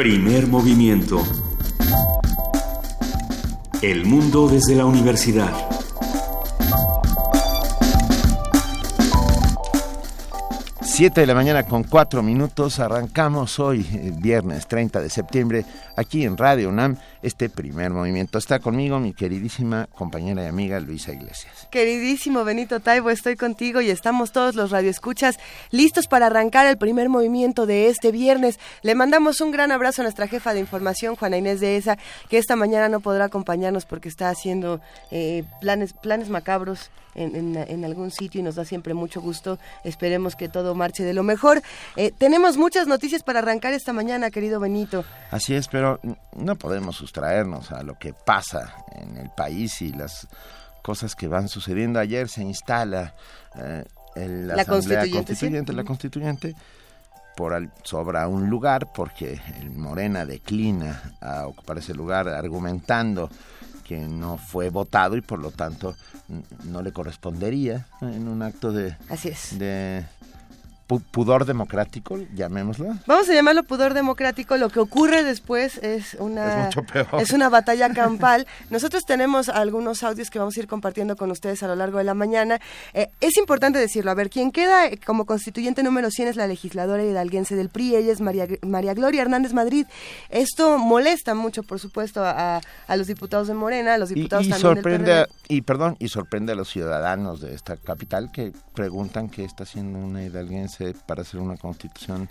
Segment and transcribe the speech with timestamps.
[0.00, 1.22] Primer movimiento.
[3.82, 5.52] El mundo desde la universidad.
[10.80, 12.78] Siete de la mañana con cuatro minutos.
[12.78, 15.66] Arrancamos hoy, eh, viernes 30 de septiembre,
[15.96, 18.38] aquí en Radio UNAM, este primer movimiento.
[18.38, 21.68] Está conmigo mi queridísima compañera y amiga Luisa Iglesias.
[21.70, 25.38] Queridísimo Benito Taibo, estoy contigo y estamos todos los radioescuchas
[25.70, 28.58] listos para arrancar el primer movimiento de este viernes.
[28.82, 32.38] Le mandamos un gran abrazo a nuestra jefa de información, Juana Inés de Esa, que
[32.38, 34.80] esta mañana no podrá acompañarnos porque está haciendo
[35.10, 39.58] eh, planes, planes macabros en, algún sitio y nos da siempre mucho gusto.
[39.84, 41.62] Esperemos que todo marche de lo mejor.
[41.96, 45.04] Eh, tenemos muchas noticias para arrancar esta mañana, querido Benito.
[45.30, 45.79] Así es, pero
[46.36, 50.28] no podemos sustraernos a lo que pasa en el país y las
[50.82, 51.98] cosas que van sucediendo.
[51.98, 53.14] Ayer se instala
[53.56, 53.84] eh,
[54.16, 56.54] la, Asamblea Constituyente, la Constituyente
[57.36, 63.30] por sobra un lugar porque el Morena declina a ocupar ese lugar argumentando
[63.84, 65.96] que no fue votado y por lo tanto
[66.64, 69.58] no le correspondería en un acto de, Así es.
[69.58, 70.04] de
[70.98, 72.96] pudor democrático, llamémoslo.
[73.06, 74.56] Vamos a llamarlo pudor democrático.
[74.56, 76.70] Lo que ocurre después es una,
[77.20, 78.46] es, una batalla campal.
[78.70, 82.04] Nosotros tenemos algunos audios que vamos a ir compartiendo con ustedes a lo largo de
[82.04, 82.60] la mañana.
[82.94, 84.10] Eh, es importante decirlo.
[84.10, 87.96] A ver, quien queda como constituyente número 100 es la legisladora hidalguense del PRI.
[87.96, 89.86] Ella es María, María Gloria Hernández Madrid.
[90.30, 94.50] Esto molesta mucho, por supuesto, a, a los diputados de Morena, a los diputados y,
[94.50, 99.44] y sorprende, Y perdón, y sorprende a los ciudadanos de esta capital que preguntan qué
[99.44, 102.28] está haciendo una hidalguense para hacer una constitución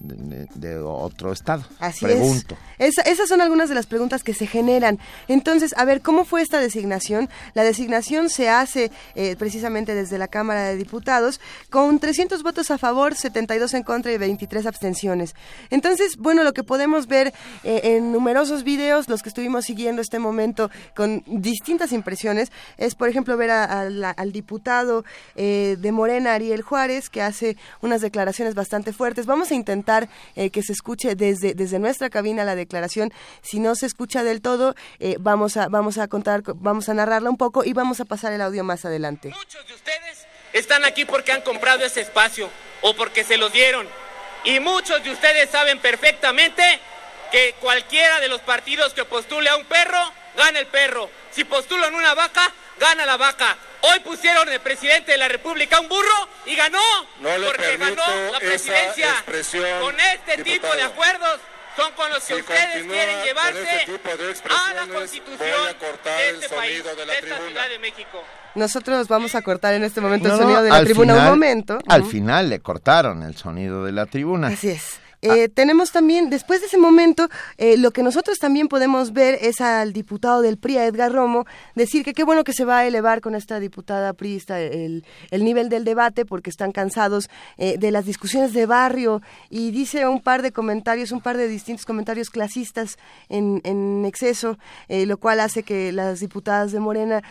[0.00, 1.64] de, otro estado.
[1.78, 2.56] Así Pregunto.
[2.78, 2.98] es.
[2.98, 4.98] esas son algunas de las preguntas que se generan.
[5.28, 7.28] Entonces, a ver, ¿cómo fue esta designación?
[7.54, 12.78] La designación se hace eh, precisamente desde la Cámara de Diputados con 300 votos a
[12.78, 15.34] favor, 72 en contra y 23 abstenciones.
[15.70, 17.32] Entonces, bueno, lo que podemos ver
[17.64, 23.08] eh, en numerosos videos, los que estuvimos siguiendo este momento con distintas impresiones, es, por
[23.08, 25.04] ejemplo, ver al diputado
[25.34, 29.26] eh, de Morena, Ariel Juárez, que hace unas declaraciones bastante fuertes.
[29.26, 29.85] Vamos a intentar
[30.34, 33.12] eh, que se escuche desde, desde nuestra cabina la declaración.
[33.42, 37.30] Si no se escucha del todo, eh, vamos, a, vamos a contar, vamos a narrarla
[37.30, 39.28] un poco y vamos a pasar el audio más adelante.
[39.28, 42.48] Muchos de ustedes están aquí porque han comprado ese espacio
[42.82, 43.86] o porque se los dieron.
[44.44, 46.62] Y muchos de ustedes saben perfectamente
[47.32, 49.98] que cualquiera de los partidos que postule a un perro,
[50.36, 51.10] gana el perro.
[51.30, 53.56] Si postulan una vaca, gana la vaca.
[53.82, 56.78] Hoy pusieron el presidente de la República un burro y ganó.
[57.20, 59.24] porque ganó la presidencia.
[59.80, 61.40] Con este tipo de acuerdos
[61.76, 65.38] son con los que ustedes quieren llevarse este a la constitución
[66.04, 68.24] de este país, de, la esta Ciudad de México.
[68.54, 71.78] Nosotros vamos a cortar en este momento el sonido de la tribuna un momento.
[71.86, 74.48] Al final le cortaron el sonido de la tribuna.
[74.48, 75.00] Así es.
[75.26, 77.28] Eh, tenemos también, después de ese momento,
[77.58, 82.04] eh, lo que nosotros también podemos ver es al diputado del PRI, Edgar Romo, decir
[82.04, 85.68] que qué bueno que se va a elevar con esta diputada priista el, el nivel
[85.68, 87.28] del debate porque están cansados
[87.58, 89.20] eh, de las discusiones de barrio.
[89.50, 92.96] Y dice un par de comentarios, un par de distintos comentarios clasistas
[93.28, 94.58] en, en exceso,
[94.88, 97.22] lo cual hace que las diputadas de Morena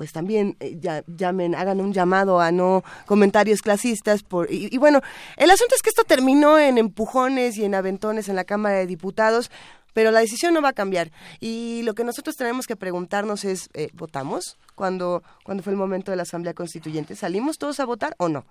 [0.00, 4.22] pues también eh, ya, llamen, hagan un llamado a no comentarios clasistas.
[4.22, 5.02] Por, y, bueno,
[5.36, 8.86] el asunto es que esto terminó en empujones y en aventones en la Cámara de
[8.86, 9.50] Diputados,
[9.92, 11.10] pero la decisión no va a cambiar.
[11.38, 16.10] Y lo que nosotros tenemos que preguntarnos es, eh, ¿votamos cuando, cuando fue el momento
[16.10, 17.14] de la Asamblea Constituyente?
[17.14, 18.46] ¿Salimos todos a votar o no?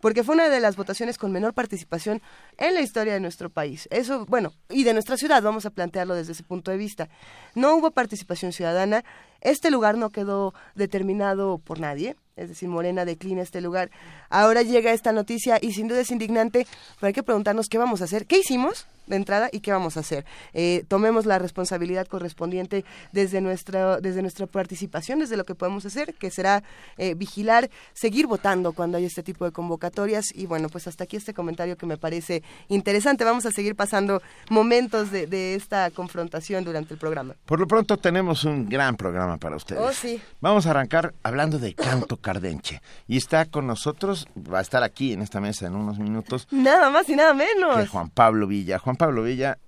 [0.00, 2.22] Porque fue una de las votaciones con menor participación
[2.58, 3.88] en la historia de nuestro país.
[3.90, 7.08] Eso, bueno, y de nuestra ciudad, vamos a plantearlo desde ese punto de vista.
[7.54, 9.04] No hubo participación ciudadana,
[9.40, 13.90] este lugar no quedó determinado por nadie, es decir, Morena declina este lugar.
[14.28, 16.66] Ahora llega esta noticia y sin duda es indignante,
[16.96, 19.96] pero hay que preguntarnos qué vamos a hacer, qué hicimos de entrada y qué vamos
[19.96, 20.24] a hacer.
[20.52, 26.14] Eh, tomemos la responsabilidad correspondiente desde nuestra, desde nuestra participación, desde lo que podemos hacer,
[26.14, 26.62] que será
[26.96, 30.34] eh, vigilar, seguir votando cuando hay este tipo de convocatorias.
[30.34, 33.24] Y bueno, pues hasta aquí este comentario que me parece interesante.
[33.24, 37.34] Vamos a seguir pasando momentos de, de esta confrontación durante el programa.
[37.46, 39.82] Por lo pronto tenemos un gran programa para ustedes.
[39.82, 40.20] Oh, sí.
[40.40, 42.80] Vamos a arrancar hablando de canto cardenche.
[43.08, 46.46] Y está con nosotros, va a estar aquí en esta mesa en unos minutos.
[46.50, 47.88] Nada más y nada menos.
[47.88, 48.78] Juan Pablo Villa.
[48.78, 49.58] Juan Pablo Villa,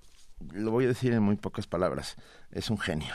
[0.51, 2.15] lo voy a decir en muy pocas palabras,
[2.51, 3.13] es un genio.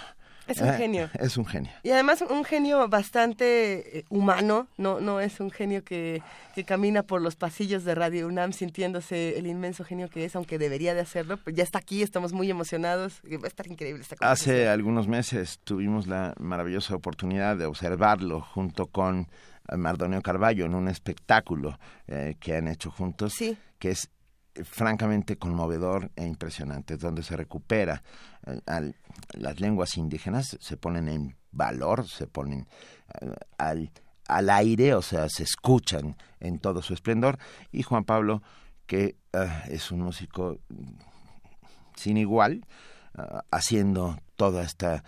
[0.48, 1.10] Es un eh, genio.
[1.20, 1.70] Es un genio.
[1.82, 6.22] Y además un genio bastante eh, humano, no, no es un genio que,
[6.54, 10.58] que, camina por los pasillos de Radio UNAM sintiéndose el inmenso genio que es, aunque
[10.58, 11.36] debería de hacerlo.
[11.36, 13.20] Pues ya está aquí, estamos muy emocionados.
[13.30, 18.86] Va a estar increíble esta Hace algunos meses tuvimos la maravillosa oportunidad de observarlo junto
[18.86, 19.28] con
[19.76, 23.58] Mardonio Carballo en un espectáculo eh, que han hecho juntos, sí.
[23.78, 24.08] que es
[24.64, 28.02] francamente conmovedor e impresionante, donde se recupera
[28.46, 28.92] eh,
[29.32, 32.66] las lenguas indígenas, se ponen en valor, se ponen
[33.20, 33.90] eh, al,
[34.26, 37.38] al, aire, o sea, se escuchan en todo su esplendor,
[37.72, 38.42] y Juan Pablo,
[38.86, 40.58] que eh, es un músico
[41.96, 42.64] sin igual,
[43.50, 45.02] haciendo toda esta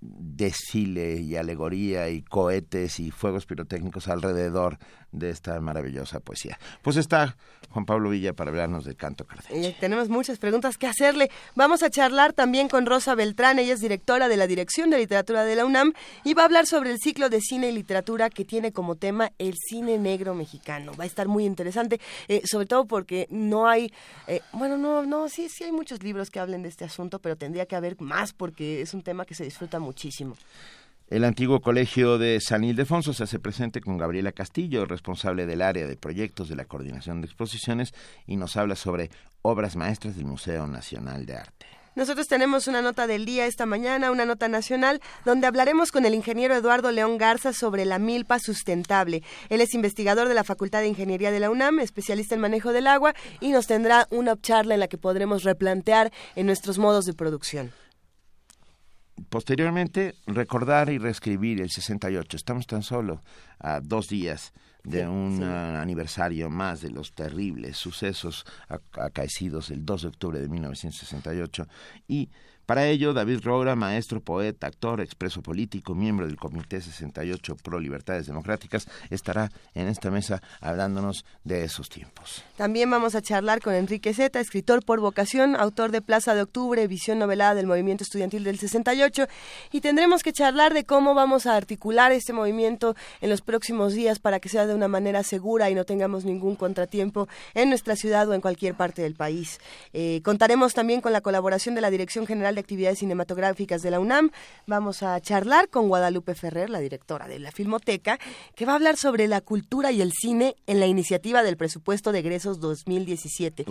[0.00, 4.78] desfile y alegoría y cohetes y fuegos pirotécnicos alrededor
[5.12, 6.58] de esta maravillosa poesía.
[6.82, 7.36] Pues está
[7.74, 9.68] Juan Pablo Villa para hablarnos de canto cardenche.
[9.68, 11.28] Eh, tenemos muchas preguntas que hacerle.
[11.56, 15.44] Vamos a charlar también con Rosa Beltrán, ella es directora de la Dirección de Literatura
[15.44, 15.92] de la UNAM
[16.22, 19.32] y va a hablar sobre el ciclo de cine y literatura que tiene como tema
[19.38, 20.92] el cine negro mexicano.
[20.98, 23.92] Va a estar muy interesante, eh, sobre todo porque no hay,
[24.28, 27.34] eh, bueno, no, no, sí, sí hay muchos libros que hablen de este asunto, pero
[27.34, 30.36] tendría que haber más porque es un tema que se disfruta muchísimo.
[31.08, 35.86] El antiguo colegio de San Ildefonso se hace presente con Gabriela Castillo, responsable del área
[35.86, 37.92] de proyectos de la coordinación de exposiciones,
[38.26, 39.10] y nos habla sobre
[39.42, 41.66] obras maestras del Museo Nacional de Arte.
[41.94, 46.14] Nosotros tenemos una nota del día esta mañana, una nota nacional, donde hablaremos con el
[46.14, 49.22] ingeniero Eduardo León Garza sobre la milpa sustentable.
[49.50, 52.86] Él es investigador de la Facultad de Ingeniería de la UNAM, especialista en manejo del
[52.86, 57.12] agua, y nos tendrá una charla en la que podremos replantear en nuestros modos de
[57.12, 57.72] producción.
[59.28, 62.36] Posteriormente, recordar y reescribir el 68.
[62.36, 63.22] Estamos tan solo
[63.60, 64.52] a dos días
[64.82, 68.44] de un uh, aniversario más de los terribles sucesos
[68.92, 71.66] acaecidos el 2 de octubre de 1968
[72.06, 72.28] y
[72.66, 78.26] para ello, David Rogra, maestro, poeta, actor, expreso político, miembro del Comité 68 Pro Libertades
[78.26, 82.42] Democráticas, estará en esta mesa hablándonos de esos tiempos.
[82.56, 86.86] También vamos a charlar con Enrique Zeta, escritor por vocación, autor de Plaza de Octubre,
[86.86, 89.26] visión novelada del movimiento estudiantil del 68,
[89.72, 94.18] y tendremos que charlar de cómo vamos a articular este movimiento en los próximos días
[94.18, 98.28] para que sea de una manera segura y no tengamos ningún contratiempo en nuestra ciudad
[98.28, 99.60] o en cualquier parte del país.
[99.92, 104.00] Eh, contaremos también con la colaboración de la Dirección General de Actividades Cinematográficas de la
[104.00, 104.30] UNAM.
[104.66, 108.18] Vamos a charlar con Guadalupe Ferrer, la directora de la Filmoteca,
[108.54, 112.12] que va a hablar sobre la cultura y el cine en la iniciativa del presupuesto
[112.12, 113.64] de egresos 2017.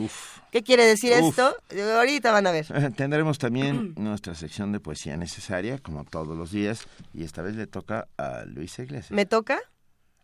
[0.51, 1.55] ¿Qué quiere decir esto?
[1.95, 2.67] Ahorita van a ver.
[2.95, 7.67] Tendremos también nuestra sección de poesía necesaria, como todos los días, y esta vez le
[7.67, 9.11] toca a Luis Iglesias.
[9.11, 9.59] ¿Me toca?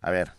[0.02, 0.34] A ver.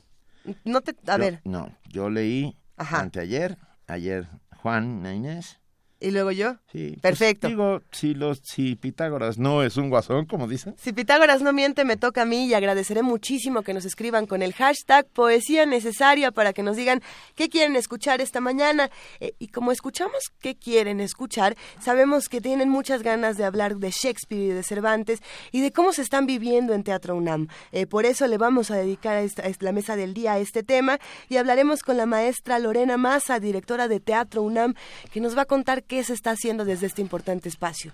[0.65, 1.41] No te, a ver.
[1.45, 4.27] No, yo leí anteayer, ayer
[4.57, 5.60] Juan Inés
[6.03, 6.55] ¿Y luego yo?
[6.73, 6.93] Sí.
[6.93, 7.49] Pues, Perfecto.
[7.49, 10.75] digo, si, los, si Pitágoras no es un guasón, como dicen.
[10.79, 14.41] Si Pitágoras no miente, me toca a mí y agradeceré muchísimo que nos escriban con
[14.41, 17.03] el hashtag poesía necesaria para que nos digan
[17.35, 18.91] qué quieren escuchar esta mañana.
[19.21, 23.91] Eh, y como escuchamos qué quieren escuchar, sabemos que tienen muchas ganas de hablar de
[23.91, 25.21] Shakespeare y de Cervantes
[25.53, 27.49] y de cómo se están viviendo en Teatro UNAM.
[27.73, 30.63] Eh, por eso le vamos a dedicar a esta, la mesa del día a este
[30.63, 30.99] tema
[31.29, 34.75] y hablaremos con la maestra Lorena Massa, directora de Teatro UNAM,
[35.13, 37.93] que nos va a contar qué se está haciendo desde este importante espacio.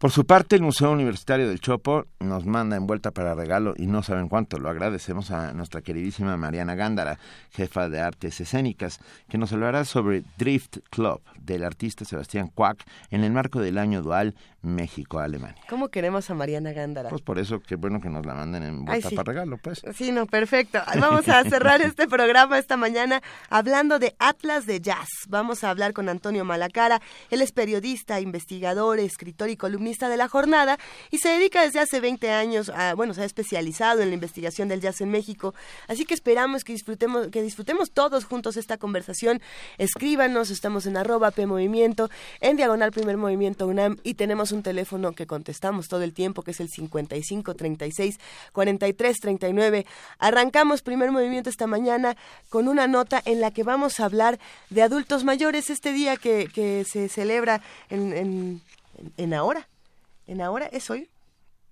[0.00, 4.02] Por su parte, el Museo Universitario del Chopo nos manda envuelta para regalo y no
[4.02, 4.58] saben cuánto.
[4.58, 7.18] Lo agradecemos a nuestra queridísima Mariana Gándara,
[7.50, 8.98] jefa de artes escénicas,
[9.28, 14.00] que nos hablará sobre Drift Club del artista Sebastián Quack en el marco del año
[14.00, 15.62] dual México-Alemania.
[15.68, 17.10] ¿Cómo queremos a Mariana Gándara?
[17.10, 19.82] Pues por eso, qué bueno que nos la manden en vuelta para regalo, pues.
[19.94, 20.80] Sí, no, perfecto.
[20.98, 23.20] Vamos a cerrar este programa esta mañana
[23.50, 25.08] hablando de Atlas de Jazz.
[25.28, 27.02] Vamos a hablar con Antonio Malacara.
[27.30, 30.78] Él es periodista, investigador, escritor y columnista de la jornada
[31.10, 34.68] y se dedica desde hace 20 años a, bueno, se ha especializado en la investigación
[34.68, 35.54] del jazz en México.
[35.88, 39.40] Así que esperamos que disfrutemos, que disfrutemos todos juntos esta conversación.
[39.78, 41.46] Escríbanos, estamos en arroba P
[42.40, 46.52] en Diagonal Primer Movimiento UNAM y tenemos un teléfono que contestamos todo el tiempo, que
[46.52, 48.18] es el 55 36
[48.52, 49.86] 43 39.
[50.18, 52.16] Arrancamos Primer Movimiento esta mañana
[52.48, 54.38] con una nota en la que vamos a hablar
[54.70, 56.48] de adultos mayores este día que,
[56.86, 58.60] se celebra en
[59.34, 59.68] ahora.
[60.30, 61.10] ¿En ahora es hoy?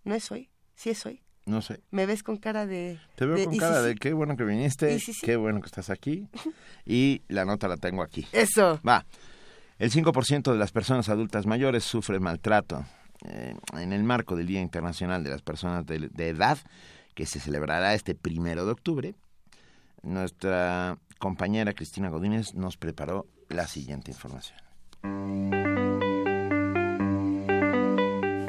[0.03, 0.50] ¿No es hoy?
[0.75, 1.23] ¿Sí es hoy?
[1.47, 1.81] No sé.
[1.93, 2.99] ¿Me ves con cara de...?
[3.15, 6.27] Te veo con cara de qué bueno que viniste, qué bueno que estás aquí.
[6.85, 8.27] Y la nota la tengo aquí.
[8.33, 8.81] Eso.
[8.87, 9.07] Va.
[9.79, 12.85] El 5% de las personas adultas mayores sufre maltrato.
[13.29, 16.59] Eh, en el marco del Día Internacional de las Personas de, de Edad,
[17.15, 19.15] que se celebrará este primero de octubre,
[20.03, 24.59] nuestra compañera Cristina Godínez nos preparó la siguiente información.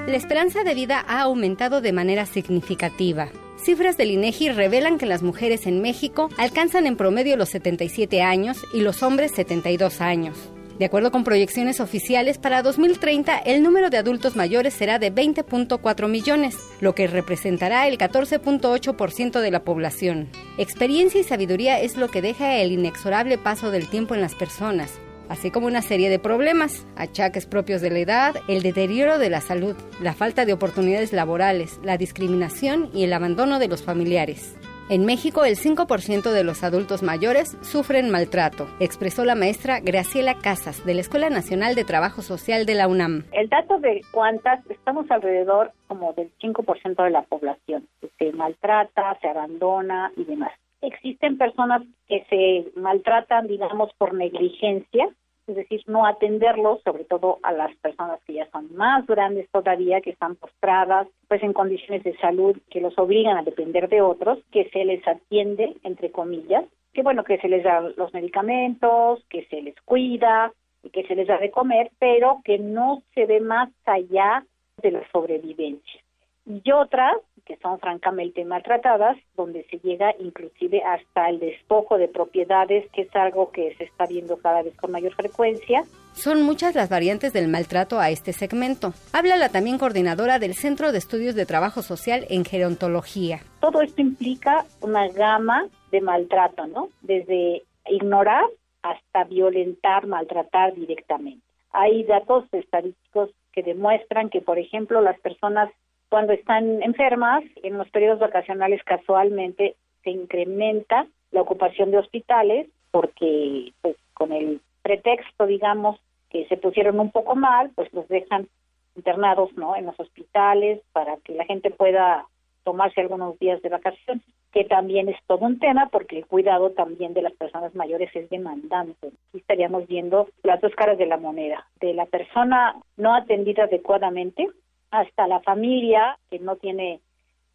[0.09, 3.29] La esperanza de vida ha aumentado de manera significativa.
[3.57, 8.65] Cifras del INEGI revelan que las mujeres en México alcanzan en promedio los 77 años
[8.73, 10.37] y los hombres 72 años.
[10.79, 16.07] De acuerdo con proyecciones oficiales, para 2030 el número de adultos mayores será de 20.4
[16.07, 20.29] millones, lo que representará el 14.8% de la población.
[20.57, 24.93] Experiencia y sabiduría es lo que deja el inexorable paso del tiempo en las personas,
[25.29, 29.39] así como una serie de problemas, achaques propios de la edad, el deterioro de la
[29.41, 34.57] salud, la falta de oportunidades laborales, la discriminación y el abandono de los familiares.
[34.89, 40.83] En México, el 5% de los adultos mayores sufren maltrato, expresó la maestra Graciela Casas,
[40.83, 43.25] de la Escuela Nacional de Trabajo Social de la UNAM.
[43.31, 47.87] El dato de cuántas, estamos alrededor como del 5% de la población.
[48.17, 50.53] Se maltrata, se abandona y demás.
[50.81, 55.09] Existen personas que se maltratan, digamos, por negligencia,
[55.47, 59.99] es decir, no atenderlos, sobre todo a las personas que ya son más grandes todavía,
[59.99, 64.39] que están postradas, pues en condiciones de salud que los obligan a depender de otros,
[64.51, 69.45] que se les atiende, entre comillas, que bueno, que se les da los medicamentos, que
[69.45, 73.39] se les cuida, y que se les da de comer, pero que no se ve
[73.39, 74.45] más allá
[74.81, 76.01] de la sobrevivencia.
[76.45, 77.15] Y otras
[77.49, 83.15] que son francamente maltratadas, donde se llega inclusive hasta el despojo de propiedades, que es
[83.15, 85.83] algo que se está viendo cada vez con mayor frecuencia.
[86.13, 88.93] Son muchas las variantes del maltrato a este segmento.
[89.13, 93.39] Habla la también coordinadora del Centro de Estudios de Trabajo Social en Gerontología.
[93.61, 96.89] Todo esto implica una gama de maltrato, ¿no?
[97.01, 98.45] Desde ignorar
[98.83, 101.43] hasta violentar, maltratar directamente.
[101.71, 105.71] Hay datos estadísticos que demuestran que, por ejemplo, las personas
[106.09, 113.71] cuando están enfermas, en los periodos vacacionales casualmente se incrementa la ocupación de hospitales porque
[113.81, 115.99] pues con el pretexto, digamos,
[116.29, 118.47] que se pusieron un poco mal, pues los dejan
[118.95, 119.75] internados, ¿no?
[119.75, 122.25] En los hospitales para que la gente pueda
[122.63, 127.13] tomarse algunos días de vacaciones, que también es todo un tema porque el cuidado también
[127.13, 129.07] de las personas mayores es demandante.
[129.07, 134.47] Aquí estaríamos viendo las dos caras de la moneda, de la persona no atendida adecuadamente
[134.91, 137.01] hasta la familia que no tiene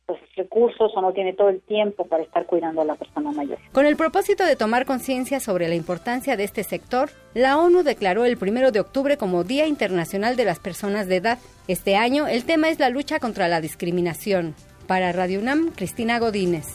[0.06, 3.32] los pues, recursos o no tiene todo el tiempo para estar cuidando a la persona
[3.32, 3.58] mayor.
[3.72, 8.24] Con el propósito de tomar conciencia sobre la importancia de este sector, la ONU declaró
[8.24, 11.38] el primero de octubre como Día Internacional de las Personas de Edad.
[11.68, 14.54] Este año el tema es la lucha contra la discriminación.
[14.86, 16.66] Para Radio UNAM, Cristina Godínez.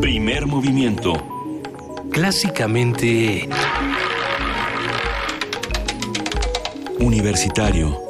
[0.00, 1.14] Primer movimiento.
[2.12, 3.48] Clásicamente
[7.00, 8.00] Universitario.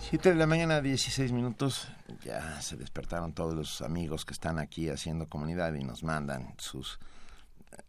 [0.00, 1.88] 7 de la mañana, 16 minutos.
[2.24, 6.98] Ya se despertaron todos los amigos que están aquí haciendo comunidad y nos mandan sus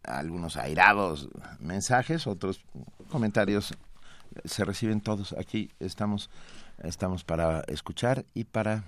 [0.02, 1.28] algunos airados
[1.58, 2.64] mensajes, otros
[3.10, 3.74] comentarios.
[4.44, 5.32] Se reciben todos.
[5.32, 6.30] Aquí estamos,
[6.82, 8.84] estamos para escuchar y para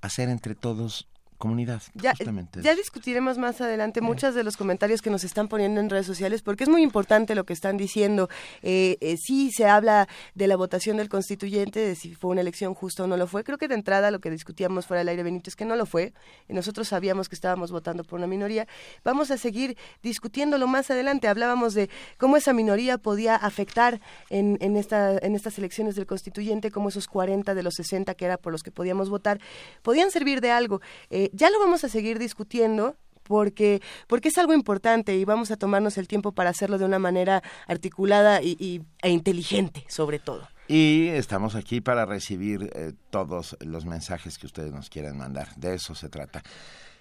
[0.00, 1.06] hacer entre todos
[1.38, 1.82] comunidad.
[1.94, 2.14] Ya,
[2.62, 6.42] ya discutiremos más adelante muchos de los comentarios que nos están poniendo en redes sociales
[6.42, 8.28] porque es muy importante lo que están diciendo.
[8.62, 12.74] Eh, eh, sí se habla de la votación del constituyente, de si fue una elección
[12.74, 13.44] justa o no lo fue.
[13.44, 15.86] Creo que de entrada lo que discutíamos fuera del aire, Benito, es que no lo
[15.86, 16.12] fue.
[16.48, 18.66] Y nosotros sabíamos que estábamos votando por una minoría.
[19.04, 21.28] Vamos a seguir discutiéndolo más adelante.
[21.28, 24.00] Hablábamos de cómo esa minoría podía afectar
[24.30, 28.24] en, en, esta, en estas elecciones del constituyente, cómo esos 40 de los 60 que
[28.24, 29.40] era por los que podíamos votar,
[29.82, 30.80] podían servir de algo.
[31.10, 35.56] Eh, ya lo vamos a seguir discutiendo porque, porque es algo importante y vamos a
[35.56, 40.48] tomarnos el tiempo para hacerlo de una manera articulada y, e inteligente, sobre todo.
[40.68, 45.54] Y estamos aquí para recibir eh, todos los mensajes que ustedes nos quieran mandar.
[45.56, 46.42] De eso se trata.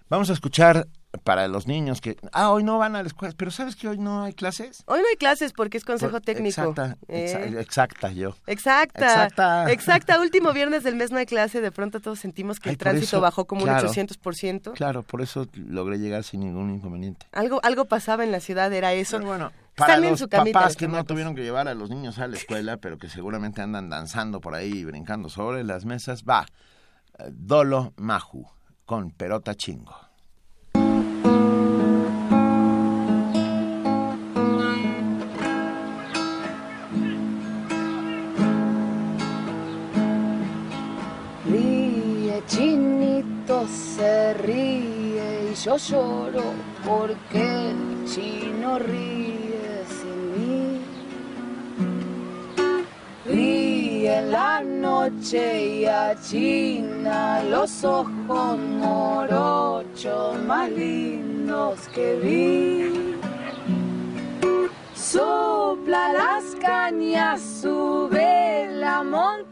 [0.08, 0.88] Vamos a escuchar
[1.24, 3.98] para los niños que, ah, hoy no van a la escuela, pero ¿sabes que hoy
[3.98, 4.84] no hay clases?
[4.86, 6.62] Hoy no hay clases porque es consejo técnico.
[6.62, 7.56] Exacta, eh.
[7.60, 8.36] exacta yo.
[8.46, 9.72] Exacta, exacta.
[9.72, 13.20] Exacta, último viernes del mes no hay clase, de pronto todos sentimos que el tránsito
[13.20, 14.74] bajó como un 800%.
[14.74, 17.26] Claro, por eso logré llegar sin ningún inconveniente.
[17.32, 19.20] Algo algo pasaba en la ciudad, era eso.
[19.20, 22.78] bueno, para los papás que no tuvieron que llevar a los niños a la escuela,
[22.78, 26.46] pero que seguramente andan danzando por ahí y brincando sobre las mesas, va,
[27.18, 28.48] eh, Dolo Maju
[28.86, 30.06] con Perota Chingo.
[42.48, 46.44] chinito se ríe y yo lloro
[46.86, 50.82] porque el chino ríe sin mí.
[53.26, 53.75] Ríe
[54.06, 63.16] la noche y achina los ojos morochos más lindos que vi.
[64.94, 69.46] Sopla las cañas, sube la montaña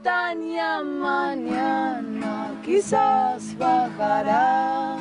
[2.63, 4.97] quizás bajará.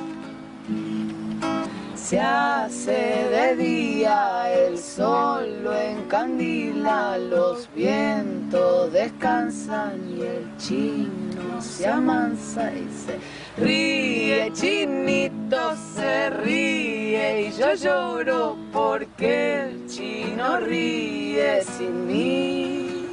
[2.03, 2.93] Se hace
[3.31, 12.89] de día, el sol lo encandila, los vientos descansan y el chino se amansa y
[12.93, 23.07] se ríe, chinito se ríe y yo lloro porque el chino ríe sin mí.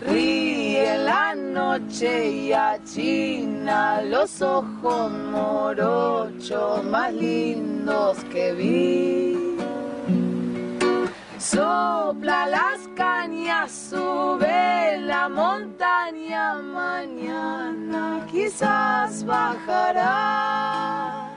[0.00, 0.43] Ríe
[0.98, 9.56] la noche y achina los ojos morochos más lindos que vi.
[11.38, 21.28] Sopla las cañas, sube la montaña, mañana quizás bajará.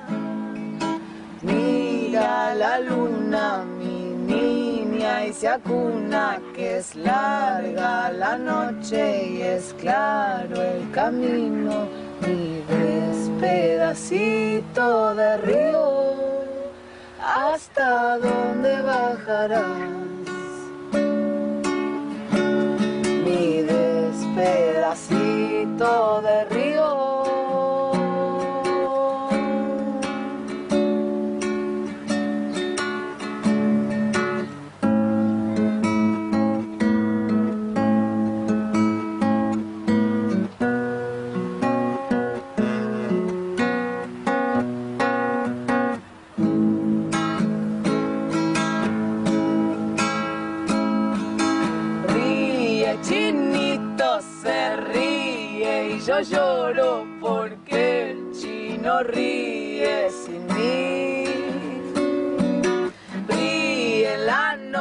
[1.42, 3.97] Mira la luna, mi
[4.27, 11.88] niña, y se acuna que es larga la noche y es claro el camino.
[12.22, 16.13] Mi despedacito de río,
[17.22, 19.77] hasta dónde bajarás.
[23.25, 27.26] Mi despedacito de río.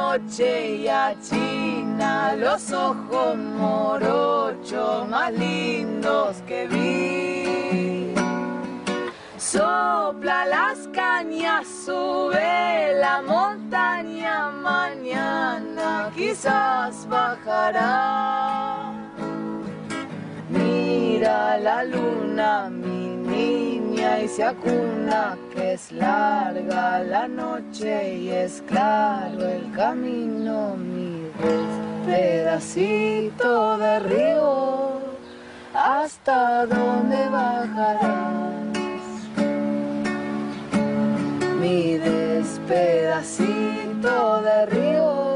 [0.07, 8.13] Noche y achina los ojos morochos más lindos que vi.
[9.37, 18.93] Sopla las cañas, sube la montaña, mañana quizás bajará.
[20.49, 23.86] Mira la luna, mi niña,
[24.23, 31.29] y se acuna que es larga la noche y es claro el camino, mi
[32.05, 34.99] pedacito de río,
[35.73, 38.57] hasta dónde bajarás.
[41.59, 45.26] Mi despedacito de río.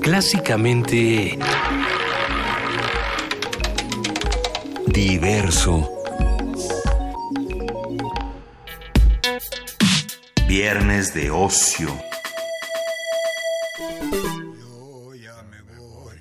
[0.00, 1.36] Clásicamente
[4.86, 5.90] diverso.
[10.46, 11.88] Viernes de ocio.
[14.58, 16.18] Yo ya me voy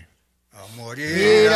[0.53, 1.49] a morir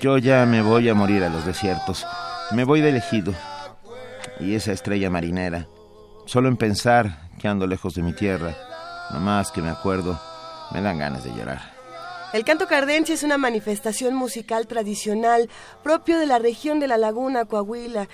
[0.00, 2.06] Yo ya me voy a morir a los desiertos.
[2.52, 3.34] Me voy de elegido.
[4.38, 5.66] Y esa estrella marinera.
[6.26, 8.54] Solo en pensar que ando lejos de mi tierra,
[9.10, 10.20] nomás que me acuerdo,
[10.72, 11.69] me dan ganas de llorar.
[12.32, 15.50] El canto cardense es una manifestación musical tradicional
[15.82, 18.08] propio de la región de la Laguna, Coahuila,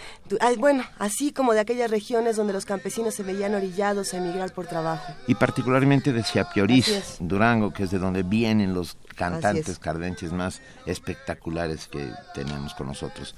[0.58, 4.66] bueno, así como de aquellas regiones donde los campesinos se veían orillados a emigrar por
[4.66, 5.12] trabajo.
[5.26, 11.86] Y particularmente de Chiapiorís, Durango, que es de donde vienen los cantantes cardenches más espectaculares
[11.86, 13.34] que tenemos con nosotros.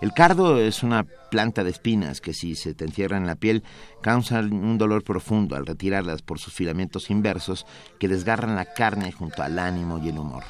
[0.00, 3.64] El cardo es una planta de espinas que si se te encierra en la piel
[4.00, 7.66] causa un dolor profundo al retirarlas por sus filamentos inversos
[7.98, 10.44] que desgarran la carne junto al ánimo y el humor.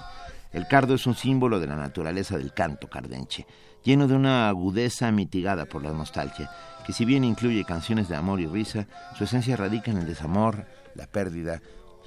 [0.52, 3.46] El cardo es un símbolo de la naturaleza del canto cardenche,
[3.84, 6.50] lleno de una agudeza mitigada por la nostalgia,
[6.87, 10.66] que si bien incluye canciones de amor y risa, su esencia radica en el desamor,
[10.94, 11.62] la pérdida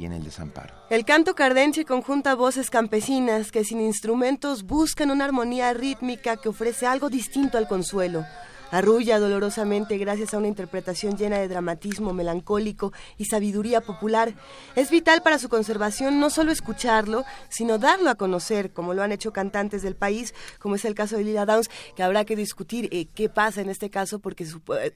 [0.06, 0.74] en el desamparo.
[0.90, 6.86] El canto cardenche conjunta voces campesinas que sin instrumentos buscan una armonía rítmica que ofrece
[6.86, 8.26] algo distinto al consuelo.
[8.72, 14.34] Arrulla dolorosamente gracias a una interpretación llena de dramatismo melancólico y sabiduría popular.
[14.76, 19.12] Es vital para su conservación no solo escucharlo, sino darlo a conocer, como lo han
[19.12, 22.90] hecho cantantes del país, como es el caso de Lila Downs, que habrá que discutir
[22.92, 24.46] eh, qué pasa en este caso, porque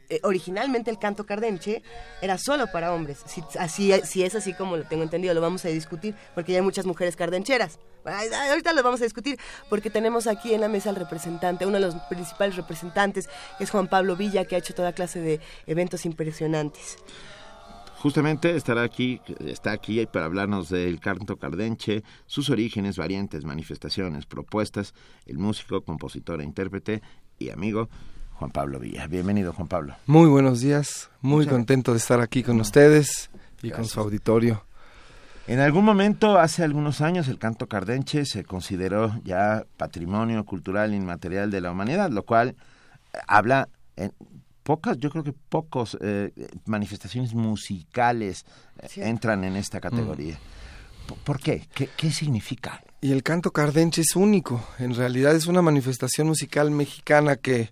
[0.10, 1.84] eh, originalmente el canto cardenche
[2.22, 3.20] era solo para hombres.
[3.26, 6.60] Si, así, si es así como lo tengo entendido, lo vamos a discutir, porque ya
[6.60, 7.80] hay muchas mujeres cardencheras.
[8.06, 9.40] Ahorita lo vamos a discutir
[9.70, 13.72] porque tenemos aquí en la mesa al representante, uno de los principales representantes, que es
[13.72, 16.98] Juan Pablo Villa, que ha hecho toda clase de eventos impresionantes.
[17.98, 24.94] Justamente estará aquí, está aquí para hablarnos del canto cardenche, sus orígenes, variantes, manifestaciones, propuestas,
[25.26, 27.02] el músico, compositor e intérprete
[27.40, 27.90] y amigo
[28.34, 29.08] Juan Pablo Villa.
[29.08, 29.96] Bienvenido, Juan Pablo.
[30.06, 33.32] Muy buenos días, muy contento de estar aquí con ustedes
[33.64, 34.64] y con su auditorio.
[35.48, 41.52] En algún momento, hace algunos años, el canto cardenche se consideró ya patrimonio cultural inmaterial
[41.52, 42.56] de la humanidad, lo cual
[43.14, 44.12] eh, habla en
[44.64, 46.32] pocas, yo creo que pocos eh,
[46.66, 48.46] manifestaciones musicales
[48.80, 50.40] eh, entran en esta categoría.
[51.24, 51.68] ¿Por qué?
[51.76, 51.90] qué?
[51.96, 52.82] ¿Qué significa?
[53.00, 54.68] Y el canto cardenche es único.
[54.80, 57.70] En realidad es una manifestación musical mexicana que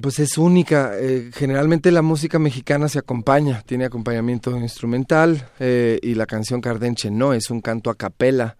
[0.00, 0.92] pues es única.
[0.98, 7.10] Eh, generalmente la música mexicana se acompaña, tiene acompañamiento instrumental eh, y la canción Cardenche
[7.10, 8.56] no, es un canto a capela.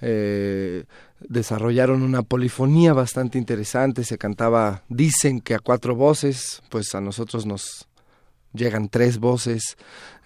[0.00, 0.84] Eh,
[1.20, 7.44] desarrollaron una polifonía bastante interesante, se cantaba, dicen que a cuatro voces, pues a nosotros
[7.44, 7.86] nos
[8.54, 9.76] llegan tres voces.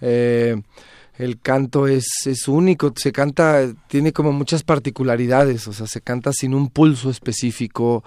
[0.00, 6.32] el canto es, es único, se canta, tiene como muchas particularidades, o sea, se canta
[6.32, 8.04] sin un pulso específico.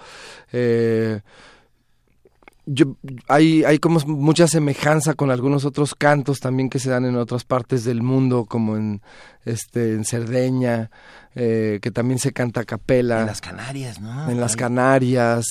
[2.70, 2.96] Yo,
[3.28, 7.44] hay, hay como mucha semejanza con algunos otros cantos también que se dan en otras
[7.44, 9.00] partes del mundo, como en,
[9.44, 10.90] este, en Cerdeña,
[11.34, 13.20] eh, que también se canta a capela.
[13.20, 14.30] En las Canarias, ¿no?
[14.30, 15.46] En las Canarias.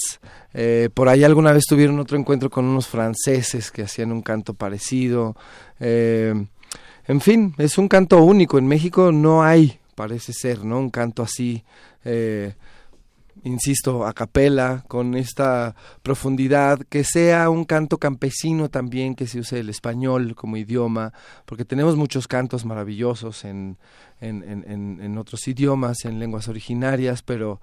[0.54, 4.54] Eh, por ahí alguna vez tuvieron otro encuentro con unos franceses que hacían un canto
[4.54, 5.36] parecido.
[5.80, 6.34] Eh,
[7.08, 8.58] en fin, es un canto único.
[8.58, 10.80] En México no hay, parece ser, ¿no?
[10.80, 11.64] Un canto así.
[12.06, 12.54] Eh,
[13.44, 19.60] insisto, a capela, con esta profundidad, que sea un canto campesino también, que se use
[19.60, 21.14] el español como idioma,
[21.46, 23.78] porque tenemos muchos cantos maravillosos en,
[24.20, 27.62] en, en, en otros idiomas, en lenguas originarias, pero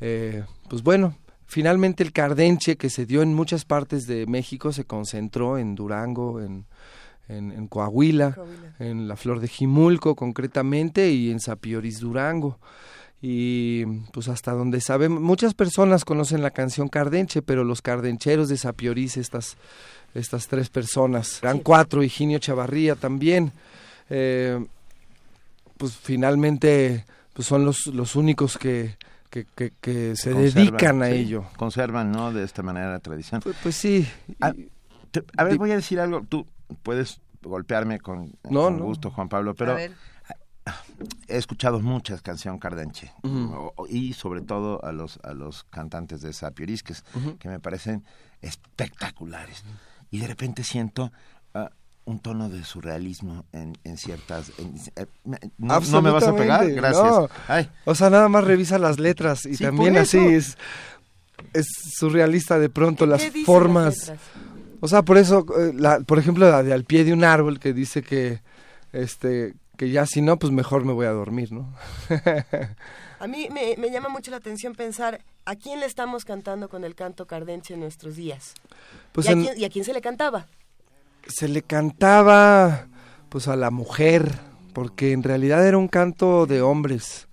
[0.00, 4.84] eh, pues bueno, finalmente el cardenche que se dio en muchas partes de México se
[4.84, 6.66] concentró en Durango, en,
[7.28, 8.36] en, Coahuila,
[8.78, 12.58] en la Flor de Jimulco concretamente y en Sapioris Durango
[13.22, 18.56] y pues hasta donde sabemos, muchas personas conocen la canción Cardenche, pero los cardencheros de
[18.56, 19.56] Sapioriz, estas,
[20.14, 23.52] estas tres personas, eran cuatro, Higinio Chavarría también,
[24.08, 24.64] eh,
[25.76, 27.04] pues finalmente
[27.34, 28.96] pues son los, los únicos que,
[29.28, 29.46] que,
[29.80, 31.44] que, se dedican a ello.
[31.56, 32.32] Conservan, ¿no?
[32.32, 33.40] De esta manera la tradición.
[33.40, 34.06] Pues, pues sí.
[34.40, 34.52] Ah,
[35.36, 36.46] a, ver, voy a decir algo, tú
[36.82, 39.76] puedes golpearme con, gusto, Juan Pablo, pero
[41.28, 43.12] he escuchado muchas canciones Cardenche
[43.88, 47.04] y sobre todo a los a los cantantes de Sapiorisques
[47.38, 48.04] que me parecen
[48.42, 49.64] espectaculares.
[50.10, 51.12] Y de repente siento
[51.54, 51.70] ah,
[52.04, 55.06] un tono de surrealismo en, en ciertas eh,
[55.58, 57.30] no, me vas a pegar gracias.
[57.84, 60.56] O sea nada más revisa las letras y también así es
[61.54, 64.12] es surrealista de pronto las formas.
[64.80, 67.58] o sea por eso eh, la, por ejemplo la de al pie de un árbol
[67.58, 68.42] que dice que
[68.92, 71.72] este que ya si no, pues mejor me voy a dormir, ¿no?
[73.18, 76.94] a mí me, llama mucho la atención pensar a quién le estamos cantando con el
[76.94, 78.52] canto cardenche en nuestros días.
[79.12, 80.48] Pues ¿Y, a quién, se le cantaba?
[81.26, 82.88] Se le cantaba
[83.30, 84.30] pues a la mujer,
[84.74, 87.26] porque en realidad era un canto de hombres.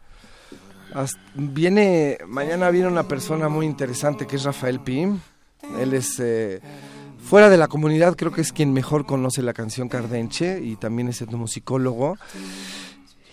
[1.36, 5.20] viene, mañana viene una persona muy interesante que es Rafael Pim.
[5.78, 6.62] Él es eh,
[7.28, 11.10] Fuera de la comunidad creo que es quien mejor conoce la canción Cardenche y también
[11.10, 12.18] es etnomusicólogo.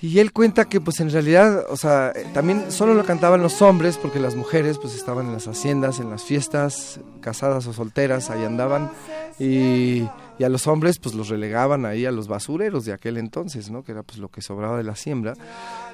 [0.03, 3.97] Y él cuenta que pues en realidad, o sea, también solo lo cantaban los hombres
[3.97, 8.45] porque las mujeres pues estaban en las haciendas, en las fiestas, casadas o solteras, ahí
[8.45, 8.91] andaban.
[9.39, 10.09] Y,
[10.45, 13.85] a los hombres pues los relegaban ahí a los basureros de aquel entonces, ¿no?
[13.85, 15.35] Que era pues lo que sobraba de la siembra.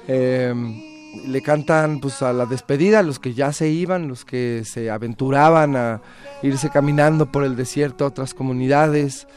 [0.07, 0.90] Eh,
[1.25, 5.75] le cantan pues a la despedida, los que ya se iban, los que se aventuraban
[5.75, 6.01] a
[6.41, 9.27] irse caminando por el desierto a otras comunidades,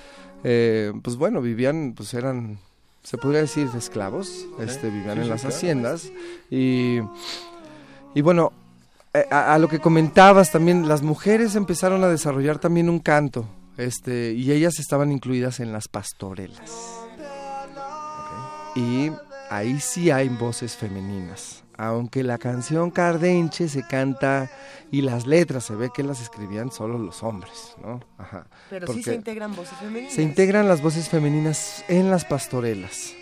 [0.44, 2.58] eh, pues bueno, vivían, pues eran,
[3.02, 6.10] se podría decir, esclavos, este, vivían en las haciendas.
[6.50, 6.98] Y,
[8.14, 8.52] y bueno,
[9.12, 14.32] eh, a, lo que comentabas también, las mujeres empezaron a desarrollar también un canto, este,
[14.32, 16.70] y ellas estaban incluidas en las pastorelas.
[18.76, 19.10] Y
[19.50, 21.63] ahí sí hay voces femeninas.
[21.76, 24.50] Aunque la canción Cardenche se canta
[24.90, 28.00] y las letras se ve que las escribían solo los hombres, ¿no?
[28.16, 28.46] Ajá.
[28.70, 30.12] Pero sí se integran voces femeninas.
[30.12, 33.14] Se integran las voces femeninas en las pastorelas.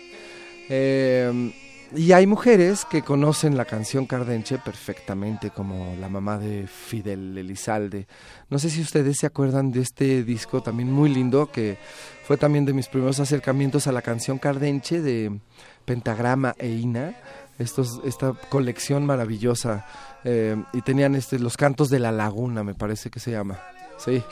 [0.69, 1.51] Eh,
[1.95, 8.07] y hay mujeres que conocen la canción Cardenche perfectamente, como la mamá de Fidel Elizalde.
[8.49, 11.77] No sé si ustedes se acuerdan de este disco también muy lindo, que
[12.23, 15.39] fue también de mis primeros acercamientos a la canción Cardenche de
[15.85, 17.15] Pentagrama e Ina.
[17.59, 19.85] Estos, esta colección maravillosa.
[20.23, 23.59] Eh, y tenían este, los cantos de la laguna, me parece que se llama.
[23.97, 24.23] Sí,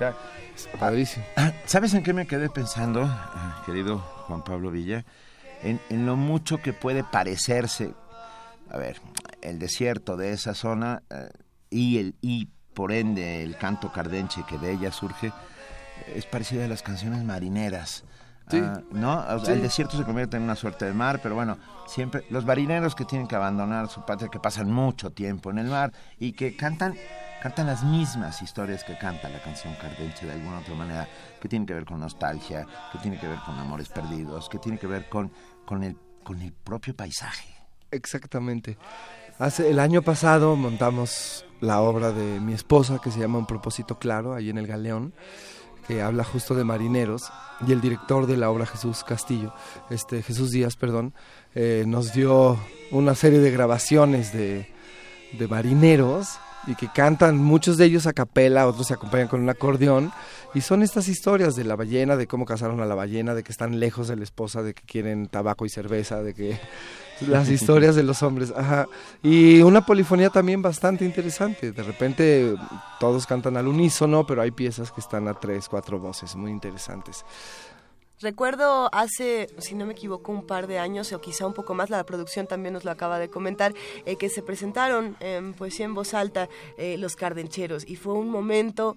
[0.80, 1.24] padrísimo.
[1.38, 3.08] Ah, ¿Sabes en qué me quedé pensando, eh,
[3.66, 5.06] querido Juan Pablo Villa?
[5.64, 7.94] en, lo mucho que puede parecerse,
[8.70, 8.98] a ver,
[9.42, 11.30] el desierto de esa zona eh,
[11.70, 15.32] y, el, y por ende el canto cardenche que de ella surge,
[16.16, 18.04] es parecido a las canciones marineras.
[18.52, 19.26] Ah, ¿No?
[19.48, 23.06] El desierto se convierte en una suerte de mar, pero bueno, siempre los marineros que
[23.06, 26.96] tienen que abandonar su patria, que pasan mucho tiempo en el mar y que cantan
[27.42, 31.08] cantan las mismas historias que canta la canción Cardenche de alguna otra manera,
[31.42, 34.78] que tiene que ver con nostalgia, que tiene que ver con amores perdidos, que tiene
[34.78, 35.32] que ver con
[35.66, 37.56] con el, con el propio paisaje.
[37.92, 38.78] Exactamente.
[39.40, 43.98] Hace, el año pasado montamos la obra de mi esposa que se llama Un propósito
[43.98, 45.14] claro, ahí en el Galeón,
[45.88, 47.32] que habla justo de marineros,
[47.68, 49.54] y el director de la obra Jesús Castillo,
[49.90, 51.14] este Jesús Díaz, perdón,
[51.54, 52.60] eh, nos dio
[52.92, 54.68] una serie de grabaciones de,
[55.38, 59.50] de marineros y que cantan muchos de ellos a capela, otros se acompañan con un
[59.50, 60.12] acordeón
[60.54, 63.52] y son estas historias de la ballena, de cómo casaron a la ballena, de que
[63.52, 66.60] están lejos de la esposa, de que quieren tabaco y cerveza, de que
[67.28, 68.88] las historias de los hombres, ajá.
[69.22, 71.72] Y una polifonía también bastante interesante.
[71.72, 72.56] De repente
[73.00, 77.26] todos cantan al unísono, pero hay piezas que están a tres, cuatro voces, muy interesantes.
[78.22, 81.90] Recuerdo hace, si no me equivoco, un par de años o quizá un poco más,
[81.90, 83.74] la producción también nos lo acaba de comentar,
[84.06, 88.30] eh, que se presentaron en Poesía en Voz Alta eh, los Cardencheros y fue un
[88.30, 88.96] momento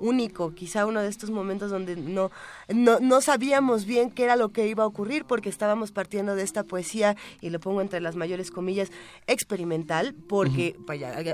[0.00, 2.30] único, quizá uno de estos momentos donde no,
[2.68, 6.64] no, sabíamos bien qué era lo que iba a ocurrir porque estábamos partiendo de esta
[6.64, 8.90] poesía, y lo pongo entre las mayores comillas,
[9.26, 10.76] experimental, porque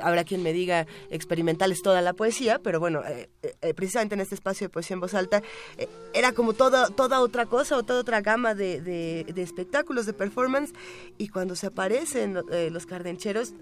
[0.03, 3.29] habrá quien me diga experimental es toda la poesía, pero bueno, eh,
[3.63, 5.43] eh, precisamente en este espacio de poesía en voz alta,
[5.77, 10.13] eh, era como toda, toda otra cosa o toda otra gama de, de, espectáculos, de
[10.13, 10.73] performance,
[11.19, 12.35] y cuando se aparecen
[12.71, 13.55] los cardencheros,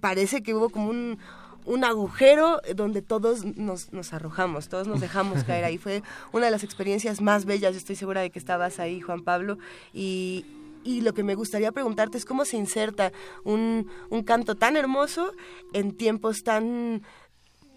[0.00, 1.18] parece que hubo como un
[1.64, 5.78] un agujero donde todos nos, nos, arrojamos, todos nos dejamos caer ahí.
[5.78, 9.58] Fue una de las experiencias más bellas, estoy segura de que estabas ahí, Juan Pablo,
[9.92, 10.44] y,
[10.84, 13.12] y lo que me gustaría preguntarte es cómo se inserta
[13.44, 15.32] un, un canto tan hermoso
[15.72, 17.02] en tiempos tan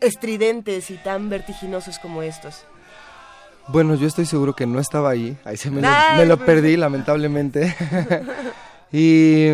[0.01, 2.65] estridentes y tan vertiginosos como estos.
[3.67, 6.77] Bueno, yo estoy seguro que no estaba ahí, ahí se me, lo, me lo perdí
[6.77, 7.75] lamentablemente.
[8.91, 9.53] y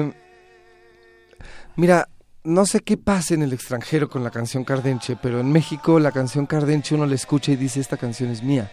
[1.77, 2.09] mira,
[2.43, 6.11] no sé qué pasa en el extranjero con la canción Cardenche, pero en México la
[6.11, 8.71] canción Cardenche uno la escucha y dice esta canción es mía.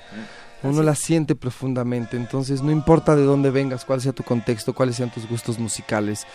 [0.62, 4.96] Uno la siente profundamente, entonces no importa de dónde vengas, cuál sea tu contexto, cuáles
[4.96, 6.26] sean tus gustos musicales.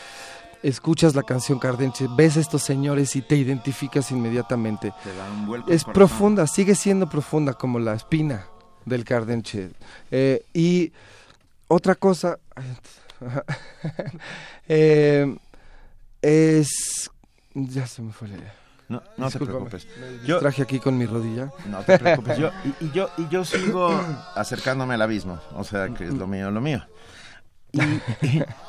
[0.61, 4.93] Escuchas la canción Cardenche, ves a estos señores y te identificas inmediatamente.
[5.67, 8.45] es profunda, sigue siendo profunda como la espina
[8.85, 9.71] del Cardenche.
[10.09, 10.93] Eh, y
[11.67, 12.37] otra cosa
[14.67, 15.35] eh,
[16.21, 17.11] es
[17.53, 18.53] ya se me fue la idea.
[18.89, 19.87] No, no te preocupes.
[20.25, 21.51] Yo traje aquí con mi rodilla.
[21.67, 22.37] No te preocupes.
[22.37, 23.89] Yo, y, yo, y yo sigo
[24.35, 25.39] acercándome al abismo.
[25.55, 26.85] O sea, que es lo mío, lo mío.
[27.71, 27.81] Y,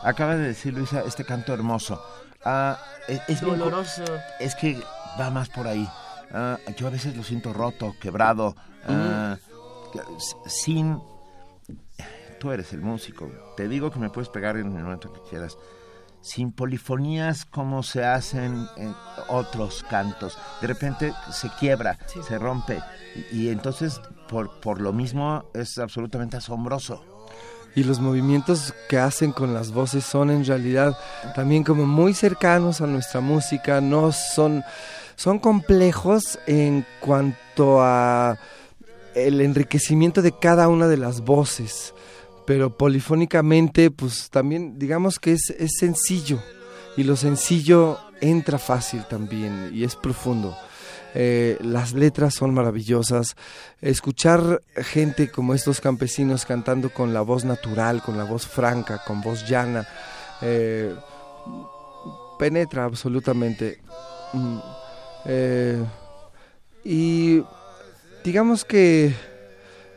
[0.02, 2.02] acaba de decir Luisa este canto hermoso.
[2.44, 4.04] Ah, es, doloroso.
[4.38, 4.80] es que
[5.20, 5.88] va más por ahí.
[6.32, 8.56] Ah, yo a veces lo siento roto, quebrado,
[8.88, 9.36] ah,
[10.46, 11.00] sin...
[12.40, 13.30] Tú eres el músico.
[13.56, 15.56] Te digo que me puedes pegar en el momento que quieras
[16.24, 18.94] sin polifonías como se hacen en
[19.28, 20.38] otros cantos.
[20.62, 22.80] De repente se quiebra, se rompe
[23.30, 27.04] y, entonces por, por lo mismo es absolutamente asombroso.
[27.76, 30.96] Y los movimientos que hacen con las voces son en realidad
[31.34, 34.64] también como muy cercanos a nuestra música, no son,
[35.16, 38.38] son complejos en cuanto a
[39.14, 41.93] el enriquecimiento de cada una de las voces
[42.46, 46.40] pero polifónicamente, pues también digamos que es, es sencillo
[46.96, 50.56] y lo sencillo entra fácil también y es profundo.
[51.16, 53.36] Eh, las letras son maravillosas.
[53.80, 59.20] Escuchar gente como estos campesinos cantando con la voz natural, con la voz franca, con
[59.20, 59.86] voz llana,
[60.42, 60.94] eh,
[62.38, 63.80] penetra absolutamente.
[64.32, 64.58] Mm,
[65.26, 65.84] eh,
[66.84, 67.42] y
[68.24, 69.14] digamos que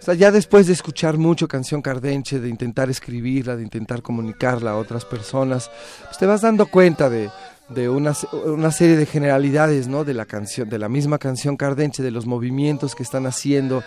[0.08, 4.78] sea, ya después de escuchar mucho canción cardenche, de intentar escribirla, de intentar comunicarla a
[4.78, 5.70] otras personas,
[6.06, 7.30] pues te vas dando cuenta de,
[7.68, 8.14] de una,
[8.46, 10.06] una, serie de generalidades, ¿no?
[10.06, 13.84] De la canción, de la misma canción cardenche, de los movimientos que están haciendo.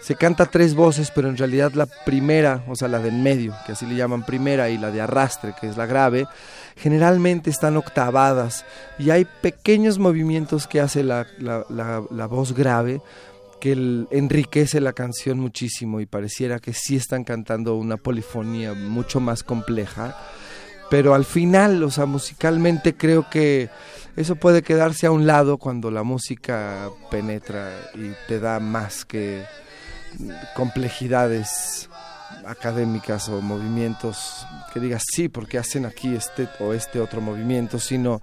[0.00, 3.72] Se canta tres voces, pero en realidad la primera, o sea, la del medio, que
[3.72, 6.26] así le llaman primera, y la de arrastre, que es la grave,
[6.76, 8.64] generalmente están octavadas
[8.98, 13.02] y hay pequeños movimientos que hace la, la voz grave
[13.60, 19.42] que enriquece la canción muchísimo y pareciera que sí están cantando una polifonía mucho más
[19.42, 20.16] compleja.
[20.90, 23.70] Pero al final, o sea, musicalmente creo que
[24.16, 29.44] eso puede quedarse a un lado cuando la música penetra y te da más que
[30.56, 31.88] complejidades
[32.46, 38.20] académicas o movimientos que digas sí porque hacen aquí este o este otro movimiento, sino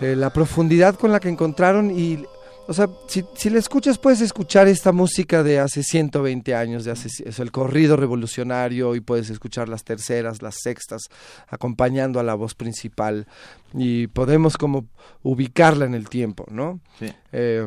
[0.00, 2.24] eh, la profundidad con la que encontraron y
[2.68, 6.90] o sea, si, si le escuchas, puedes escuchar esta música de hace 120 años, de
[6.90, 11.08] hace, es el corrido revolucionario, y puedes escuchar las terceras, las sextas,
[11.48, 13.26] acompañando a la voz principal,
[13.72, 14.86] y podemos como
[15.22, 16.80] ubicarla en el tiempo, ¿no?
[16.98, 17.10] Sí.
[17.32, 17.66] Eh,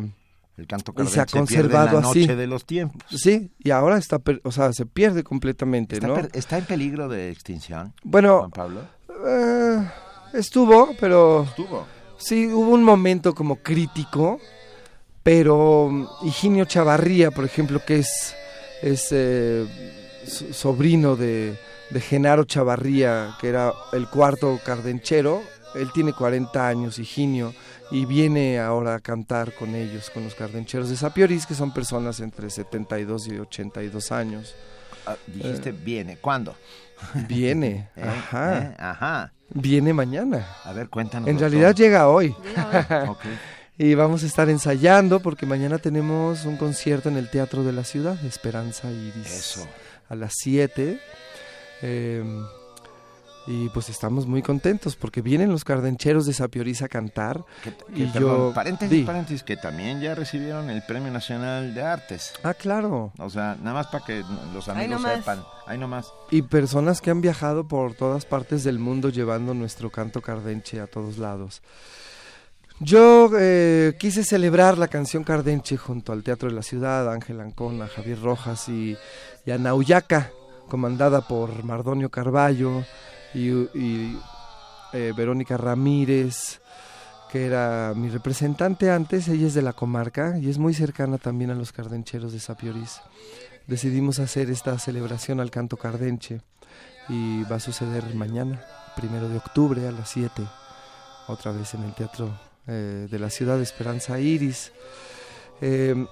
[0.57, 2.27] el canto y se ha conservado la así.
[2.27, 3.01] de los tiempos.
[3.09, 6.17] Sí, y ahora está, o sea, se pierde completamente, ¿Está, ¿no?
[6.33, 8.81] ¿Está en peligro de extinción, Bueno, Juan Pablo?
[9.27, 9.79] eh,
[10.33, 11.87] estuvo, pero Estuvo.
[12.17, 14.39] Sí, hubo un momento como crítico,
[15.23, 18.35] pero mm, Higinio Chavarría, por ejemplo, que es,
[18.81, 19.65] es eh,
[20.25, 21.57] so- sobrino de,
[21.89, 25.41] de Genaro Chavarría, que era el cuarto cardenchero,
[25.75, 27.53] él tiene 40 años, Higinio,
[27.91, 32.19] y viene ahora a cantar con ellos, con los cardencheros de Sapioris, que son personas
[32.19, 34.55] entre 72 y 82 años.
[35.05, 36.17] Ah, dijiste viene.
[36.17, 36.55] ¿Cuándo?
[37.27, 38.03] Viene, ¿Eh?
[38.03, 38.75] ajá, ¿Eh?
[38.77, 39.33] Ajá.
[39.49, 40.45] viene mañana.
[40.63, 41.27] A ver, cuéntanos.
[41.27, 42.35] En realidad llega hoy.
[43.07, 43.19] Ok.
[43.83, 47.83] Y vamos a estar ensayando porque mañana tenemos un concierto en el Teatro de la
[47.83, 49.25] Ciudad, Esperanza Iris.
[49.31, 49.67] Eso.
[50.07, 50.99] A las 7.
[51.81, 52.23] Eh,
[53.47, 57.43] y pues estamos muy contentos porque vienen los cardencheros de Sapioriza a cantar.
[57.63, 59.03] Que, que, Y perdón, yo- paréntesis, di.
[59.03, 62.33] paréntesis, que también ya recibieron el Premio Nacional de Artes.
[62.43, 63.13] Ah, claro.
[63.17, 65.43] O sea, nada más para que los amigos sepan.
[65.65, 66.13] Ahí nomás.
[66.29, 70.85] Y personas que han viajado por todas partes del mundo llevando nuestro canto cardenche a
[70.85, 71.63] todos lados.
[72.83, 77.87] Yo eh, quise celebrar la canción cardenche junto al Teatro de la Ciudad, Ángel Ancona,
[77.87, 78.97] Javier Rojas y,
[79.45, 80.31] y a Nauyaca,
[80.67, 82.83] comandada por Mardonio Carballo
[83.35, 84.19] y, y,
[84.93, 86.59] eh, Verónica Ramírez,
[87.31, 91.51] que era mi representante antes, ella es de la comarca y es muy cercana también
[91.51, 92.99] a los cardencheros de Sapiorís.
[93.67, 96.41] Decidimos hacer esta celebración al canto cardenche
[97.09, 98.65] y va a suceder mañana,
[98.95, 100.41] primero de octubre a las 7,
[101.27, 104.71] otra vez en el Teatro eh, de la Ciudad de Esperanza Iris.
[105.61, 106.05] Eh,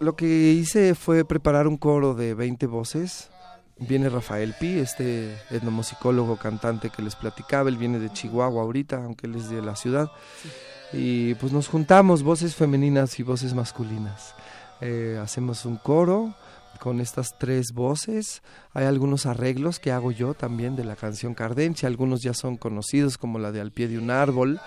[0.00, 3.30] lo que hice fue preparar un coro de 20 voces.
[3.78, 9.26] Viene Rafael Pi, este etnomusicólogo cantante que les platicaba, él viene de Chihuahua ahorita, aunque
[9.26, 10.10] él es de la ciudad.
[10.92, 14.34] Y pues nos juntamos voces femeninas y voces masculinas.
[14.80, 16.34] Eh, hacemos un coro
[16.78, 18.42] con estas tres voces.
[18.72, 23.18] Hay algunos arreglos que hago yo también de la canción Cardenche, algunos ya son conocidos
[23.18, 24.60] como la de Al pie de un árbol,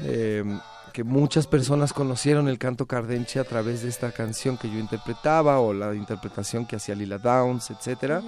[0.00, 0.44] eh,
[0.92, 5.60] que muchas personas conocieron el canto Cardenche a través de esta canción que yo interpretaba
[5.60, 8.22] o la interpretación que hacía Lila Downs, etcétera,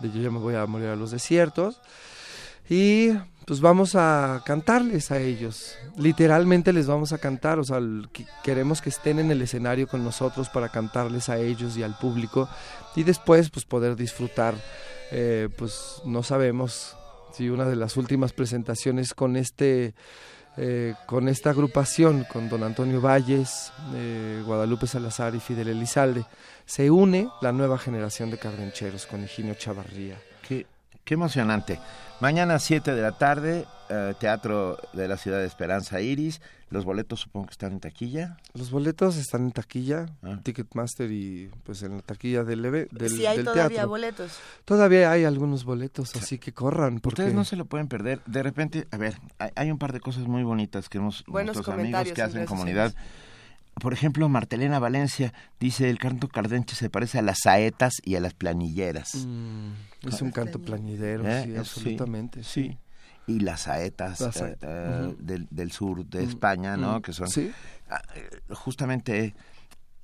[0.00, 1.80] de Yo ya me voy a morir a los desiertos.
[2.68, 3.10] Y
[3.46, 5.76] pues vamos a cantarles a ellos.
[5.96, 7.80] Literalmente les vamos a cantar, o sea,
[8.44, 12.48] queremos que estén en el escenario con nosotros para cantarles a ellos y al público
[12.94, 14.54] y después pues poder disfrutar,
[15.10, 16.96] eh, pues no sabemos
[17.32, 19.94] si una de las últimas presentaciones con este
[20.62, 26.26] eh, con esta agrupación, con don Antonio Valles, eh, Guadalupe Salazar y Fidel Elizalde,
[26.66, 30.16] se une la nueva generación de cardencheros con Higinio Chavarría.
[31.10, 31.80] Qué, emocionante.
[32.20, 36.40] Mañana 7 de la tarde, eh, Teatro de la Ciudad de Esperanza Iris.
[36.70, 38.36] Los boletos supongo que están en taquilla.
[38.54, 40.38] Los boletos están en taquilla, Ah.
[40.40, 43.88] Ticketmaster y pues en la taquilla del, eve- del, si hay del todavía teatro.
[43.88, 44.38] boletos.
[44.64, 48.20] Todavía hay algunos boletos, así que corran porque Ustedes no se lo pueden perder.
[48.26, 51.56] De repente, a ver, hay, hay un par de cosas muy bonitas que hemos, Buenos
[51.56, 52.94] nuestros amigos que en hacen comunidad.
[53.74, 58.20] Por ejemplo, Martelena Valencia dice el canto cardenche se parece a las saetas y a
[58.20, 59.14] las planilleras.
[59.26, 59.70] Mm,
[60.08, 61.42] es un canto plañidero, ¿Eh?
[61.44, 62.42] sí, Eh, absolutamente.
[62.44, 62.78] sí.
[63.26, 64.56] Y las saetas Las eh,
[65.20, 66.98] del, del sur de Mm, España, ¿no?
[66.98, 67.50] mm, Que son Sí,
[67.88, 68.02] ah,
[68.54, 69.34] justamente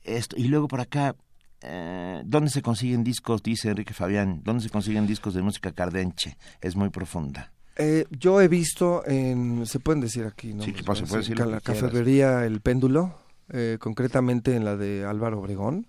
[0.04, 0.36] esto.
[0.38, 1.16] Y luego por acá,
[1.60, 3.42] eh, ¿dónde se consiguen discos?
[3.42, 4.42] Dice Enrique Fabián.
[4.44, 6.36] ¿Dónde se consiguen discos de música cardenche?
[6.60, 7.52] Es muy profunda.
[7.76, 10.62] Eh, yo he visto en, se pueden decir aquí, ¿no?
[10.62, 13.18] Sí, que pasa, Pues, puedes en decir la cafetería El Péndulo,
[13.50, 15.88] eh, concretamente en la de Álvaro Obregón.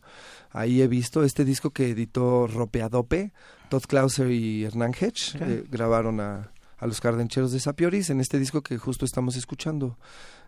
[0.52, 3.34] Ahí he visto este disco que editó Ropeadope,
[3.70, 8.40] Todd Clauser y Hernán Hedge, eh, grabaron a, a, los Cardencheros de Sapioris en este
[8.40, 9.98] disco que justo estamos escuchando.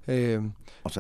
[0.07, 0.39] Eh,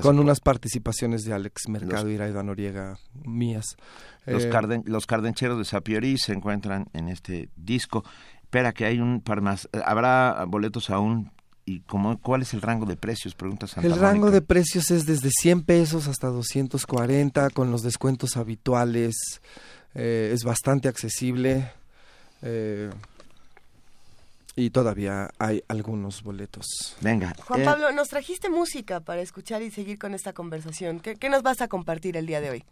[0.01, 3.77] con unas participaciones de Alex Mercado y Raida Noriega mías.
[4.25, 8.03] Los, carden, los Cardencheros de Sapioris se encuentran en este disco.
[8.43, 9.67] Espera, que hay un par más.
[9.83, 11.31] ¿Habrá boletos aún
[11.69, 13.35] ¿Y cómo, cuál es el rango de precios?
[13.35, 18.37] Pregunta Santa El rango de precios es desde 100 pesos hasta 240 con los descuentos
[18.37, 19.15] habituales.
[19.93, 21.71] Eh, es bastante accesible.
[22.41, 22.89] Eh,
[24.55, 26.65] y todavía hay algunos boletos.
[27.01, 27.35] Venga.
[27.45, 30.99] Juan eh, Pablo, nos trajiste música para escuchar y seguir con esta conversación.
[30.99, 32.63] ¿Qué, ¿Qué, nos vas a compartir el día de hoy?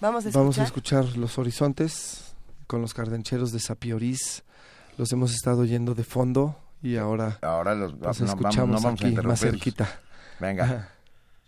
[0.00, 0.40] Vamos a escuchar.
[0.40, 2.34] Vamos a escuchar Los Horizontes
[2.66, 4.42] con los cardencheros de Sapiorís.
[4.96, 10.00] Los hemos estado yendo de fondo y ahora, ahora los, escuchamos aquí más cerquita.
[10.38, 10.88] Venga.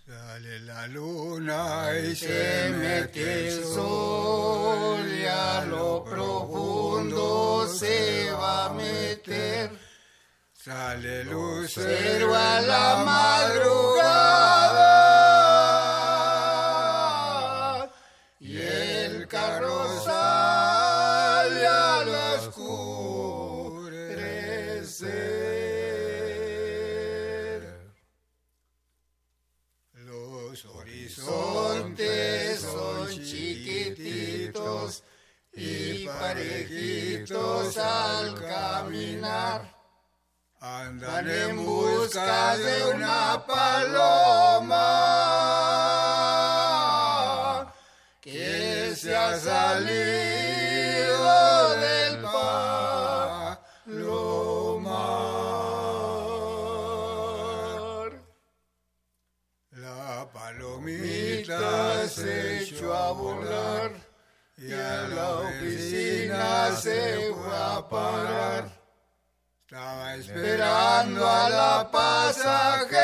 [0.06, 8.72] Sale la luna y se mete el sol y a lo profundo se va a
[8.74, 9.70] meter.
[10.52, 14.61] Sale lucero a la madrugada
[36.22, 39.60] parejitos al caminar.
[40.60, 44.54] Andan en busca de una paloma
[48.20, 49.76] que se ha salido
[51.84, 53.58] del palomar.
[59.72, 64.01] La palomita se echó a volar
[64.64, 68.70] y a la oficina se fue a parar.
[69.66, 73.02] Estaba esperando a la pasajera,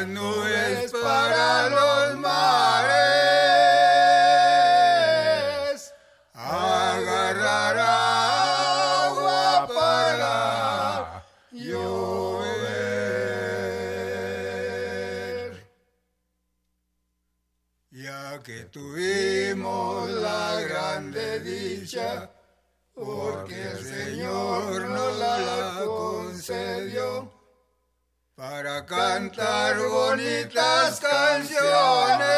[0.00, 3.02] las nubes para los mares.
[6.32, 7.78] Agarrar
[9.08, 11.90] agua para llover.
[17.90, 22.30] Ya que tuvimos la grande dicha
[22.94, 27.19] porque el Señor nos la concedió
[28.62, 32.28] para cantar bonitas canciones.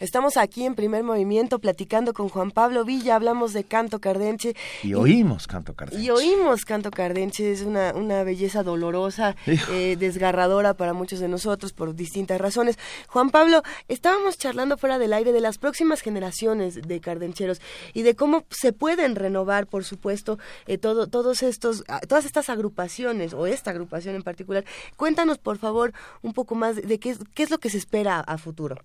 [0.00, 4.54] Estamos aquí en primer movimiento platicando con Juan Pablo Villa, hablamos de canto cardenche.
[4.84, 6.04] Y oímos canto cardenche.
[6.04, 11.72] Y oímos canto cardenche, es una, una belleza dolorosa, eh, desgarradora para muchos de nosotros
[11.72, 12.78] por distintas razones.
[13.08, 17.60] Juan Pablo, estábamos charlando fuera del aire de las próximas generaciones de cardencheros
[17.92, 20.38] y de cómo se pueden renovar, por supuesto,
[20.68, 24.64] eh, todo, todos estos, ah, todas estas agrupaciones, o esta agrupación en particular.
[24.94, 25.92] Cuéntanos, por favor,
[26.22, 28.76] un poco más de qué, qué es lo que se espera a futuro.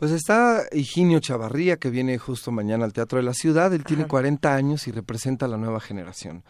[0.00, 3.74] Pues está Higinio Chavarría, que viene justo mañana al Teatro de la Ciudad.
[3.74, 6.42] Él tiene 40 años y representa a la nueva generación.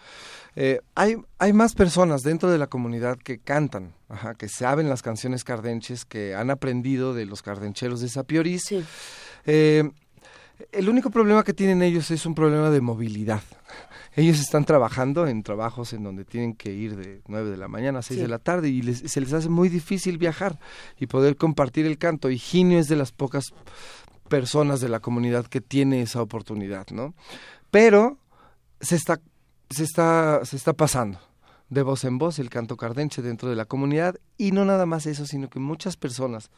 [0.54, 3.92] Eh, hay, hay más personas dentro de la comunidad que cantan,
[4.38, 8.72] que saben las canciones cardenches, que han aprendido de los cardencheros de Sapioris.
[9.46, 9.90] Eh,
[10.70, 13.42] el único problema que tienen ellos es un problema de movilidad
[14.14, 18.00] ellos están trabajando en trabajos en donde tienen que ir de 9 de la mañana
[18.00, 20.58] a 6 de la tarde y se les hace muy difícil viajar
[20.98, 22.30] y poder compartir el canto.
[22.30, 23.52] Y Ginio es de las pocas
[24.28, 27.14] personas de la comunidad que tiene esa oportunidad, ¿no?
[27.70, 28.18] Pero
[28.80, 29.20] se está,
[29.68, 31.18] se está, se está pasando
[31.68, 35.06] de voz en voz el canto cardenche dentro de la comunidad y no nada más
[35.06, 36.50] eso, sino que muchas personas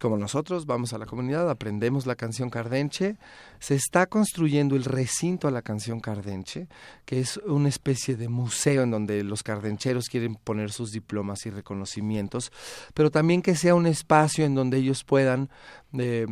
[0.00, 3.16] como nosotros, vamos a la comunidad, aprendemos la canción cardenche,
[3.58, 6.66] se está construyendo el recinto a la canción cardenche,
[7.04, 11.50] que es una especie de museo en donde los cardencheros quieren poner sus diplomas y
[11.50, 12.52] reconocimientos,
[12.94, 15.50] pero también que sea un espacio en donde ellos puedan
[15.98, 16.26] eh,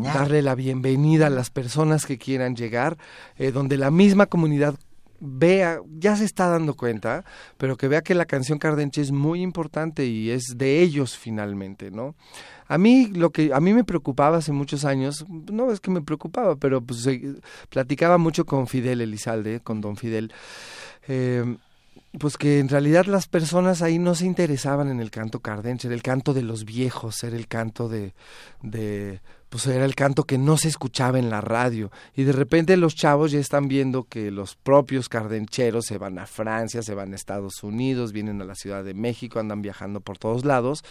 [0.00, 2.98] darle la bienvenida a las personas que quieran llegar,
[3.36, 4.78] eh, donde la misma comunidad
[5.20, 7.24] vea, ya se está dando cuenta,
[7.56, 11.90] pero que vea que la canción cardenche es muy importante y es de ellos finalmente,
[11.90, 12.14] ¿no?
[12.66, 16.02] A mí lo que a mí me preocupaba hace muchos años, no es que me
[16.02, 17.08] preocupaba, pero pues
[17.70, 20.32] platicaba mucho con Fidel Elizalde, con Don Fidel,
[21.08, 21.56] eh,
[22.18, 25.94] pues que en realidad las personas ahí no se interesaban en el canto cardenche, era
[25.94, 28.12] el canto de los viejos, era el canto de
[29.48, 31.90] pues era el canto que no se escuchaba en la radio.
[32.14, 36.26] Y de repente los chavos ya están viendo que los propios cardencheros se van a
[36.26, 40.18] Francia, se van a Estados Unidos, vienen a la Ciudad de México, andan viajando por
[40.18, 40.84] todos lados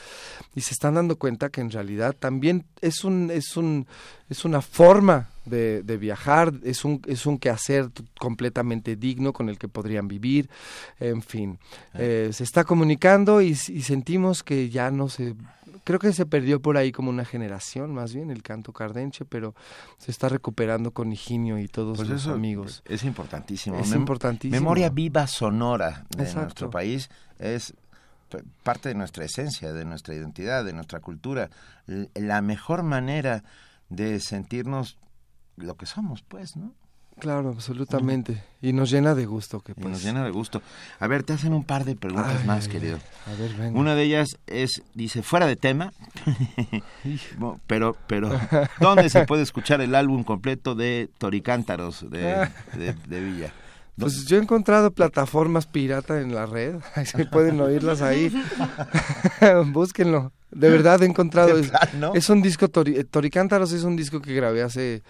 [0.56, 3.88] y se están dando cuenta que en realidad también es un, es un,
[4.30, 9.58] es una forma de, de viajar, es un, es un quehacer completamente digno con el
[9.58, 10.50] que podrían vivir,
[11.00, 11.60] en fin.
[11.94, 11.98] Ah.
[12.00, 15.36] Eh, se está comunicando y, y sentimos que ya no se
[15.88, 19.56] creo que se perdió por ahí como una generación más bien el canto cardenche, pero
[19.98, 22.84] se está recuperando con Higinio y todos sus pues amigos.
[22.84, 23.80] Es importantísimo.
[23.80, 24.60] Es importantísimo.
[24.60, 27.10] Memoria viva sonora de nuestro país
[27.40, 27.74] es
[28.64, 31.50] parte de nuestra esencia, de nuestra identidad, de nuestra cultura.
[32.16, 33.46] La mejor manera
[33.90, 34.98] de sentirnos
[35.56, 36.74] lo que somos, pues, ¿no?
[37.20, 38.44] Claro, absolutamente.
[38.62, 39.62] Y nos llena de gusto.
[39.62, 39.88] Que pues...
[39.88, 40.62] nos llena de gusto.
[41.00, 43.00] A ver, te hacen un par de preguntas más, querido.
[43.26, 43.80] A ver, venga.
[43.80, 45.94] Una de ellas es, dice, fuera de tema,
[47.68, 48.40] pero, pero,
[48.80, 52.50] ¿dónde se puede escuchar el álbum completo de Toricántaros de,
[53.08, 53.52] de, Villa?
[53.98, 56.76] Pues yo he encontrado plataformas pirata en la red,
[57.06, 58.32] se pueden oírlas ahí.
[59.68, 60.32] Búsquenlo.
[60.52, 61.58] De verdad he encontrado.
[61.58, 61.72] Es,
[62.14, 65.04] es un disco, Toricántaros es un disco que grabé hace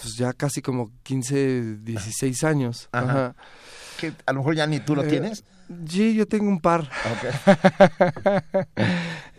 [0.00, 2.88] pues ya casi como 15, 16 años.
[2.92, 3.34] Ajá.
[3.98, 5.44] Que a lo mejor ya ni tú lo eh, tienes.
[5.88, 6.88] Sí, yo tengo un par.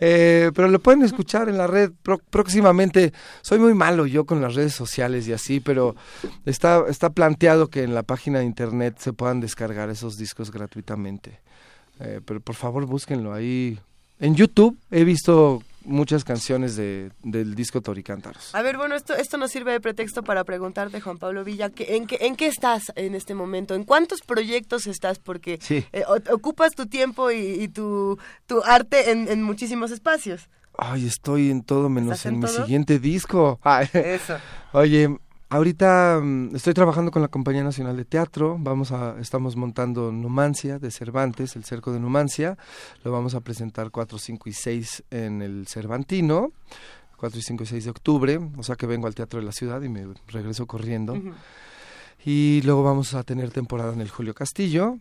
[0.00, 1.90] eh, pero lo pueden escuchar en la red
[2.30, 3.12] próximamente.
[3.40, 5.96] Soy muy malo yo con las redes sociales y así, pero
[6.44, 11.40] está, está planteado que en la página de internet se puedan descargar esos discos gratuitamente.
[12.00, 13.78] Eh, pero por favor búsquenlo ahí.
[14.20, 18.54] En YouTube he visto muchas canciones de, del disco Toricántaros.
[18.54, 21.96] A ver, bueno, esto, esto nos sirve de pretexto para preguntarte, Juan Pablo Villa, que,
[21.96, 23.74] ¿en, qué, ¿en qué estás en este momento?
[23.74, 25.18] ¿En cuántos proyectos estás?
[25.18, 30.48] Porque eh, ocupas tu tiempo y, tu, tu arte en, en, muchísimos espacios.
[30.76, 33.58] Ay, estoy en todo menos en, mi siguiente disco.
[33.92, 34.36] Eso.
[34.72, 35.18] Oye,
[35.50, 40.78] Ahorita mm, estoy trabajando con la Compañía Nacional de Teatro, vamos a, estamos montando Numancia
[40.78, 42.58] de Cervantes, el cerco de Numancia,
[43.02, 46.52] lo vamos a presentar 4, 5 y 6 en el Cervantino,
[47.16, 49.52] 4 y 5 y 6 de octubre, o sea que vengo al Teatro de la
[49.52, 51.18] Ciudad y me regreso corriendo.
[52.26, 54.98] Y luego vamos a tener temporada en el Julio Castillo.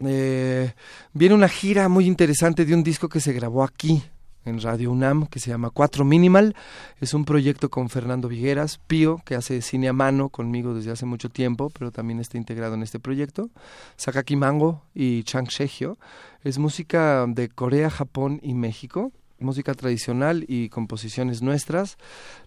[0.00, 0.72] Eh,
[1.12, 4.02] viene una gira muy interesante de un disco que se grabó aquí,
[4.44, 6.54] en Radio UNAM que se llama Cuatro Minimal.
[7.00, 11.06] Es un proyecto con Fernando Vigueras, Pío, que hace cine a mano conmigo desde hace
[11.06, 13.50] mucho tiempo, pero también está integrado en este proyecto.
[13.96, 15.98] Sakaki Mango y Chang Shehyo.
[16.42, 19.12] Es música de Corea, Japón y México.
[19.40, 21.98] Música tradicional y composiciones nuestras.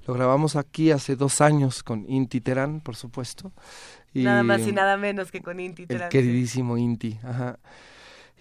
[0.08, 3.52] Lo grabamos aquí hace dos años con Inti Terán, por supuesto.
[4.14, 6.04] Y nada más y nada menos que con Inti Terán.
[6.04, 7.60] El queridísimo Inti, ajá.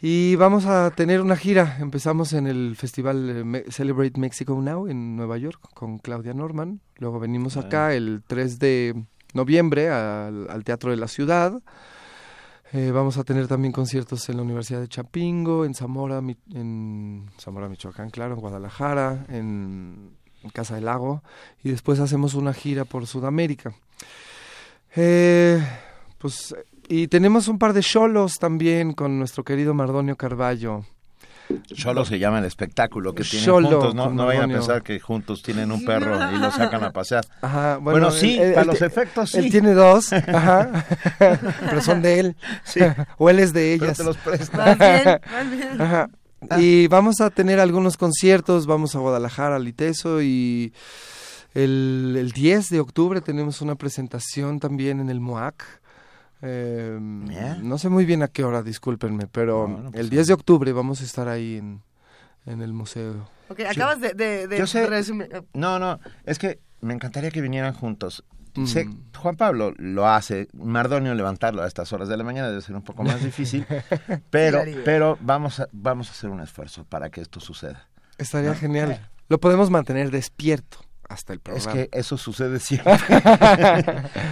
[0.01, 1.79] Y vamos a tener una gira.
[1.81, 6.81] Empezamos en el festival eh, Celebrate Mexico Now en Nueva York con Claudia Norman.
[6.99, 11.63] Luego venimos acá el 3 de noviembre al, Teatro de la Ciudad.
[12.73, 16.21] Eh, vamos a tener también conciertos en la Universidad de Chapingo, en Zamora,
[16.53, 20.15] en Zamora, Michoacán, claro, en Guadalajara, en,
[20.53, 21.23] Casa del Lago.
[21.65, 23.75] Y después hacemos una gira por Sudamérica.
[24.95, 25.61] Eh,
[26.19, 26.55] pues
[26.89, 30.85] y tenemos un par de cholos también con nuestro querido Mardonio Carballo.
[31.73, 35.43] Cholo se llama el espectáculo que tienen juntos, no, no vayan a pensar que juntos
[35.43, 37.25] tienen un perro y lo sacan a pasear.
[37.41, 39.39] Ajá, bueno, sí, para los efectos sí.
[39.39, 40.85] Él tiene dos, ajá,
[41.19, 42.81] pero son de él, sí.
[43.19, 43.97] o él es de ellas.
[43.97, 45.21] Pero te los Más bien,
[45.51, 45.81] bien.
[45.81, 46.09] Ajá.
[46.59, 50.73] Y vamos a tener algunos conciertos, vamos a Guadalajara, al Liteso y
[51.55, 55.65] el, el 10 de octubre tenemos una presentación también en el MOAC
[56.43, 60.73] eh, no sé muy bien a qué hora, discúlpenme, pero pues el 10 de octubre
[60.73, 61.83] vamos a estar ahí en,
[62.45, 63.29] en el museo.
[63.49, 65.45] Ok, acabas de, de, resumir.
[65.55, 68.25] No, no, es que me encantaría que vinieran juntos.
[68.65, 69.13] Sé, mm.
[69.15, 72.81] Juan Pablo lo hace, Mardonio levantarlo a estas horas de la mañana debe ser un
[72.81, 73.67] poco más difícil,
[74.31, 77.87] pero, pero vamos, a, vamos a hacer un esfuerzo para que esto suceda.
[78.17, 79.11] Estaría genial.
[79.29, 81.71] lo podemos mantener despierto hasta el programa.
[81.71, 82.93] Es que eso sucede siempre.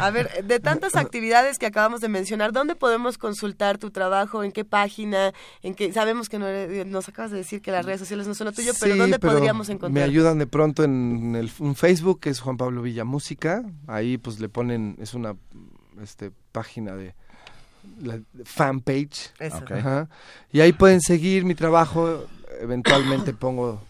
[0.00, 4.44] a ver, de tantas actividades que acabamos de mencionar, ¿dónde podemos consultar tu trabajo?
[4.44, 5.32] ¿En qué página?
[5.62, 6.46] ¿En qué sabemos que no
[6.86, 9.68] nos acabas de decir que las redes sociales no son lo tuyo, pero ¿dónde podríamos
[9.68, 9.92] encontrar?
[9.92, 14.18] Me ayudan de pronto en el un Facebook que es Juan Pablo Villa Música, ahí
[14.18, 15.36] pues le ponen es una
[16.02, 17.14] este página de
[18.02, 19.32] la fanpage.
[20.52, 22.26] Y ahí pueden seguir mi trabajo,
[22.60, 23.82] eventualmente pongo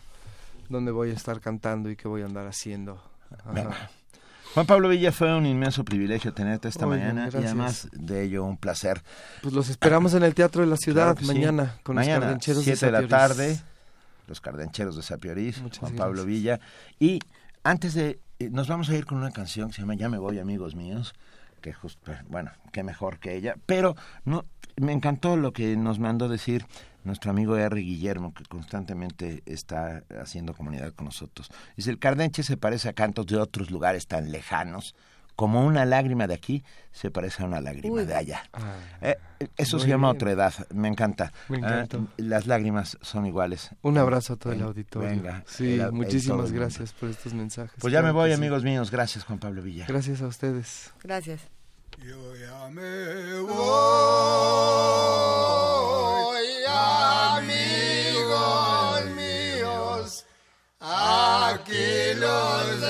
[0.75, 3.01] dónde voy a estar cantando y qué voy a andar haciendo.
[4.55, 8.57] Juan Pablo Villa, fue un inmenso privilegio tenerte esta mañana y además de ello un
[8.57, 9.03] placer.
[9.43, 13.07] Pues los esperamos en el Teatro de la Ciudad mañana con los cardencheros de, la
[13.09, 13.61] tarde,
[14.27, 16.61] los cardencheros de Sapiorís, Juan Pablo Villa.
[16.99, 17.20] Y
[17.62, 20.18] antes de, eh, nos vamos a ir con una canción que se llama Ya me
[20.18, 21.14] voy amigos míos,
[21.61, 24.45] que justo, bueno, qué mejor que ella, pero no,
[24.77, 26.66] me encantó lo que nos mandó decir
[27.05, 27.81] nuestro amigo R.
[27.81, 31.51] Guillermo, que constantemente está haciendo comunidad con nosotros.
[31.77, 34.95] Dice, el cardenche se parece a cantos de otros lugares tan lejanos,
[35.37, 38.45] como una lágrima de aquí se parece a una lágrima de allá.
[38.53, 38.77] Ah.
[39.01, 39.17] Eh,
[39.57, 41.33] eso se llama otra edad, me encanta.
[41.63, 41.87] Ah,
[42.17, 43.71] las lágrimas son iguales.
[43.83, 45.09] Un abrazo a todo el auditorio.
[45.09, 47.75] Venga, sí, muchísimas gracias por estos mensajes.
[47.81, 48.91] Pues ya me voy, amigos míos.
[48.91, 49.87] Gracias, Juan Pablo Villa.
[49.89, 50.93] Gracias a ustedes.
[51.03, 51.41] Gracias.
[51.99, 53.55] Yo ya me voy,
[61.65, 62.81] aquí los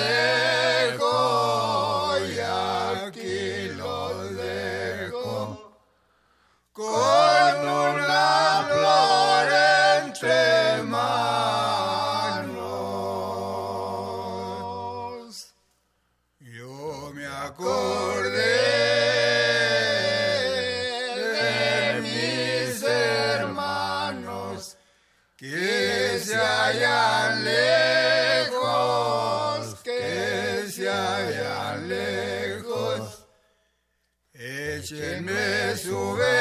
[35.77, 36.34] sube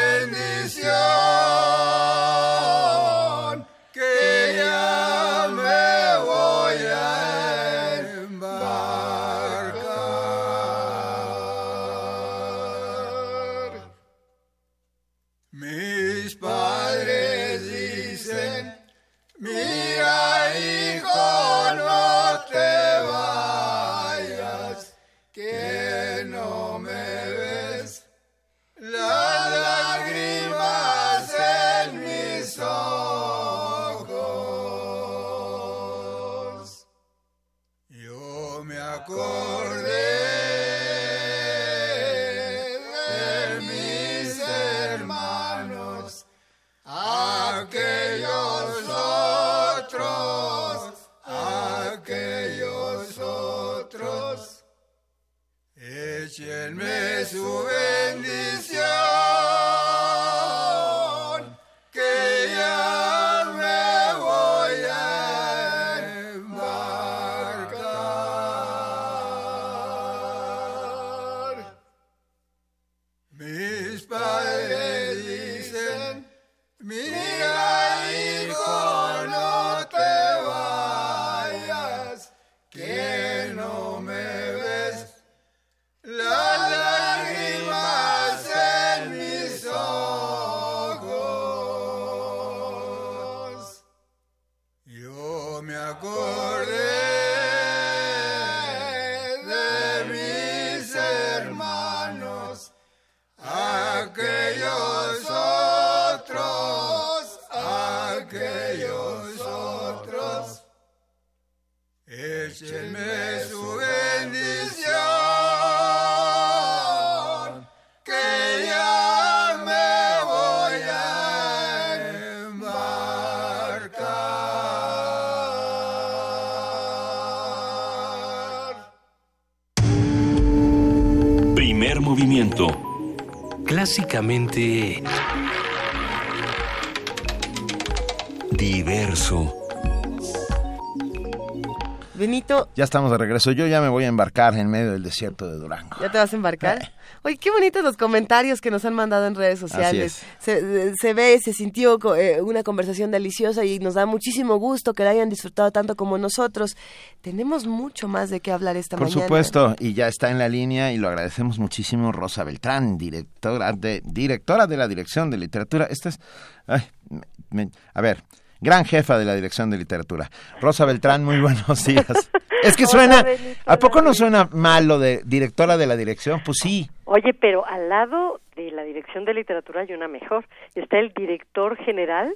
[142.76, 143.52] Ya estamos de regreso.
[143.52, 145.96] Yo ya me voy a embarcar en medio del desierto de Durango.
[146.02, 146.92] ¿ya te vas a embarcar?
[147.22, 150.24] Oye, qué bonitos los comentarios que nos han mandado en redes sociales.
[150.40, 155.04] Se, se ve, se sintió eh, una conversación deliciosa y nos da muchísimo gusto que
[155.04, 156.76] la hayan disfrutado tanto como nosotros.
[157.22, 159.22] Tenemos mucho más de qué hablar esta Por mañana.
[159.22, 164.02] supuesto, y ya está en la línea y lo agradecemos muchísimo Rosa Beltrán, directora de
[164.04, 165.86] directora de la Dirección de Literatura.
[165.92, 166.20] Esta es
[166.66, 167.22] ay, me-
[167.66, 168.24] me- a ver,
[168.64, 170.30] gran jefa de la Dirección de Literatura.
[170.62, 172.08] Rosa Beltrán, muy buenos días.
[172.64, 173.26] Es que suena,
[173.66, 176.42] ¿a poco no suena mal lo de directora de la dirección?
[176.46, 176.90] Pues sí.
[177.04, 180.46] Oye, pero al lado de la Dirección de Literatura hay una mejor.
[180.76, 182.34] Está el director general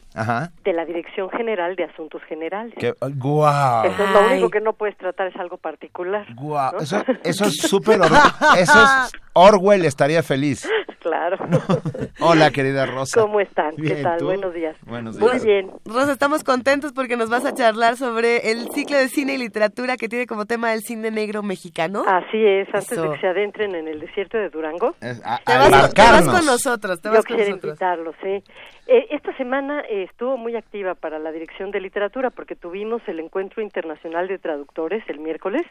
[0.63, 2.74] de la Dirección General de Asuntos Generales.
[2.78, 3.86] Qué, guau.
[3.86, 6.26] Eso es lo único que no puedes tratar, es algo particular.
[6.36, 6.78] Guau.
[6.80, 7.99] Eso, eso es súper...
[8.57, 10.68] eso es Orwell estaría feliz.
[10.99, 11.38] Claro.
[12.20, 13.22] Hola, querida Rosa.
[13.22, 13.76] ¿Cómo están?
[13.78, 14.22] ¿Qué tal?
[14.24, 14.76] Buenos días.
[14.86, 15.32] Buenos días.
[15.32, 15.72] Muy bien.
[15.86, 19.95] Rosa, estamos contentos porque nos vas a charlar sobre el ciclo de cine y literatura
[19.95, 22.03] que tiene como tema el cine negro mexicano.
[22.07, 24.95] Así es, antes de que se adentren en el desierto de Durango.
[26.08, 28.43] Te, vas, con nosotros, te vas Yo quiero invitarlos, sí.
[28.88, 33.20] Eh, esta semana eh, estuvo muy activa para la Dirección de Literatura porque tuvimos el
[33.20, 35.64] Encuentro Internacional de Traductores el miércoles.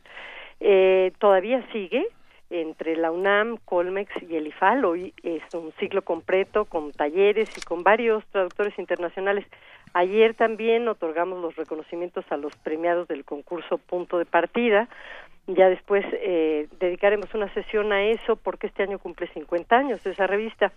[0.60, 2.06] Eh, todavía sigue,
[2.50, 4.84] entre la UNAM, Colmex y el IFAL.
[4.84, 9.46] Hoy es un ciclo completo con talleres y con varios traductores internacionales.
[9.94, 14.88] Ayer también otorgamos los reconocimientos a los premiados del concurso Punto de Partida.
[15.46, 20.26] Ya después eh, dedicaremos una sesión a eso porque este año cumple 50 años esa
[20.26, 20.72] revista.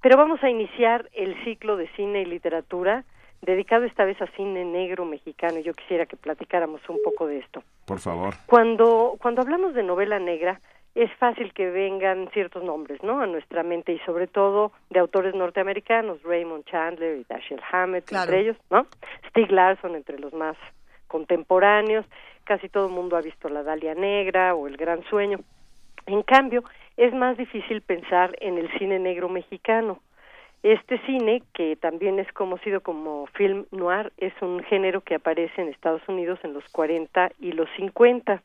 [0.00, 3.04] Pero vamos a iniciar el ciclo de cine y literatura
[3.42, 5.58] dedicado esta vez a cine negro mexicano.
[5.60, 7.62] Yo quisiera que platicáramos un poco de esto.
[7.86, 8.34] Por favor.
[8.46, 10.60] Cuando, cuando hablamos de novela negra,
[10.94, 13.20] es fácil que vengan ciertos nombres, ¿no?
[13.20, 18.40] A nuestra mente y sobre todo de autores norteamericanos, Raymond Chandler y Dashiell Hammett, entre
[18.40, 18.86] ellos, ¿no?
[19.30, 20.56] Stieg Larsson entre los más
[21.14, 22.04] contemporáneos,
[22.42, 25.38] casi todo el mundo ha visto La Dalia Negra o El Gran Sueño.
[26.06, 26.64] En cambio,
[26.96, 30.00] es más difícil pensar en el cine negro mexicano.
[30.64, 35.68] Este cine, que también es conocido como film noir, es un género que aparece en
[35.68, 38.42] Estados Unidos en los 40 y los 50.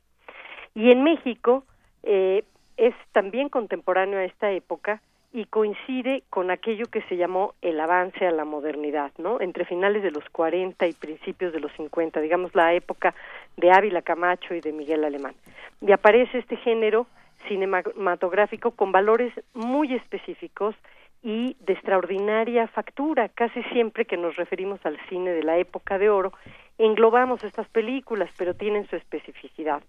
[0.75, 1.63] Y en México,
[2.03, 2.43] eh,
[2.77, 5.01] es también contemporáneo a esta época
[5.31, 9.39] y coincide con aquello que se llamó el avance a la modernidad, ¿no?
[9.41, 13.13] Entre finales de los 40 y principios de los 50, digamos la época
[13.57, 15.35] de Ávila Camacho y de Miguel Alemán.
[15.81, 17.05] Y aparece este género
[17.47, 20.75] cinematográfico con valores muy específicos
[21.21, 23.29] y de extraordinaria factura.
[23.29, 26.33] Casi siempre que nos referimos al cine de la época de oro,
[26.77, 29.83] englobamos estas películas, pero tienen su especificidad.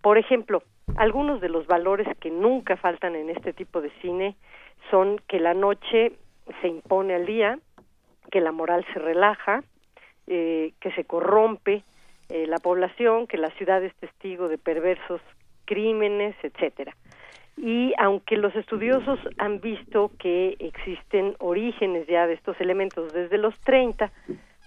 [0.00, 0.62] Por ejemplo,
[0.96, 4.36] algunos de los valores que nunca faltan en este tipo de cine
[4.90, 6.12] son que la noche
[6.60, 7.58] se impone al día,
[8.30, 9.62] que la moral se relaja,
[10.26, 11.82] eh, que se corrompe
[12.28, 15.20] eh, la población, que la ciudad es testigo de perversos
[15.64, 16.94] crímenes, etcétera.
[17.56, 23.58] Y aunque los estudiosos han visto que existen orígenes ya de estos elementos desde los
[23.60, 24.12] 30,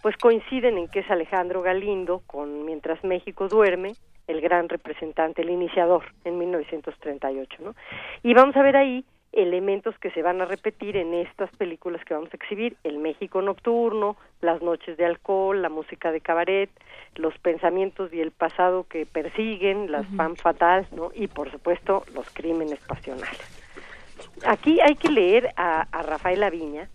[0.01, 3.93] pues coinciden en que es Alejandro Galindo con Mientras México duerme,
[4.27, 7.75] el gran representante, el iniciador en 1938, ¿no?
[8.23, 12.13] Y vamos a ver ahí elementos que se van a repetir en estas películas que
[12.13, 16.69] vamos a exhibir, el México nocturno, las noches de alcohol, la música de cabaret,
[17.15, 21.11] los pensamientos y el pasado que persiguen, las fan fatal, ¿no?
[21.13, 23.39] Y por supuesto, los crímenes pasionales.
[24.45, 26.89] Aquí hay que leer a, a Rafael Aviña,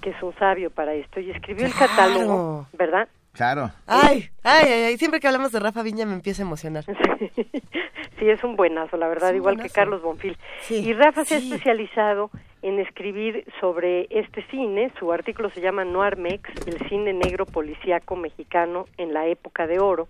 [0.00, 3.08] que es un sabio para esto, y escribió el catálogo, ¿verdad?
[3.32, 3.70] Claro.
[3.86, 6.84] Ay, ay, ay, siempre que hablamos de Rafa Viña me empieza a emocionar.
[6.84, 6.92] Sí,
[8.30, 10.36] es un buenazo, la verdad, igual que Carlos Bonfil.
[10.70, 12.30] y Rafa se ha especializado
[12.62, 18.14] en escribir sobre este cine, su artículo se llama Noir Mex, el cine negro policíaco
[18.14, 20.08] mexicano en la época de oro.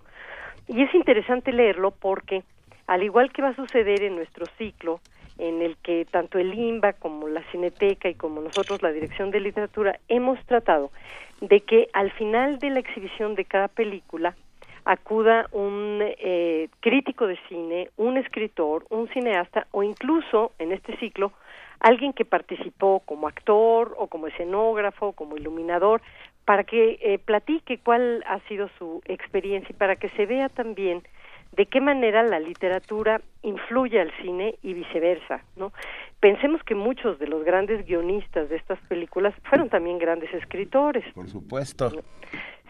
[0.67, 2.43] Y es interesante leerlo porque,
[2.87, 4.99] al igual que va a suceder en nuestro ciclo,
[5.37, 9.39] en el que tanto el IMBA como la Cineteca y como nosotros la Dirección de
[9.39, 10.91] Literatura hemos tratado
[11.41, 14.35] de que al final de la exhibición de cada película
[14.85, 21.31] acuda un eh, crítico de cine, un escritor, un cineasta o incluso en este ciclo
[21.79, 26.01] alguien que participó como actor o como escenógrafo, como iluminador,
[26.45, 31.03] para que eh, platique cuál ha sido su experiencia y para que se vea también
[31.55, 35.71] de qué manera la literatura influye al cine y viceversa, ¿no?
[36.19, 41.05] Pensemos que muchos de los grandes guionistas de estas películas fueron también grandes escritores.
[41.13, 41.91] Por supuesto.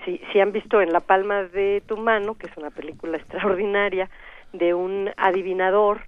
[0.06, 4.10] Si, si han visto En la palma de tu mano, que es una película extraordinaria
[4.52, 6.02] de un adivinador,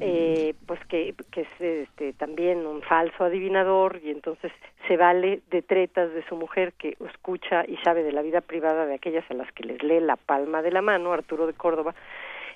[0.00, 4.52] eh, pues que, que es este, también un falso adivinador y entonces
[4.86, 8.86] se vale de tretas de su mujer que escucha y sabe de la vida privada
[8.86, 11.94] de aquellas a las que les lee la palma de la mano, Arturo de Córdoba,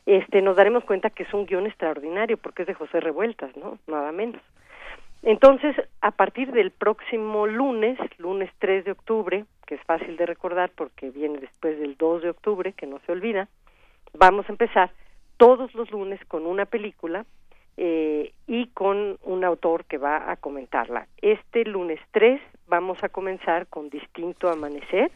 [0.06, 3.78] este, nos daremos cuenta que es un guion extraordinario porque es de José Revueltas, ¿no?
[3.86, 4.40] Nada menos.
[5.22, 10.70] Entonces, a partir del próximo lunes, lunes 3 de octubre, que es fácil de recordar
[10.74, 13.48] porque viene después del 2 de octubre, que no se olvida,
[14.14, 14.92] vamos a empezar
[15.36, 17.26] todos los lunes con una película
[17.76, 21.06] eh, y con un autor que va a comentarla.
[21.20, 25.10] Este lunes 3 vamos a comenzar con Distinto Amanecer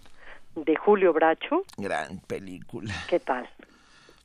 [0.54, 1.62] de Julio Bracho.
[1.76, 2.92] Gran película.
[3.08, 3.48] ¿Qué tal?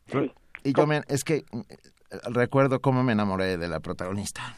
[0.07, 0.32] Sí.
[0.63, 1.61] Y yo me, es que mm,
[2.34, 4.55] recuerdo cómo me enamoré de la protagonista.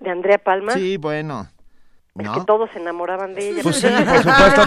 [0.00, 0.72] ¿De Andrea Palma?
[0.72, 1.48] Sí, bueno.
[2.18, 3.62] Es que todos se enamoraban de ella.
[3.62, 4.62] Pues sí, por supuesto,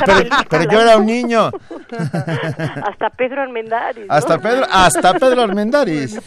[0.50, 1.52] pero, yo era un niño.
[2.84, 4.06] hasta Pedro Armendáriz.
[4.10, 6.20] Hasta Pedro, hasta Pedro Armendáriz.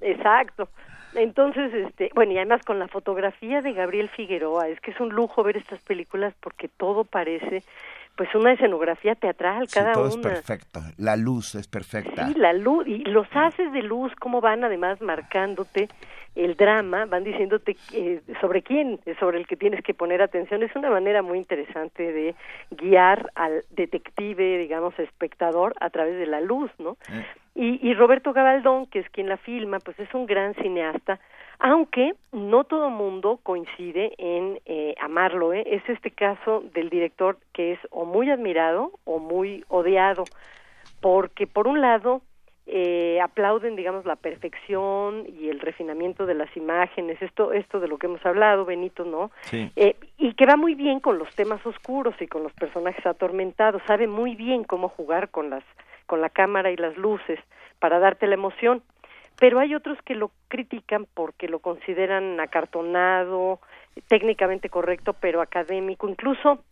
[0.00, 0.68] Exacto.
[1.14, 5.10] Entonces, este, bueno, y además con la fotografía de Gabriel Figueroa, es que es un
[5.10, 7.62] lujo ver estas películas porque todo parece
[8.16, 10.14] pues una escenografía teatral cada todo una.
[10.14, 12.28] es perfecto, la luz es perfecta.
[12.28, 15.88] Sí, la luz y los haces de luz cómo van además marcándote
[16.34, 20.62] el drama, van diciéndote eh, sobre quién, sobre el que tienes que poner atención.
[20.62, 22.34] Es una manera muy interesante de
[22.70, 26.96] guiar al detective, digamos, espectador a través de la luz, ¿no?
[27.12, 27.24] Eh.
[27.56, 31.20] Y, y Roberto Gabaldón, que es quien la filma, pues es un gran cineasta
[31.58, 35.52] aunque no todo mundo coincide en eh, amarlo.
[35.52, 35.64] ¿eh?
[35.66, 40.24] Es este caso del director que es o muy admirado o muy odiado,
[41.00, 42.22] porque por un lado
[42.66, 47.98] eh, aplauden, digamos, la perfección y el refinamiento de las imágenes, esto, esto de lo
[47.98, 49.30] que hemos hablado, Benito, ¿no?
[49.52, 53.82] Eh, y que va muy bien con los temas oscuros y con los personajes atormentados,
[53.86, 55.64] sabe muy bien cómo jugar con las,
[56.06, 57.38] con la cámara y las luces
[57.78, 58.82] para darte la emoción
[59.38, 63.60] pero hay otros que lo critican porque lo consideran acartonado,
[64.08, 66.08] técnicamente correcto, pero académico.
[66.08, 66.62] Incluso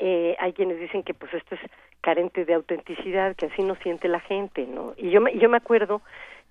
[0.00, 1.60] eh, hay quienes dicen que pues esto es
[2.00, 4.94] carente de autenticidad, que así no siente la gente, ¿no?
[4.96, 6.00] Y yo me, yo me acuerdo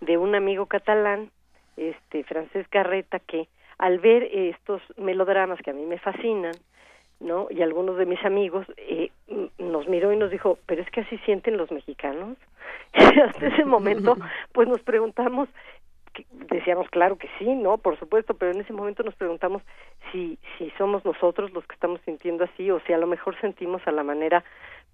[0.02, 1.32] de un amigo catalán,
[1.76, 3.48] este Francés Carreta, que
[3.80, 6.54] al ver estos melodramas que a mí me fascinan,
[7.20, 7.48] ¿no?
[7.50, 9.10] Y algunos de mis amigos eh,
[9.58, 12.38] nos miró y nos dijo, pero es que así sienten los mexicanos.
[12.94, 14.16] Y hasta ese momento,
[14.54, 15.50] pues nos preguntamos,
[16.32, 17.78] decíamos claro que sí, ¿no?
[17.78, 19.62] Por supuesto, pero en ese momento nos preguntamos
[20.12, 23.82] si, si somos nosotros los que estamos sintiendo así o si a lo mejor sentimos
[23.88, 24.44] a la manera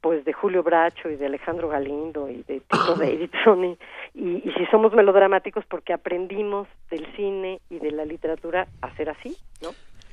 [0.02, 3.78] pues de Julio Bracho y de Alejandro Galindo y de Tito Davidson y,
[4.14, 9.10] y, y, si somos melodramáticos porque aprendimos del cine y de la literatura a ser
[9.10, 9.70] así, ¿no?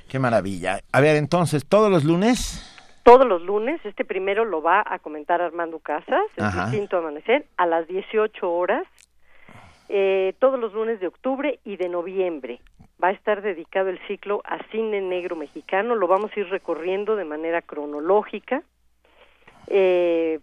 [0.09, 0.79] Qué maravilla.
[0.91, 2.69] A ver, entonces, ¿todos los lunes?
[3.03, 7.65] Todos los lunes, este primero lo va a comentar Armando Casas, el distinto amanecer, a
[7.65, 8.87] las 18 horas,
[9.89, 12.59] eh, todos los lunes de octubre y de noviembre.
[13.03, 17.15] Va a estar dedicado el ciclo a cine negro mexicano, lo vamos a ir recorriendo
[17.15, 18.63] de manera cronológica.
[19.67, 20.39] Eh,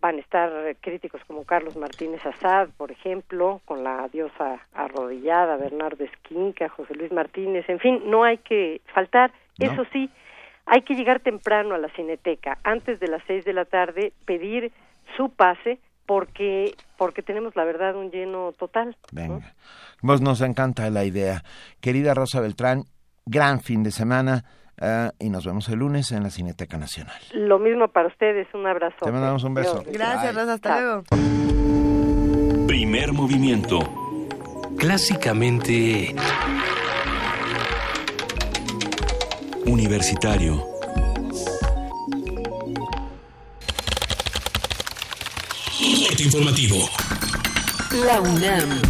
[0.00, 6.04] van a estar críticos como Carlos Martínez Azad, por ejemplo, con la diosa arrodillada, Bernardo
[6.04, 9.32] Esquinca, José Luis Martínez, en fin, no hay que faltar.
[9.58, 10.10] Eso sí,
[10.66, 14.72] hay que llegar temprano a la cineteca, antes de las seis de la tarde, pedir
[15.16, 18.96] su pase porque porque tenemos la verdad un lleno total.
[19.12, 19.54] Venga,
[20.02, 21.42] vos nos encanta la idea.
[21.80, 22.84] Querida Rosa Beltrán,
[23.26, 24.44] gran fin de semana
[24.80, 27.20] uh, y nos vemos el lunes en la Cineteca Nacional.
[27.32, 28.96] Lo mismo para ustedes, un abrazo.
[29.02, 29.84] Te mandamos un beso.
[29.86, 31.04] Gracias, Rosa, hasta luego.
[32.66, 33.78] Primer movimiento.
[34.78, 36.14] Clásicamente
[39.66, 40.73] Universitario.
[46.24, 46.88] Informativo.
[48.06, 48.80] La UNAM.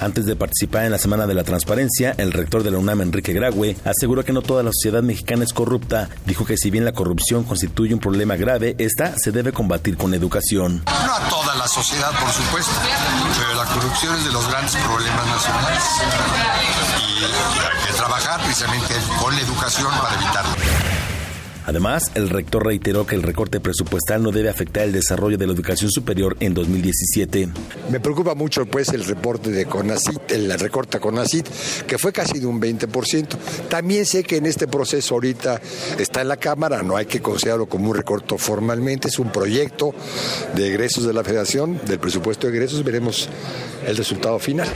[0.00, 3.32] Antes de participar en la Semana de la Transparencia, el rector de la UNAM, Enrique
[3.32, 6.08] Graue, aseguró que no toda la sociedad mexicana es corrupta.
[6.26, 10.12] Dijo que si bien la corrupción constituye un problema grave, esta se debe combatir con
[10.12, 10.82] educación.
[10.84, 12.72] No a toda la sociedad, por supuesto,
[13.38, 15.82] pero la corrupción es de los grandes problemas nacionales
[17.88, 20.83] y trabajar precisamente con la educación para evitarlo.
[21.66, 25.52] Además, el rector reiteró que el recorte presupuestal no debe afectar el desarrollo de la
[25.52, 27.48] educación superior en 2017.
[27.90, 31.46] Me preocupa mucho pues el reporte de CONACIT, el recorte a CONACIT,
[31.86, 33.36] que fue casi de un 20%.
[33.68, 35.60] También sé que en este proceso ahorita
[35.98, 39.94] está en la Cámara, no hay que considerarlo como un recorte formalmente, es un proyecto
[40.54, 43.28] de egresos de la Federación, del presupuesto de egresos, veremos
[43.86, 44.68] el resultado final.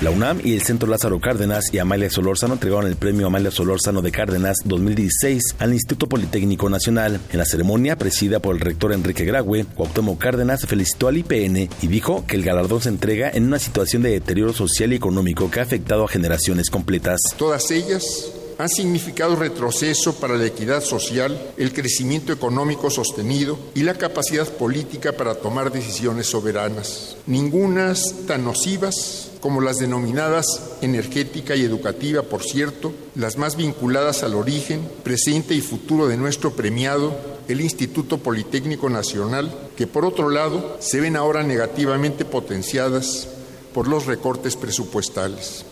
[0.00, 4.00] La UNAM y el Centro Lázaro Cárdenas y Amalia Solórzano entregaron el premio Amalia Solórzano
[4.00, 7.18] de Cárdenas 2016 al Instituto Politécnico Nacional.
[7.32, 11.86] En la ceremonia, presidida por el rector Enrique Graue, Cuauhtémoc Cárdenas felicitó al IPN y
[11.88, 15.58] dijo que el galardón se entrega en una situación de deterioro social y económico que
[15.58, 17.20] ha afectado a generaciones completas.
[17.36, 23.94] Todas ellas han significado retroceso para la equidad social, el crecimiento económico sostenido y la
[23.94, 27.16] capacidad política para tomar decisiones soberanas.
[27.26, 30.44] Ningunas tan nocivas como las denominadas
[30.82, 36.52] energética y educativa, por cierto, las más vinculadas al origen, presente y futuro de nuestro
[36.52, 43.28] premiado, el Instituto Politécnico Nacional, que por otro lado se ven ahora negativamente potenciadas
[43.72, 45.64] por los recortes presupuestales.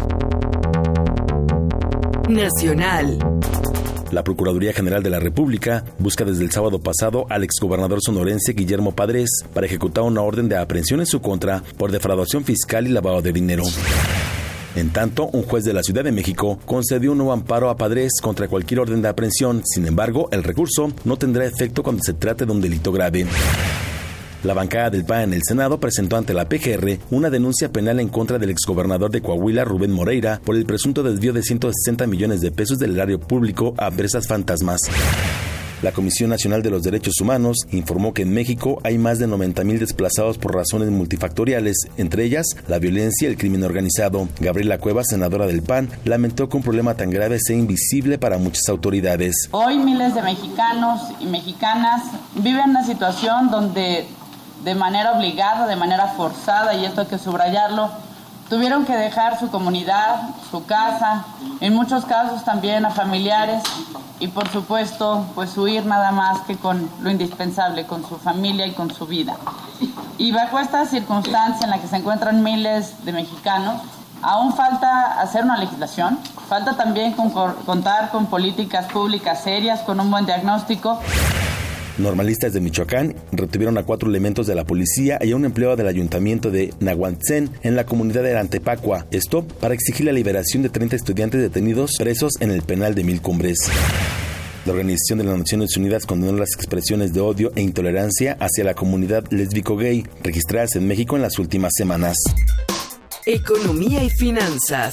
[2.29, 3.19] Nacional.
[4.11, 8.93] La Procuraduría General de la República busca desde el sábado pasado al exgobernador sonorense Guillermo
[8.93, 13.23] Padres para ejecutar una orden de aprehensión en su contra por defraudación fiscal y lavado
[13.23, 13.63] de dinero.
[14.75, 18.21] En tanto, un juez de la Ciudad de México concedió un nuevo amparo a Padres
[18.21, 19.63] contra cualquier orden de aprehensión.
[19.65, 23.27] Sin embargo, el recurso no tendrá efecto cuando se trate de un delito grave.
[24.45, 28.09] La bancada del PAN en el Senado presentó ante la PGR una denuncia penal en
[28.09, 32.53] contra del exgobernador de Coahuila, Rubén Moreira, por el presunto desvío de 160 millones de
[32.53, 34.81] pesos del erario público a empresas fantasmas.
[35.83, 39.79] La Comisión Nacional de los Derechos Humanos informó que en México hay más de 90.000
[39.79, 44.27] desplazados por razones multifactoriales, entre ellas la violencia y el crimen organizado.
[44.41, 48.69] Gabriela Cueva, senadora del PAN, lamentó que un problema tan grave sea invisible para muchas
[48.71, 49.49] autoridades.
[49.51, 52.03] Hoy miles de mexicanos y mexicanas
[52.37, 54.07] viven una situación donde
[54.67, 57.89] de manera obligada, de manera forzada, y esto hay que subrayarlo,
[58.51, 61.25] tuvieron que dejar su comunidad, su casa,
[61.61, 63.63] en muchos casos también a familiares
[64.19, 68.73] y por supuesto pues huir nada más que con lo indispensable, con su familia y
[68.73, 69.37] con su vida.
[70.19, 73.81] Y bajo esta circunstancia en la que se encuentran miles de mexicanos,
[74.21, 80.27] aún falta hacer una legislación, falta también contar con políticas públicas serias, con un buen
[80.27, 80.99] diagnóstico.
[81.99, 85.89] Normalistas de Michoacán retuvieron a cuatro elementos de la policía y a un empleado del
[85.89, 89.07] ayuntamiento de Nahuantzen en la comunidad de Antepacua.
[89.11, 93.23] Esto para exigir la liberación de 30 estudiantes detenidos presos en el penal de Mil
[93.23, 93.59] Cumbres.
[94.67, 98.75] La Organización de las Naciones Unidas condenó las expresiones de odio e intolerancia hacia la
[98.75, 102.17] comunidad lésbico-gay registradas en México en las últimas semanas.
[103.25, 104.93] Economía y finanzas.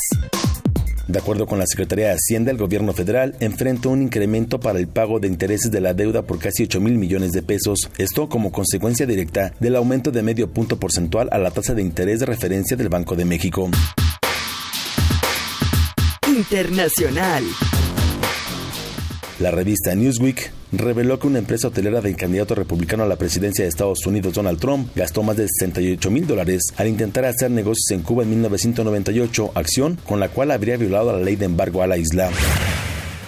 [1.08, 4.88] De acuerdo con la Secretaría de Hacienda, el gobierno federal enfrenta un incremento para el
[4.88, 7.90] pago de intereses de la deuda por casi 8 mil millones de pesos.
[7.98, 12.22] Esto como consecuencia directa del aumento de medio punto porcentual a la tasa de interés
[12.22, 13.70] de referencia del Banco de México.
[16.26, 17.44] Internacional.
[19.40, 23.70] La revista Newsweek reveló que una empresa hotelera del candidato republicano a la presidencia de
[23.70, 28.04] Estados Unidos, Donald Trump, gastó más de 68 mil dólares al intentar hacer negocios en
[28.04, 31.98] Cuba en 1998, acción con la cual habría violado la ley de embargo a la
[31.98, 32.30] isla.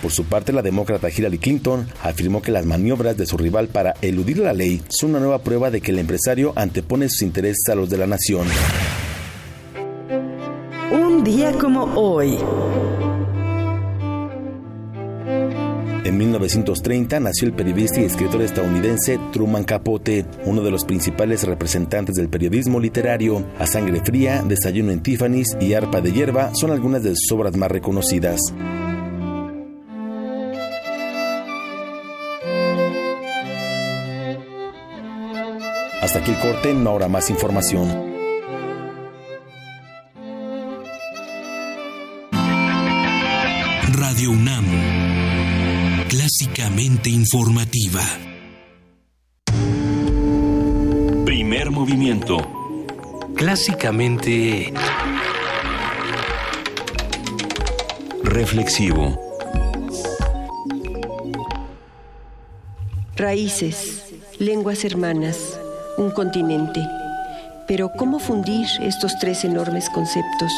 [0.01, 3.95] Por su parte, la demócrata Hillary Clinton afirmó que las maniobras de su rival para
[4.03, 7.75] eludir la ley son una nueva prueba de que el empresario antepone sus intereses a
[7.75, 8.45] los de la nación.
[10.91, 12.37] Un día como hoy.
[16.15, 22.15] En 1930 nació el periodista y escritor estadounidense Truman Capote, uno de los principales representantes
[22.15, 23.45] del periodismo literario.
[23.59, 27.57] A Sangre Fría, Desayuno en Tiffany's y Arpa de Hierba son algunas de sus obras
[27.57, 28.39] más reconocidas.
[36.01, 37.89] Hasta aquí el corte, no habrá más información.
[43.91, 45.04] Radio UNAM
[46.67, 48.01] Informativa.
[51.23, 52.37] Primer movimiento.
[53.35, 54.73] Clásicamente
[58.23, 59.15] reflexivo.
[63.15, 65.59] Raíces, lenguas hermanas,
[65.97, 66.81] un continente.
[67.67, 70.51] Pero ¿cómo fundir estos tres enormes conceptos?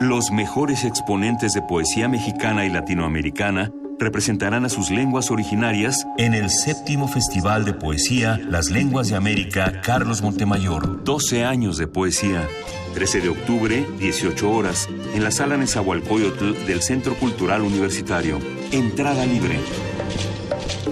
[0.00, 3.70] Los mejores exponentes de poesía mexicana y latinoamericana
[4.00, 9.82] representarán a sus lenguas originarias en el séptimo Festival de Poesía Las Lenguas de América
[9.82, 11.04] Carlos Montemayor.
[11.04, 12.48] 12 años de poesía.
[12.94, 18.38] 13 de octubre, 18 horas, en la sala Nezahualcóyotl del Centro Cultural Universitario.
[18.72, 19.58] Entrada libre.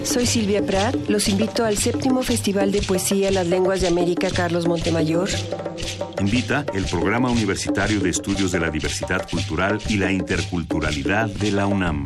[0.04, 0.94] Soy Silvia Prat.
[1.08, 5.28] Los invito al séptimo Festival de Poesía Las Lenguas de América Carlos Montemayor.
[6.20, 11.66] Invita el Programa Universitario de Estudios de la Diversidad Cultural y la Interculturalidad de la
[11.66, 12.04] UNAM.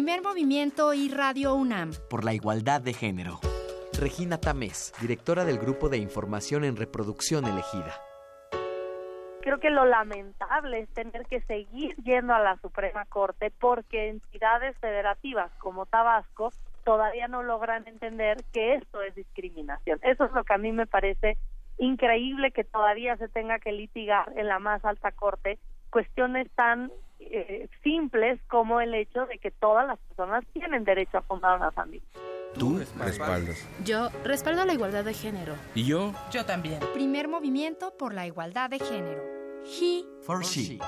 [0.00, 1.92] Movimiento y Radio UNAM.
[2.08, 3.40] Por la igualdad de género.
[4.00, 7.92] Regina Tamés, directora del Grupo de Información en Reproducción Elegida.
[9.42, 14.78] Creo que lo lamentable es tener que seguir yendo a la Suprema Corte porque entidades
[14.78, 20.00] federativas como Tabasco todavía no logran entender que esto es discriminación.
[20.02, 21.36] Eso es lo que a mí me parece
[21.76, 25.58] increíble que todavía se tenga que litigar en la más alta corte
[25.92, 26.90] cuestiones tan
[27.20, 31.70] eh, simples como el hecho de que todas las personas tienen derecho a fundar una
[31.70, 32.08] familia.
[32.58, 33.68] Tú respaldas.
[33.84, 35.54] Yo respaldo la igualdad de género.
[35.74, 36.12] ¿Y yo?
[36.30, 36.80] Yo también.
[36.92, 39.22] Primer movimiento por la igualdad de género.
[39.64, 40.78] He for she.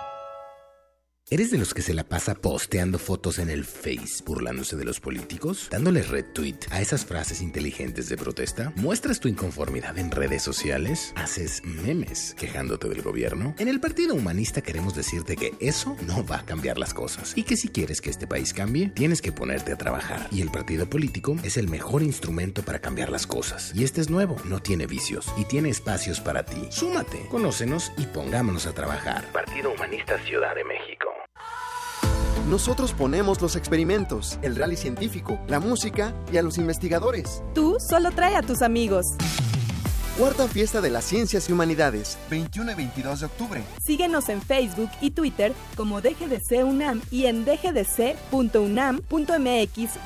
[1.31, 5.01] ¿Eres de los que se la pasa posteando fotos en el Face burlándose de los
[5.01, 5.69] políticos?
[5.71, 8.75] ¿Dándole retweet a esas frases inteligentes de protesta?
[8.77, 11.15] ¿Muestras tu inconformidad en redes sociales?
[11.17, 13.55] ¿Haces memes quejándote del gobierno?
[13.59, 17.45] En el Partido Humanista queremos decirte que eso no va a cambiar las cosas y
[17.45, 20.29] que si quieres que este país cambie, tienes que ponerte a trabajar.
[20.31, 23.73] Y el partido político es el mejor instrumento para cambiar las cosas.
[23.75, 26.69] Y este es nuevo, no tiene vicios y tiene espacios para ti.
[26.69, 29.33] Súmate, conócenos y pongámonos a trabajar.
[29.33, 31.14] Partido Humanista Ciudad de México.
[32.49, 37.43] Nosotros ponemos los experimentos, el rally científico, la música y a los investigadores.
[37.55, 39.07] Tú solo trae a tus amigos.
[40.19, 43.65] Cuarta Fiesta de las Ciencias y Humanidades, 21 y 22 de octubre.
[43.85, 48.51] Síguenos en Facebook y Twitter como DGDC UNAM y en dgdc.unam.mx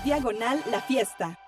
[0.04, 1.38] diagonal la fiesta.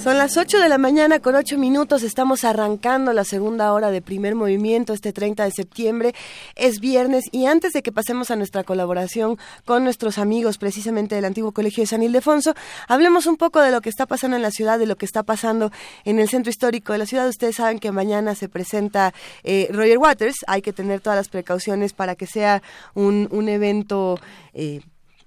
[0.08, 2.02] Son las 8 de la mañana con 8 minutos.
[2.02, 6.16] Estamos arrancando la segunda hora de primer movimiento este 30 de septiembre.
[6.56, 11.26] Es viernes y antes de que pasemos a nuestra colaboración con nuestros amigos precisamente del
[11.26, 12.54] antiguo Colegio de San Ildefonso,
[12.88, 15.24] hablemos un poco de lo que está pasando en la ciudad, de lo que está
[15.24, 15.74] pasando
[16.06, 17.28] en el centro histórico de la ciudad.
[17.28, 20.38] Ustedes saben que mañana se presenta eh, Roger Waters.
[20.48, 22.62] Hay que tener todas las precauciones para que sea
[22.94, 24.18] un, un evento,
[24.54, 24.80] eh,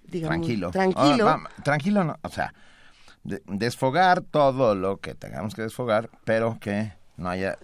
[0.05, 0.71] digamos, tranquilo.
[0.71, 1.29] Tranquilo.
[1.29, 2.55] Ah, tranquilo, no, o sea
[3.25, 7.59] desfogar todo lo que tengamos que desfogar, pero que no haya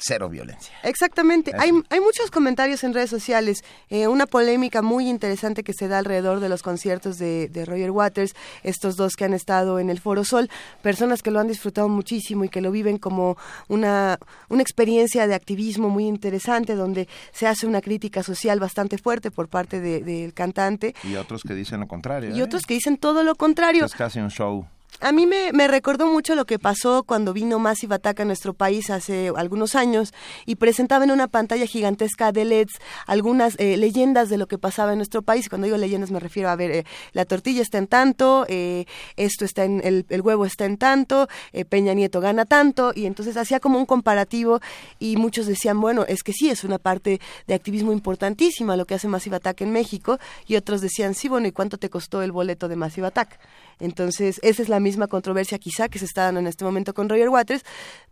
[0.00, 0.72] cero violencia.
[0.82, 1.52] Exactamente.
[1.58, 3.62] Hay, hay, muchos comentarios en redes sociales.
[3.88, 7.90] Eh, una polémica muy interesante que se da alrededor de los conciertos de, de, Roger
[7.90, 10.48] Waters, estos dos que han estado en el Foro Sol,
[10.82, 13.36] personas que lo han disfrutado muchísimo y que lo viven como
[13.68, 19.30] una, una experiencia de activismo muy interesante, donde se hace una crítica social bastante fuerte
[19.30, 20.94] por parte del cantante.
[21.04, 22.34] Y otros que dicen lo contrario.
[22.34, 22.42] Y ¿eh?
[22.42, 23.84] otros que dicen todo lo contrario.
[23.84, 24.66] Es casi un show.
[24.98, 28.52] A mí me, me, recordó mucho lo que pasó cuando vino Massive Attack a nuestro
[28.52, 30.12] país hace algunos años
[30.44, 32.72] y presentaba en una pantalla gigantesca de LEDs
[33.06, 35.48] algunas eh, leyendas de lo que pasaba en nuestro país.
[35.48, 38.84] Cuando digo leyendas me refiero a ver, eh, la tortilla está en tanto, eh,
[39.16, 41.28] esto está en, el, el, huevo está en tanto,
[41.70, 44.60] Peña Nieto gana tanto y entonces hacía como un comparativo
[44.98, 48.94] y muchos decían, bueno, es que sí, es una parte de activismo importantísima lo que
[48.96, 52.32] hace Massive Attack en México y otros decían, sí, bueno, ¿y cuánto te costó el
[52.32, 53.38] boleto de Massive Attack?
[53.80, 57.08] Entonces, esa es la misma controversia quizá que se está dando en este momento con
[57.08, 57.64] Roger Waters,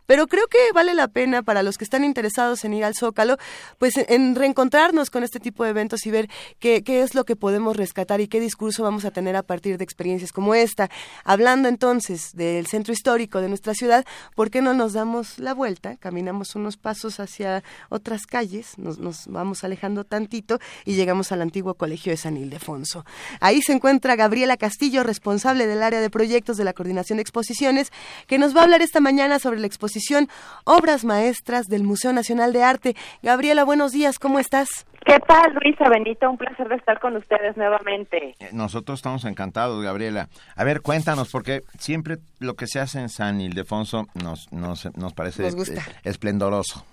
[0.09, 3.37] pero creo que vale la pena para los que están interesados en ir al Zócalo,
[3.77, 7.35] pues en reencontrarnos con este tipo de eventos y ver qué, qué es lo que
[7.35, 10.89] podemos rescatar y qué discurso vamos a tener a partir de experiencias como esta.
[11.23, 14.03] Hablando entonces del centro histórico de nuestra ciudad,
[14.33, 19.27] ¿por qué no nos damos la vuelta, caminamos unos pasos hacia otras calles, nos, nos
[19.27, 23.05] vamos alejando tantito y llegamos al antiguo colegio de San Ildefonso?
[23.41, 27.91] Ahí se encuentra Gabriela Castillo, responsable del área de proyectos de la Coordinación de Exposiciones,
[28.27, 30.27] que nos va a hablar esta mañana sobre la exposición
[30.65, 32.95] Obras Maestras del Museo Nacional de Arte.
[33.21, 34.85] Gabriela, buenos días, ¿cómo estás?
[35.05, 36.29] ¿Qué tal, Luisa Benito?
[36.29, 38.35] Un placer de estar con ustedes nuevamente.
[38.39, 40.27] Eh, nosotros estamos encantados, Gabriela.
[40.55, 45.13] A ver, cuéntanos, porque siempre lo que se hace en San Ildefonso nos, nos, nos
[45.13, 45.49] parece
[46.03, 46.85] esplendoroso.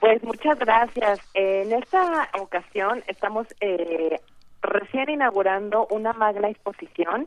[0.00, 1.20] Pues muchas gracias.
[1.34, 4.20] En esta ocasión estamos eh,
[4.62, 7.26] recién inaugurando una magna exposición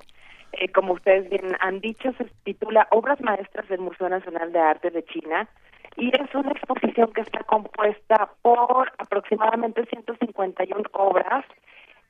[0.53, 4.89] eh, como ustedes bien han dicho, se titula Obras Maestras del Museo Nacional de Arte
[4.89, 5.47] de China
[5.95, 11.45] y es una exposición que está compuesta por aproximadamente 151 obras.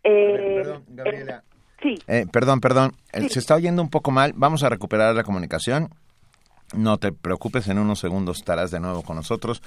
[0.03, 1.43] Eh, perdón, Gabriela.
[1.81, 1.95] sí.
[2.07, 5.89] Eh, perdón, perdón, se está oyendo un poco mal, vamos a recuperar la comunicación.
[6.73, 9.61] No te preocupes, en unos segundos estarás de nuevo con nosotros.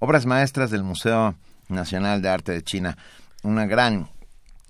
[0.00, 1.34] Obras Maestras del Museo
[1.68, 2.96] Nacional de Arte de China,
[3.44, 4.08] una gran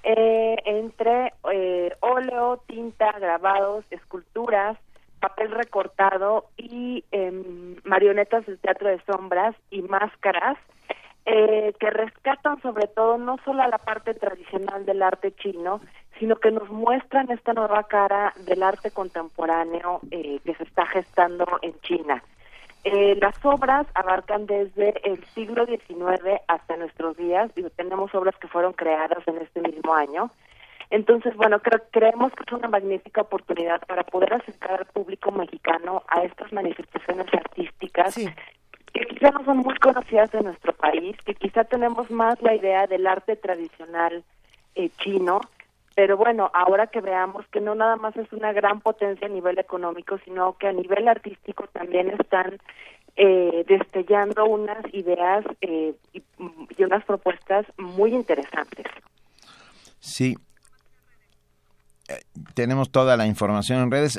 [0.02, 4.78] eh, entre eh, óleo, tinta, grabados, esculturas,
[5.20, 10.56] papel recortado y em, marionetas del teatro de sombras y máscaras
[11.26, 15.82] eh, que rescatan sobre todo no solo a la parte tradicional del arte chino,
[16.18, 21.78] sino que nos muestran esta nueva cara del arte contemporáneo que se está gestando en
[21.80, 22.22] China.
[22.84, 27.54] Eh, las obras abarcan desde el siglo XIX hasta nuestros días.
[27.54, 30.30] Digo, tenemos obras que fueron creadas en este mismo año.
[30.88, 31.60] Entonces, bueno,
[31.92, 37.26] creemos que es una magnífica oportunidad para poder acercar al público mexicano a estas manifestaciones
[37.32, 38.16] artísticas
[38.92, 42.86] que quizá no son muy conocidas en nuestro país, que quizá tenemos más la idea
[42.86, 44.24] del arte tradicional
[44.74, 45.40] eh, chino,
[45.94, 49.58] pero bueno, ahora que veamos que no nada más es una gran potencia a nivel
[49.58, 52.58] económico, sino que a nivel artístico también están
[53.16, 56.22] eh, destellando unas ideas eh, y,
[56.78, 58.86] y, unas propuestas muy interesantes.
[59.98, 60.36] Sí.
[62.54, 64.18] tenemos toda la información en redes.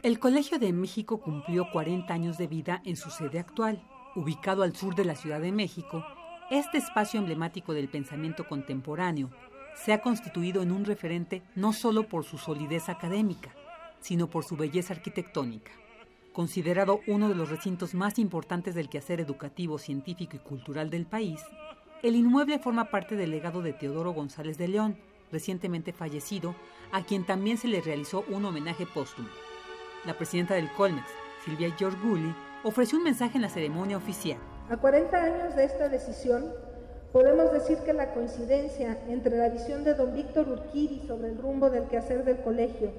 [0.01, 3.83] El Colegio de México cumplió 40 años de vida en su sede actual,
[4.15, 6.05] ubicado al sur de la Ciudad de México.
[6.49, 9.29] Este espacio emblemático del pensamiento contemporáneo
[9.83, 13.51] se ha constituido en un referente no solo por su solidez académica,
[14.01, 15.71] sino por su belleza arquitectónica.
[16.33, 21.41] Considerado uno de los recintos más importantes del quehacer educativo, científico y cultural del país,
[22.03, 24.97] el inmueble forma parte del legado de Teodoro González de León,
[25.31, 26.55] recientemente fallecido,
[26.91, 29.29] a quien también se le realizó un homenaje póstumo.
[30.05, 31.07] La presidenta del Colmex,
[31.43, 32.33] Silvia Giorguli,
[32.63, 34.39] ofreció un mensaje en la ceremonia oficial.
[34.69, 36.53] A 40 años de esta decisión,
[37.11, 41.71] Podemos decir que la coincidencia entre la visión de don Víctor Urquiri sobre el rumbo
[41.71, 42.91] del quehacer del colegio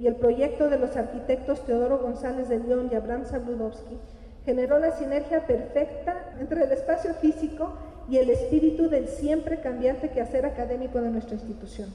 [0.00, 3.98] y el proyecto de los arquitectos Teodoro González de León y Abraham Sabludowski
[4.46, 7.76] generó la sinergia perfecta entre el espacio físico
[8.08, 11.92] y el espíritu del siempre cambiante quehacer académico de nuestra institución.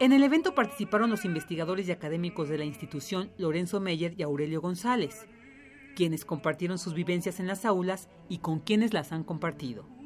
[0.00, 4.60] En el evento participaron los investigadores y académicos de la institución Lorenzo Meyer y Aurelio
[4.60, 5.26] González,
[5.94, 9.99] quienes compartieron sus vivencias en las aulas y con quienes las han compartido.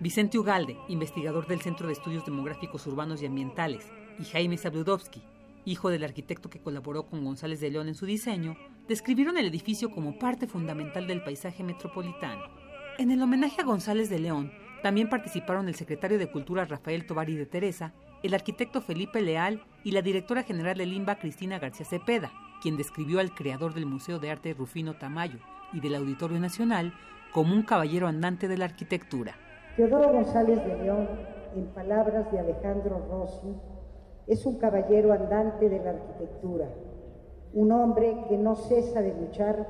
[0.00, 5.22] Vicente Ugalde, investigador del Centro de Estudios Demográficos Urbanos y Ambientales, y Jaime Sabludowski,
[5.66, 8.56] hijo del arquitecto que colaboró con González de León en su diseño,
[8.88, 12.44] describieron el edificio como parte fundamental del paisaje metropolitano.
[12.96, 14.50] En el homenaje a González de León
[14.82, 19.90] también participaron el secretario de Cultura Rafael Tovari de Teresa, el arquitecto Felipe Leal y
[19.90, 22.32] la directora general del INBA Cristina García Cepeda,
[22.62, 25.40] quien describió al creador del Museo de Arte Rufino Tamayo
[25.74, 26.94] y del Auditorio Nacional
[27.32, 29.36] como un caballero andante de la arquitectura.
[29.76, 31.08] Teodoro González de León,
[31.54, 33.54] en palabras de Alejandro Rossi,
[34.26, 36.66] es un caballero andante de la arquitectura,
[37.54, 39.66] un hombre que no cesa de luchar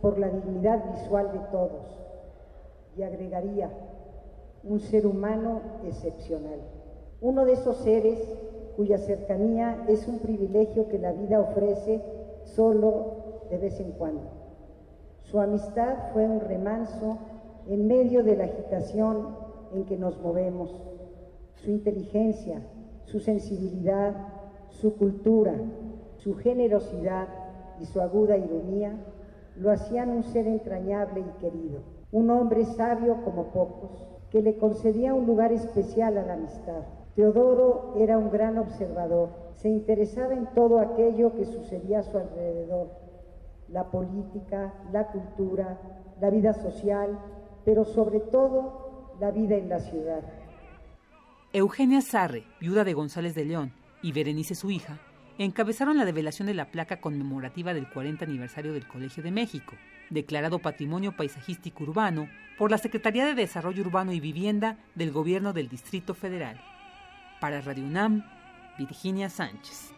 [0.00, 2.00] por la dignidad visual de todos,
[2.96, 3.70] y agregaría,
[4.64, 6.60] un ser humano excepcional,
[7.20, 8.18] uno de esos seres
[8.76, 12.02] cuya cercanía es un privilegio que la vida ofrece
[12.42, 14.30] solo de vez en cuando.
[15.22, 17.18] Su amistad fue un remanso
[17.68, 19.43] en medio de la agitación
[19.74, 20.74] en que nos movemos,
[21.56, 22.62] su inteligencia,
[23.04, 24.14] su sensibilidad,
[24.68, 25.54] su cultura,
[26.16, 27.28] su generosidad
[27.80, 28.96] y su aguda ironía
[29.56, 31.80] lo hacían un ser entrañable y querido,
[32.10, 36.82] un hombre sabio como pocos, que le concedía un lugar especial a la amistad.
[37.14, 42.88] Teodoro era un gran observador, se interesaba en todo aquello que sucedía a su alrededor,
[43.68, 45.78] la política, la cultura,
[46.20, 47.18] la vida social,
[47.64, 48.83] pero sobre todo
[49.20, 50.22] la vida en la ciudad.
[51.52, 53.72] Eugenia Sarre, viuda de González de León,
[54.02, 54.98] y Berenice su hija,
[55.38, 59.74] encabezaron la develación de la placa conmemorativa del 40 aniversario del Colegio de México,
[60.10, 62.28] declarado Patrimonio Paisajístico Urbano
[62.58, 66.60] por la Secretaría de Desarrollo Urbano y Vivienda del Gobierno del Distrito Federal.
[67.40, 68.24] Para Radio UNAM,
[68.78, 69.93] Virginia Sánchez.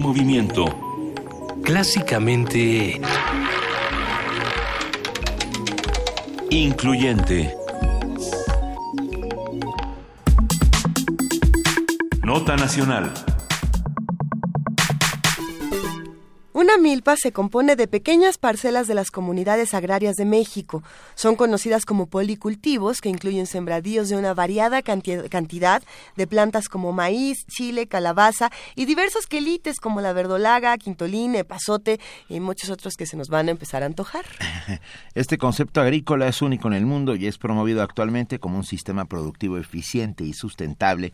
[0.00, 0.64] Movimiento.
[1.62, 3.00] Clásicamente...
[6.50, 7.54] Incluyente.
[12.24, 13.12] Nota Nacional.
[16.60, 20.82] Una milpa se compone de pequeñas parcelas de las comunidades agrarias de México.
[21.14, 25.82] Son conocidas como policultivos, que incluyen sembradíos de una variada cantidad
[26.16, 32.40] de plantas como maíz, chile, calabaza y diversos quelites como la verdolaga, quintoline, pasote y
[32.40, 34.26] muchos otros que se nos van a empezar a antojar.
[35.14, 39.06] Este concepto agrícola es único en el mundo y es promovido actualmente como un sistema
[39.06, 41.12] productivo eficiente y sustentable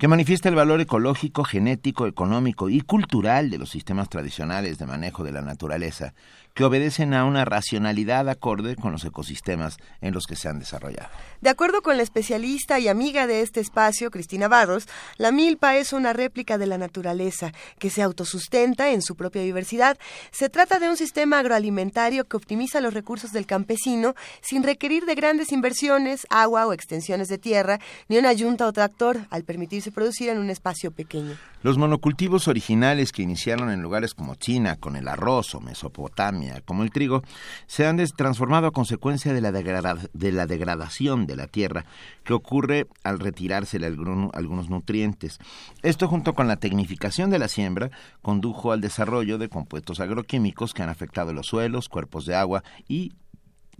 [0.00, 5.24] que manifiesta el valor ecológico, genético, económico y cultural de los sistemas tradicionales de manejo
[5.24, 6.14] de la naturaleza,
[6.54, 11.10] que obedecen a una racionalidad acorde con los ecosistemas en los que se han desarrollado.
[11.40, 15.92] De acuerdo con la especialista y amiga de este espacio, Cristina Barros, la milpa es
[15.92, 19.98] una réplica de la naturaleza que se autosustenta en su propia diversidad.
[20.32, 25.14] Se trata de un sistema agroalimentario que optimiza los recursos del campesino sin requerir de
[25.14, 30.28] grandes inversiones, agua o extensiones de tierra, ni una yunta o tractor, al permitirse producir
[30.28, 31.36] en un espacio pequeño.
[31.62, 36.82] Los monocultivos originales que iniciaron en lugares como China con el arroz o Mesopotamia como
[36.82, 37.22] el trigo
[37.66, 41.84] se han transformado a consecuencia de la, de la degradación de la tierra
[42.24, 45.38] que ocurre al retirársele algunos nutrientes.
[45.82, 47.90] Esto junto con la tecnificación de la siembra
[48.22, 53.12] condujo al desarrollo de compuestos agroquímicos que han afectado los suelos, cuerpos de agua y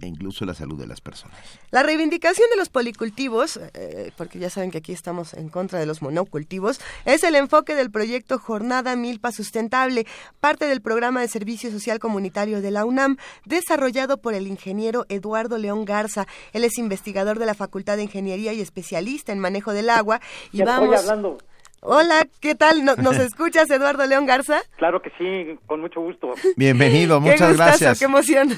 [0.00, 1.38] e incluso la salud de las personas.
[1.70, 5.86] La reivindicación de los policultivos, eh, porque ya saben que aquí estamos en contra de
[5.86, 10.06] los monocultivos, es el enfoque del proyecto Jornada Milpa Sustentable,
[10.40, 15.58] parte del programa de servicio social comunitario de la UNAM, desarrollado por el ingeniero Eduardo
[15.58, 16.26] León Garza.
[16.52, 20.20] Él es investigador de la Facultad de Ingeniería y especialista en manejo del agua.
[20.52, 20.94] Y ya vamos...
[20.94, 21.38] Estoy hablando.
[21.82, 22.84] Hola, ¿qué tal?
[22.84, 24.60] ¿Nos, escuchas, Eduardo León Garza?
[24.76, 26.34] Claro que sí, con mucho gusto.
[26.56, 27.98] Bienvenido, muchas qué gracias.
[27.98, 28.50] Qué emoción.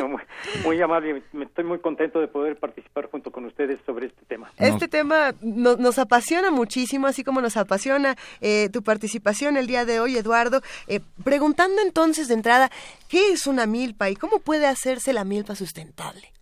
[0.64, 4.50] Muy, amable, me estoy muy contento de poder participar junto con ustedes sobre este tema.
[4.58, 10.00] Este tema nos apasiona muchísimo, así como nos apasiona eh, tu participación el día de
[10.00, 10.60] hoy, Eduardo.
[10.88, 12.70] Eh, preguntando entonces de entrada,
[13.08, 16.32] ¿qué es una milpa y cómo puede hacerse la milpa sustentable?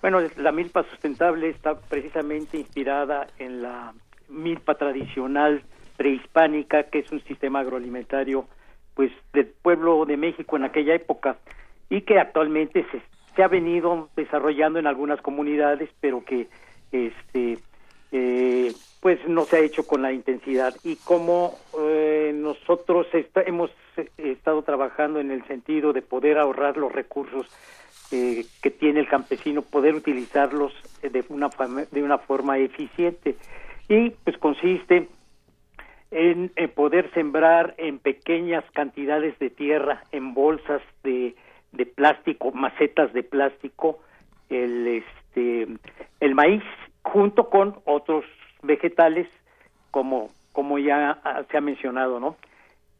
[0.00, 3.92] Bueno, la milpa sustentable está precisamente inspirada en la
[4.30, 5.62] milpa tradicional
[6.00, 8.46] prehispánica, que es un sistema agroalimentario
[8.94, 11.36] pues del pueblo de México en aquella época
[11.90, 13.02] y que actualmente se,
[13.36, 16.48] se ha venido desarrollando en algunas comunidades, pero que
[16.90, 17.58] este
[18.12, 18.72] eh,
[19.02, 20.74] pues no se ha hecho con la intensidad.
[20.84, 23.06] Y como eh, nosotros
[23.44, 23.70] hemos
[24.16, 27.46] estado trabajando en el sentido de poder ahorrar los recursos
[28.10, 30.72] eh, que tiene el campesino, poder utilizarlos
[31.02, 31.50] de una
[31.90, 33.36] de una forma eficiente.
[33.86, 35.08] Y pues consiste
[36.10, 41.36] en, poder sembrar en pequeñas cantidades de tierra, en bolsas de,
[41.72, 44.00] de plástico, macetas de plástico,
[44.48, 45.68] el, este,
[46.20, 46.62] el maíz
[47.02, 48.24] junto con otros
[48.62, 49.28] vegetales
[49.90, 51.20] como, como ya
[51.50, 52.36] se ha mencionado, ¿no?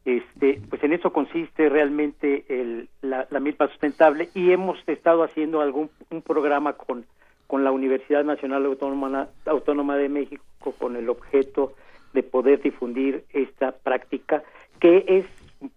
[0.03, 5.61] Este, pues en eso consiste realmente el, la, la milpa sustentable y hemos estado haciendo
[5.61, 7.05] algún un programa con,
[7.45, 10.43] con la Universidad Nacional Autónoma de México
[10.79, 11.73] con el objeto
[12.13, 14.43] de poder difundir esta práctica
[14.79, 15.25] que es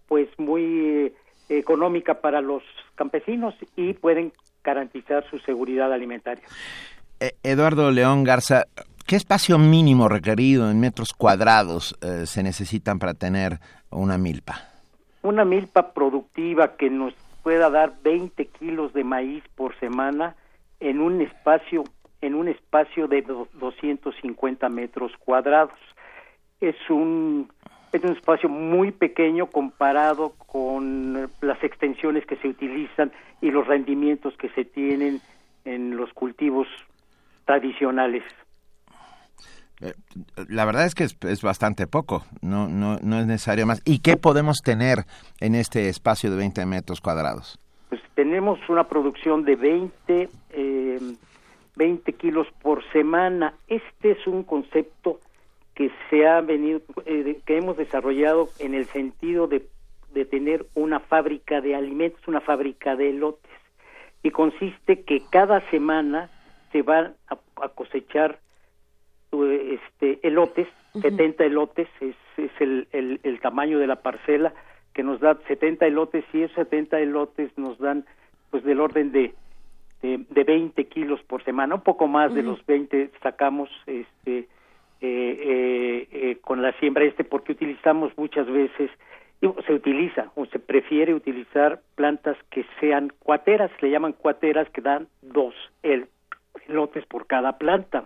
[0.07, 1.13] pues muy eh,
[1.49, 2.63] económica para los
[2.95, 4.33] campesinos y pueden
[4.63, 6.43] garantizar su seguridad alimentaria.
[7.19, 8.65] Eh, Eduardo León Garza,
[9.05, 13.59] ¿qué espacio mínimo requerido en metros cuadrados eh, se necesitan para tener
[13.91, 14.55] una milpa?
[15.21, 17.13] Una milpa productiva que nos
[17.43, 20.35] pueda dar 20 kilos de maíz por semana
[20.79, 21.83] en un espacio
[22.21, 25.77] en un espacio de 250 metros cuadrados
[26.69, 27.49] es un
[27.91, 33.11] es un espacio muy pequeño comparado con las extensiones que se utilizan
[33.41, 35.21] y los rendimientos que se tienen
[35.63, 36.67] en los cultivos
[37.45, 38.23] tradicionales.
[39.81, 39.93] Eh,
[40.49, 43.81] la verdad es que es, bastante poco, no, no, no es necesario más.
[43.85, 44.99] ¿Y qué podemos tener
[45.39, 47.59] en este espacio de 20 metros cuadrados?
[47.89, 50.99] Pues tenemos una producción de 20, eh,
[51.75, 53.53] 20 kilos por semana.
[53.67, 55.19] Este es un concepto
[55.75, 59.67] que se ha venido, eh, que hemos desarrollado en el sentido de,
[60.13, 63.51] de tener una fábrica de alimentos, una fábrica de lotes.
[64.23, 66.29] y consiste que cada semana
[66.71, 67.37] se van a,
[67.69, 68.39] cosechar
[69.31, 70.67] este elotes,
[71.01, 74.53] 70 elotes es, es el, el, tamaño de la parcela
[74.93, 78.05] que nos da 70 elotes y esos 70 elotes nos dan
[78.49, 79.33] pues del orden de
[80.01, 84.47] de, 20 kilos por semana, un poco más de los 20 sacamos este
[85.05, 88.89] eh, eh, eh, con la siembra este porque utilizamos muchas veces
[89.39, 95.07] se utiliza o se prefiere utilizar plantas que sean cuateras, le llaman cuateras que dan
[95.21, 95.53] dos
[95.83, 96.07] el,
[96.67, 98.05] lotes por cada planta.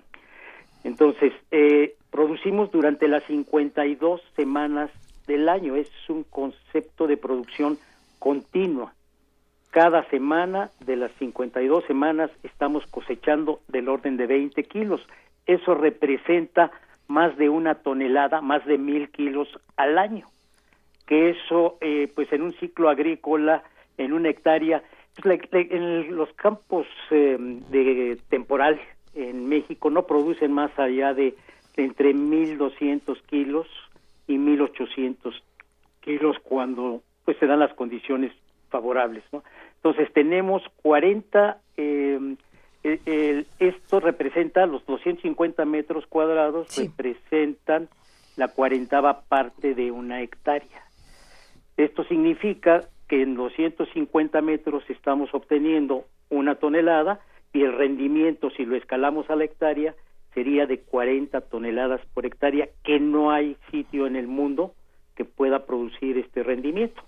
[0.84, 4.90] Entonces, eh, producimos durante las 52 semanas
[5.28, 7.78] del año, es un concepto de producción
[8.18, 8.94] continua.
[9.72, 15.02] Cada semana de las 52 semanas estamos cosechando del orden de 20 kilos.
[15.46, 16.72] Eso representa
[17.10, 20.26] más de una tonelada, más de mil kilos al año
[21.10, 23.64] que eso, eh, pues en un ciclo agrícola,
[23.98, 24.84] en una hectárea,
[25.24, 27.36] pues, en los campos eh,
[27.72, 28.80] de temporal
[29.16, 31.36] en México no producen más allá de,
[31.76, 33.66] de entre 1.200 kilos
[34.28, 35.34] y 1.800
[36.02, 38.32] kilos cuando pues se dan las condiciones
[38.70, 39.44] favorables, ¿no?
[39.78, 42.36] Entonces tenemos 40, eh,
[42.84, 47.90] esto representa los 250 metros cuadrados, representan
[48.38, 50.84] la cuarentava parte de una hectárea.
[51.76, 57.20] Esto significa que en 250 metros estamos obteniendo una tonelada
[57.54, 59.96] y el rendimiento, si lo escalamos a la hectárea,
[60.34, 64.74] sería de 40 toneladas por hectárea, que no hay sitio en el mundo
[65.16, 67.02] que pueda producir este rendimiento.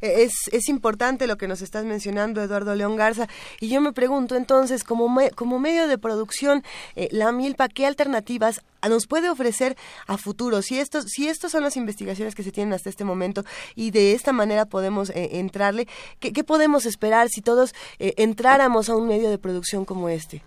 [0.00, 3.28] Es, es importante lo que nos estás mencionando, Eduardo León Garza.
[3.60, 6.62] Y yo me pregunto entonces, como, como medio de producción,
[6.96, 9.76] eh, la milpa, ¿qué alternativas nos puede ofrecer
[10.06, 10.62] a futuro?
[10.62, 13.44] Si estos, si estos son las investigaciones que se tienen hasta este momento
[13.74, 15.86] y de esta manera podemos eh, entrarle,
[16.20, 20.42] ¿qué, podemos esperar si todos eh, entráramos a un medio de producción como este?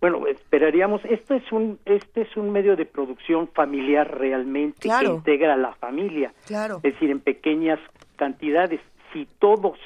[0.00, 5.54] Bueno, esperaríamos, esto es un, este es un medio de producción familiar realmente que integra
[5.54, 6.76] a la familia, claro.
[6.84, 7.80] es decir, en pequeñas
[8.18, 8.80] cantidades
[9.12, 9.78] si todos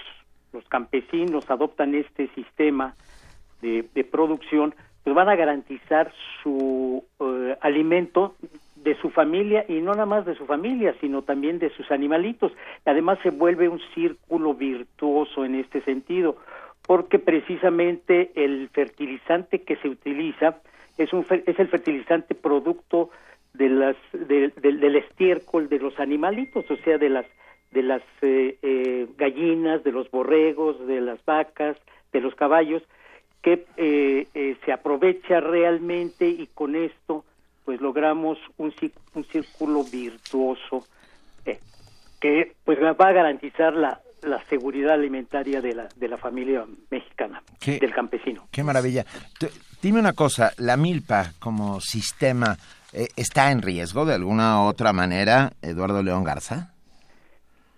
[0.53, 2.95] los campesinos adoptan este sistema
[3.61, 8.35] de, producción, pues van a garantizar su eh, alimento
[8.75, 12.53] de su familia y no nada más de su familia, sino también de sus animalitos.
[12.85, 16.37] Además se vuelve un círculo virtuoso en este sentido,
[16.85, 20.59] porque precisamente el fertilizante que se utiliza
[20.99, 23.11] es, un, es el fertilizante producto
[23.55, 27.27] de las, del estiércol de los animalitos, o sea, de las
[27.73, 31.77] de las eh, eh, gallinas, de los borregos, de las vacas,
[32.12, 32.82] de los caballos,
[33.43, 37.24] que eh, se aprovecha realmente y con esto
[37.65, 38.73] pues logramos un,
[39.15, 40.85] un círculo virtuoso
[42.20, 47.43] que pues va a garantizar la, la seguridad alimentaria de la, de la familia mexicana,
[47.65, 48.47] del campesino.
[48.53, 49.05] Qué maravilla.
[49.81, 52.57] dime una cosa, la milpa como sistema
[52.93, 56.73] está en riesgo de alguna otra manera, Eduardo León Garza?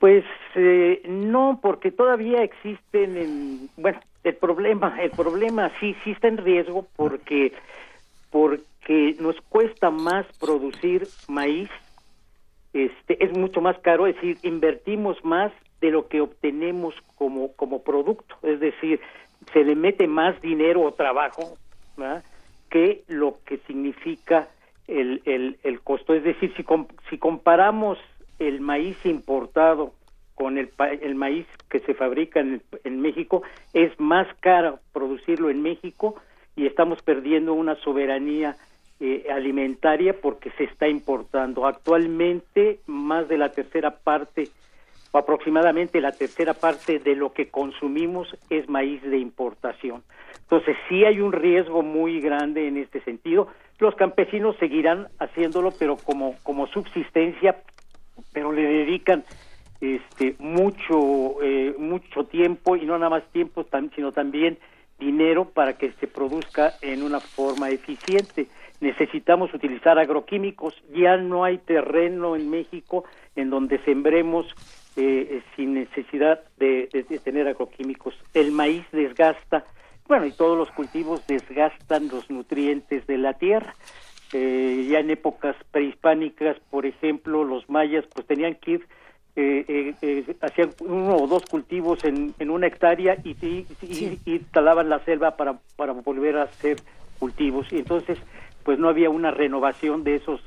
[0.05, 6.29] Pues eh, no, porque todavía existen, en, bueno, el problema, el problema sí, sí está
[6.29, 7.55] en riesgo porque,
[8.29, 11.71] porque nos cuesta más producir maíz,
[12.75, 15.51] este, es mucho más caro, es decir, invertimos más
[15.81, 19.01] de lo que obtenemos como, como producto, es decir,
[19.55, 21.57] se le mete más dinero o trabajo
[22.69, 24.51] que lo que significa
[24.87, 26.13] el, el, el costo.
[26.13, 26.65] Es decir, si,
[27.09, 27.97] si comparamos
[28.39, 29.93] el maíz importado
[30.35, 30.71] con el,
[31.01, 33.43] el maíz que se fabrica en, en, México,
[33.73, 36.17] es más caro producirlo en México
[36.57, 38.57] y estamos perdiendo una soberanía
[39.01, 41.67] eh, alimentaria porque se está importando.
[41.67, 44.49] Actualmente más de la tercera parte
[45.13, 50.03] o aproximadamente la tercera parte de lo que consumimos es maíz de importación.
[50.43, 53.49] Entonces sí hay un riesgo muy grande en este sentido.
[53.79, 57.63] Los campesinos seguirán haciéndolo, pero como, como subsistencia
[58.33, 59.25] pero le dedican
[59.81, 64.59] este mucho eh, mucho tiempo y no nada más tiempo sino también
[64.99, 68.47] dinero para que se produzca en una forma eficiente.
[68.81, 70.75] Necesitamos utilizar agroquímicos.
[70.95, 73.05] Ya no hay terreno en México
[73.35, 74.47] en donde sembremos
[74.97, 78.15] eh, sin necesidad de, de, tener agroquímicos.
[78.33, 79.65] El maíz desgasta
[80.07, 83.75] bueno y todos los cultivos desgastan los nutrientes de la tierra
[84.33, 88.87] eh, ya en épocas prehispánicas, por ejemplo, los mayas pues tenían que ir,
[89.37, 93.37] eh, eh, hacían uno o dos cultivos en, en una hectárea y,
[93.83, 96.77] y, talaban la selva para, para volver a hacer
[97.19, 97.73] cultivos.
[97.73, 98.19] Y entonces
[98.65, 100.41] pues no había una renovación de esos,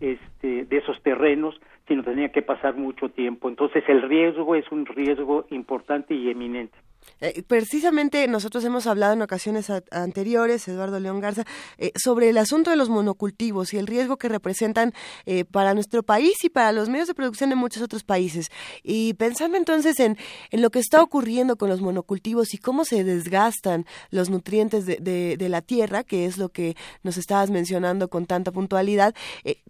[0.00, 3.48] este, de esos terrenos, sino tenía que pasar mucho tiempo.
[3.48, 6.76] Entonces el riesgo es un riesgo importante y eminente.
[7.20, 11.44] Eh, precisamente nosotros hemos hablado en ocasiones anteriores, Eduardo León Garza,
[11.78, 14.92] eh, sobre el asunto de los monocultivos y el riesgo que representan
[15.24, 18.48] eh, para nuestro país y para los medios de producción de muchos otros países.
[18.82, 20.18] Y pensando entonces en,
[20.50, 25.36] en lo que está ocurriendo con los monocultivos y cómo se desgastan los nutrientes de,
[25.36, 29.14] de, la tierra, que es lo que nos estabas mencionando con tanta puntualidad,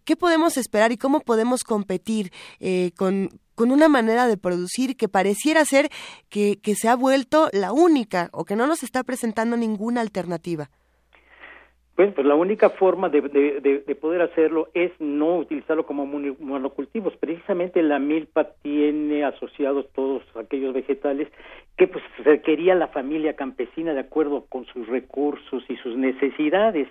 [0.04, 2.32] ¿qué podemos esperar y cómo podemos competir
[2.96, 5.88] con, con una manera de producir que pareciera ser
[6.30, 10.68] que, que se ha vuelto la única o que no nos está presentando ninguna alternativa.
[11.96, 17.16] Pues, pues la única forma de, de, poder hacerlo es no utilizarlo como monocultivos.
[17.16, 21.28] Precisamente la milpa tiene asociados todos aquellos vegetales
[21.78, 26.86] que pues requería la familia campesina de acuerdo con sus recursos y sus necesidades.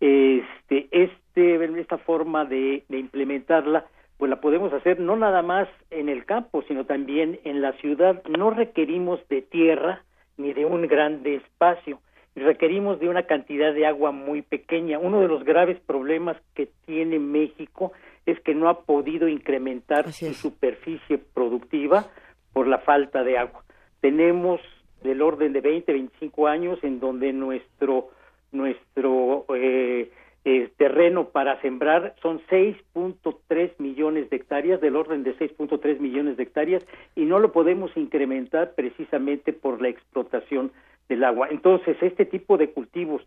[0.00, 3.86] Este, este, esta forma de, de implementarla
[4.18, 8.22] pues la podemos hacer no nada más en el campo, sino también en la ciudad.
[8.28, 10.02] No requerimos de tierra
[10.36, 12.00] ni de un grande espacio,
[12.34, 14.98] requerimos de una cantidad de agua muy pequeña.
[14.98, 17.92] Uno de los graves problemas que tiene México
[18.26, 22.06] es que no ha podido incrementar su superficie productiva
[22.52, 23.64] por la falta de agua.
[24.00, 24.60] Tenemos
[25.02, 28.10] del orden de 20, 25 años en donde nuestro
[28.50, 30.10] nuestro eh,
[30.44, 36.44] eh, terreno para sembrar son 6.3 millones de hectáreas, del orden de 6.3 millones de
[36.44, 40.72] hectáreas, y no lo podemos incrementar precisamente por la explotación
[41.08, 41.48] del agua.
[41.50, 43.22] Entonces, este tipo de cultivos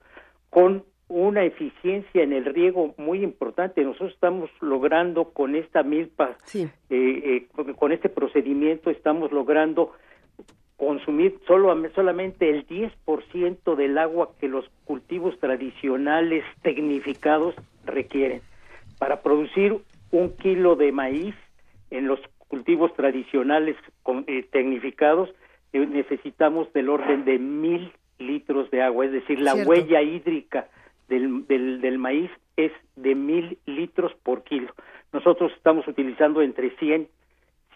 [0.49, 3.83] con una eficiencia en el riego muy importante.
[3.83, 7.47] Nosotros estamos logrando con esta milpa, eh, eh,
[7.77, 9.91] con este procedimiento, estamos logrando
[10.81, 17.53] consumir solo, solamente el 10% del agua que los cultivos tradicionales tecnificados
[17.85, 18.41] requieren.
[18.97, 19.77] Para producir
[20.09, 21.35] un kilo de maíz
[21.91, 23.75] en los cultivos tradicionales
[24.25, 25.29] eh, tecnificados
[25.71, 30.67] eh, necesitamos del orden de mil litros de agua, es decir, la huella hídrica
[31.07, 34.73] del, del, del maíz es de mil litros por kilo.
[35.13, 37.07] Nosotros estamos utilizando entre 100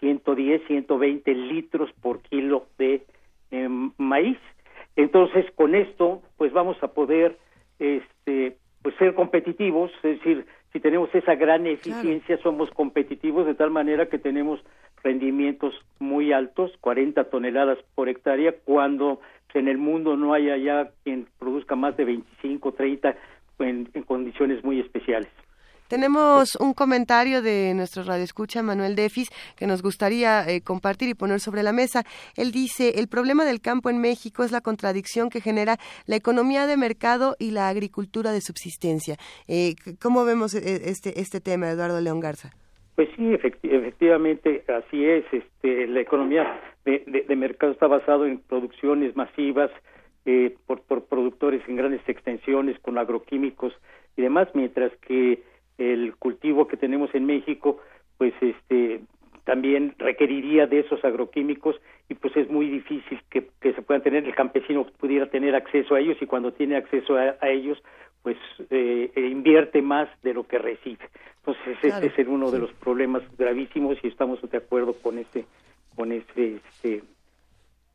[0.00, 3.04] 110, 120 litros por kilo de
[3.50, 3.68] eh,
[3.98, 4.38] maíz.
[4.96, 7.38] Entonces, con esto, pues vamos a poder
[7.78, 13.70] este, pues ser competitivos, es decir, si tenemos esa gran eficiencia, somos competitivos de tal
[13.70, 14.60] manera que tenemos
[15.02, 19.20] rendimientos muy altos, 40 toneladas por hectárea, cuando
[19.56, 23.16] en el mundo no haya ya quien produzca más de 25, 30
[23.60, 25.30] en condiciones muy especiales.
[25.88, 31.38] Tenemos un comentario de nuestro radioescucha Manuel Defis que nos gustaría eh, compartir y poner
[31.38, 32.02] sobre la mesa.
[32.36, 35.76] Él dice, el problema del campo en México es la contradicción que genera
[36.06, 39.14] la economía de mercado y la agricultura de subsistencia.
[39.46, 42.50] Eh, ¿Cómo vemos eh, este, este tema, Eduardo León Garza?
[42.96, 45.24] Pues sí, efectivamente, así es.
[45.30, 49.70] Este, la economía de, mercado está basado en producciones masivas
[50.66, 53.72] por, por productores en grandes extensiones con agroquímicos
[54.16, 55.42] y demás, mientras que
[55.78, 57.80] el cultivo que tenemos en México,
[58.18, 59.00] pues este
[59.46, 61.76] también requeriría de esos agroquímicos
[62.08, 66.00] y pues es muy difícil que, se puedan tener, el campesino pudiera tener acceso a
[66.00, 67.80] ellos y cuando tiene acceso a, ellos,
[68.22, 68.36] pues
[68.70, 71.08] eh, e invierte más de lo que recibe.
[71.38, 75.44] Entonces ese es uno de los problemas gravísimos y estamos de acuerdo con ese,
[75.94, 77.04] con ese, este,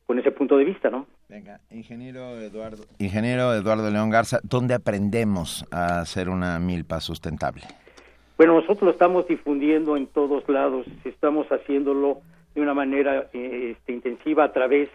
[0.06, 1.06] con ese punto de vista, ¿no?
[1.32, 2.84] Venga, ingeniero Eduardo.
[2.98, 7.62] Ingeniero Eduardo León Garza, ¿dónde aprendemos a hacer una milpa sustentable?
[8.36, 12.20] Bueno, nosotros lo estamos difundiendo en todos lados, estamos haciéndolo
[12.54, 14.90] de una manera eh, este, intensiva a través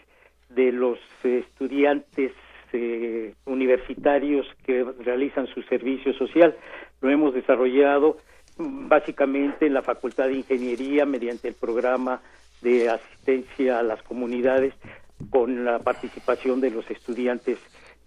[0.49, 2.33] de los estudiantes
[2.71, 6.55] eh, universitarios que realizan su servicio social.
[7.01, 8.17] Lo hemos desarrollado
[8.59, 12.21] mm, básicamente en la Facultad de Ingeniería mediante el programa
[12.61, 14.75] de asistencia a las comunidades
[15.29, 17.59] con la participación de los estudiantes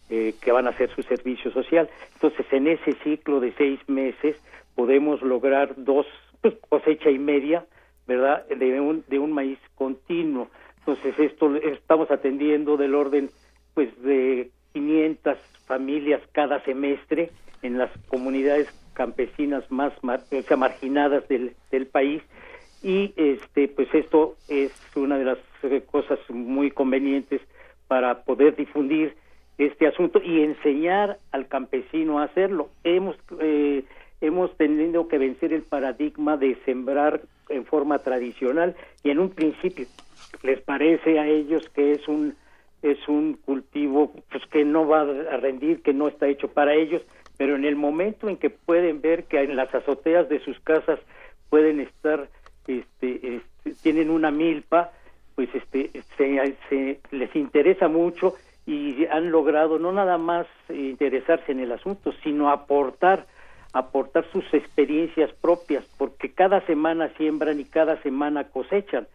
[0.09, 1.89] eh, que van a hacer su servicio social.
[2.15, 4.37] Entonces, en ese ciclo de seis meses
[4.75, 6.07] podemos lograr dos
[6.41, 7.65] pues, cosecha y media,
[8.07, 10.49] ¿verdad?, de un, de un maíz continuo.
[10.79, 13.31] Entonces, esto estamos atendiendo del orden,
[13.75, 17.31] pues, de 500 familias cada semestre
[17.63, 22.23] en las comunidades campesinas más marginadas del, del país
[22.83, 27.41] y este pues esto es una de las eh, cosas muy convenientes
[27.89, 29.15] para poder difundir
[29.59, 32.71] este asunto y enseñar al campesino a hacerlo.
[32.85, 33.85] Hemos eh,
[34.21, 39.87] hemos tenido que vencer el paradigma de sembrar en forma tradicional y en un principio
[40.43, 42.35] les parece a ellos que es un
[42.83, 47.03] es un cultivo pues que no va a rendir, que no está hecho para ellos,
[47.37, 50.99] pero en el momento en que pueden ver que en las azoteas de sus casas
[51.51, 52.29] pueden estar
[52.67, 54.93] este, este, tienen una milpa,
[55.47, 58.35] pues este se, les interesa mucho
[58.67, 63.25] y han logrado no nada más interesarse en el asunto, sino aportar
[63.73, 69.07] aportar sus experiencias propias, porque cada semana siembran y cada semana cosechan.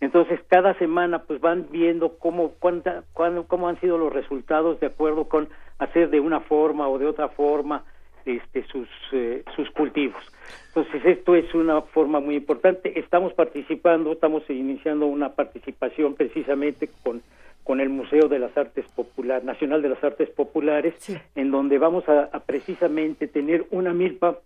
[0.00, 5.28] Entonces, cada semana pues van viendo cómo, cuánta, cómo han sido los resultados de acuerdo
[5.28, 7.84] con hacer de una forma o de otra forma
[8.24, 10.22] este, sus, eh, sus cultivos.
[10.68, 12.98] Entonces, esto es una forma muy importante.
[12.98, 17.22] Estamos participando, estamos iniciando una participación precisamente con,
[17.64, 20.94] con el Museo de las Artes Popular, Nacional de las Artes Populares,
[21.34, 24.38] en donde vamos a, precisamente tener una milpa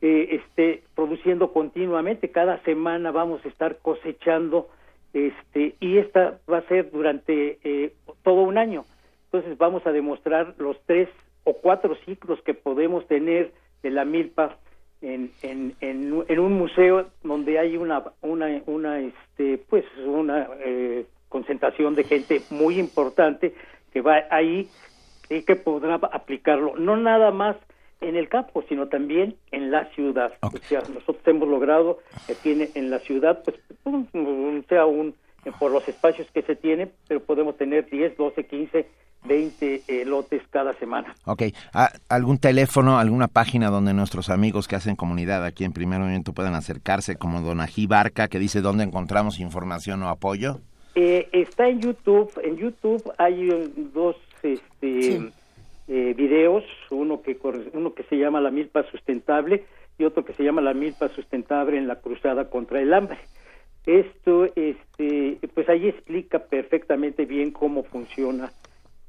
[0.00, 2.30] eh, este, produciendo continuamente.
[2.30, 4.68] Cada semana vamos a estar cosechando
[5.12, 7.92] este y esta va a ser durante eh,
[8.22, 8.86] todo un año
[9.32, 11.08] entonces vamos a demostrar los tres
[11.44, 13.52] o cuatro ciclos que podemos tener
[13.82, 14.58] de la milpa
[15.00, 21.96] en, en, en, un museo donde hay una una una este pues una eh, concentración
[21.96, 23.52] de gente muy importante
[23.92, 24.68] que va ahí
[25.28, 27.56] y que podrá aplicarlo no nada más
[28.02, 30.32] en el campo, sino también en la ciudad.
[30.42, 33.56] O sea, nosotros hemos logrado que tiene en la ciudad, pues,
[34.68, 35.14] sea un,
[35.58, 38.86] por los espacios que se tienen, pero podemos tener 10, 12, 15,
[39.24, 41.14] 20 lotes cada semana.
[41.24, 41.42] Ok.
[42.08, 46.54] ¿Algún teléfono, alguna página donde nuestros amigos que hacen comunidad aquí en Primer Movimiento puedan
[46.54, 50.60] acercarse, como Donají Barca, que dice dónde encontramos información o apoyo?
[50.94, 52.30] Eh, está en YouTube.
[52.42, 53.48] En YouTube hay
[53.94, 55.30] dos este,
[55.88, 57.38] eh, videos, uno que,
[57.72, 59.64] uno que se llama La Milpa Sustentable
[59.98, 63.18] y otro que se llama La Milpa Sustentable en la Cruzada contra el Hambre.
[63.86, 68.52] Esto, este, pues ahí explica perfectamente bien cómo funciona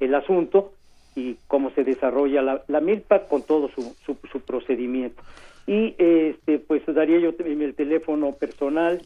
[0.03, 0.73] el asunto
[1.15, 5.21] y cómo se desarrolla la, milpa con todo su, su, procedimiento.
[5.67, 9.01] Y este, pues daría yo el teléfono personal,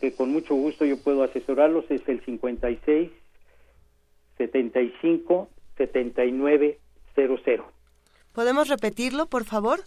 [0.00, 3.10] que con mucho gusto yo puedo asesorarlos, es el 56
[4.36, 6.78] 75 79
[8.32, 9.80] ¿Podemos repetirlo, por favor?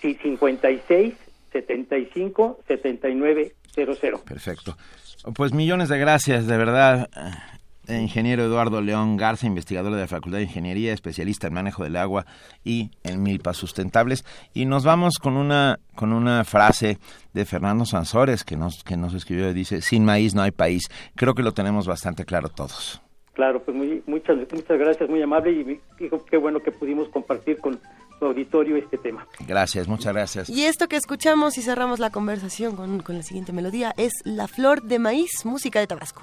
[0.00, 1.14] Sí, 56
[1.52, 4.22] 75 79 00.
[4.24, 4.76] Perfecto.
[5.34, 7.10] Pues millones de gracias, de verdad.
[7.90, 11.96] Eh, ingeniero Eduardo León Garza, investigador de la Facultad de Ingeniería, especialista en manejo del
[11.96, 12.24] agua
[12.62, 14.24] y en milpas sustentables.
[14.54, 16.98] Y nos vamos con una, con una frase
[17.34, 20.84] de Fernando Sansores que nos, que nos escribió, dice, sin maíz no hay país.
[21.16, 23.02] Creo que lo tenemos bastante claro todos.
[23.32, 25.80] Claro, pues muy, muchas, muchas gracias, muy amable y
[26.30, 27.80] qué bueno que pudimos compartir con
[28.20, 29.26] su auditorio este tema.
[29.48, 30.48] Gracias, muchas gracias.
[30.48, 34.46] Y esto que escuchamos y cerramos la conversación con, con la siguiente melodía es La
[34.46, 36.22] Flor de Maíz, música de Tabasco.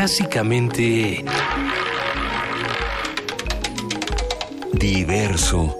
[0.00, 1.22] Clásicamente...
[4.72, 5.76] Diverso.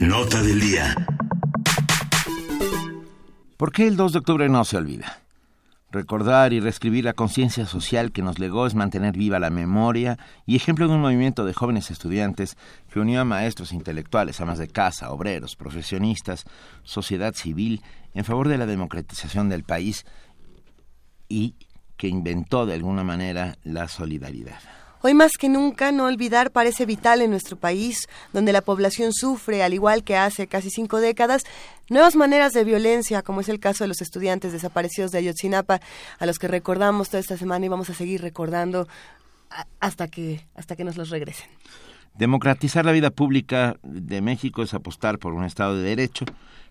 [0.00, 1.06] Nota del día.
[3.56, 5.20] ¿Por qué el 2 de octubre no se olvida?
[5.92, 10.54] Recordar y reescribir la conciencia social que nos legó es mantener viva la memoria y
[10.54, 12.56] ejemplo de un movimiento de jóvenes estudiantes
[12.92, 16.44] que unió a maestros intelectuales, amas de casa, obreros, profesionistas,
[16.84, 17.82] sociedad civil
[18.14, 20.06] en favor de la democratización del país
[21.28, 21.56] y
[21.96, 24.79] que inventó de alguna manera la solidaridad.
[25.02, 29.62] Hoy más que nunca, no olvidar parece vital en nuestro país, donde la población sufre,
[29.62, 31.44] al igual que hace casi cinco décadas,
[31.88, 35.80] nuevas maneras de violencia, como es el caso de los estudiantes desaparecidos de Ayotzinapa,
[36.18, 38.88] a los que recordamos toda esta semana y vamos a seguir recordando
[39.80, 41.48] hasta que, hasta que nos los regresen.
[42.18, 46.26] Democratizar la vida pública de México es apostar por un Estado de Derecho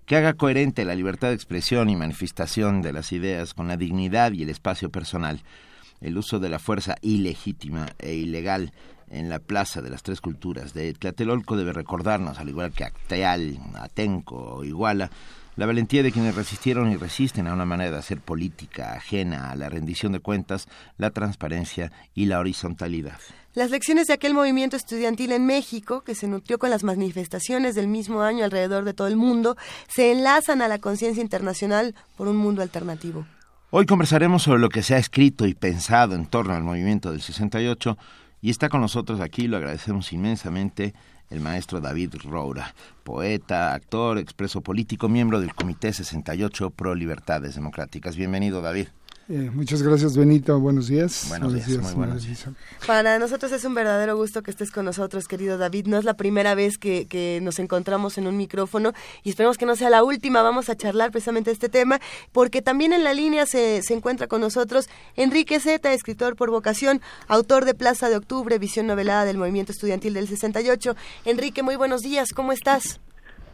[0.06, 4.34] que haga coherente la libertad de expresión y manifestación de las ideas con la dignidad
[4.34, 5.42] y el espacio personal
[6.02, 8.72] el uso de la fuerza ilegítima e ilegal
[9.10, 13.60] en la Plaza de las Tres Culturas de Tlatelolco debe recordarnos, al igual que Acteal,
[13.76, 15.10] Atenco o Iguala,
[15.56, 19.56] la valentía de quienes resistieron y resisten a una manera de hacer política ajena a
[19.56, 20.68] la rendición de cuentas,
[20.98, 23.18] la transparencia y la horizontalidad.
[23.56, 27.90] Las lecciones de aquel movimiento estudiantil en México, que se nutrió con las manifestaciones del
[27.90, 29.58] mismo año alrededor de todo el mundo,
[29.90, 33.26] se enlazan a la conciencia internacional por un mundo alternativo.
[33.72, 37.22] Hoy conversaremos sobre lo que se ha escrito y pensado en torno al movimiento del
[37.22, 38.00] 68
[38.42, 40.96] y está con nosotros aquí, lo agradecemos inmensamente,
[41.30, 42.74] el maestro David Roura,
[43.04, 48.16] poeta, actor, expreso político, miembro del Comité 68 Pro Libertades Democráticas.
[48.16, 48.88] Bienvenido, David.
[49.32, 50.60] Eh, muchas gracias, Benito.
[50.60, 51.28] Buenos días.
[51.30, 52.48] Buenos, días, muy buenos días.
[52.88, 55.86] Para nosotros es un verdadero gusto que estés con nosotros, querido David.
[55.86, 58.92] No es la primera vez que, que, nos encontramos en un micrófono
[59.22, 60.42] y esperemos que no sea la última.
[60.42, 62.00] Vamos a charlar precisamente de este tema,
[62.32, 67.00] porque también en la línea se, se encuentra con nosotros Enrique Zeta, escritor por vocación,
[67.28, 70.96] autor de Plaza de Octubre, visión novelada del movimiento estudiantil del 68.
[71.26, 72.34] Enrique, muy buenos días.
[72.34, 73.00] ¿Cómo estás?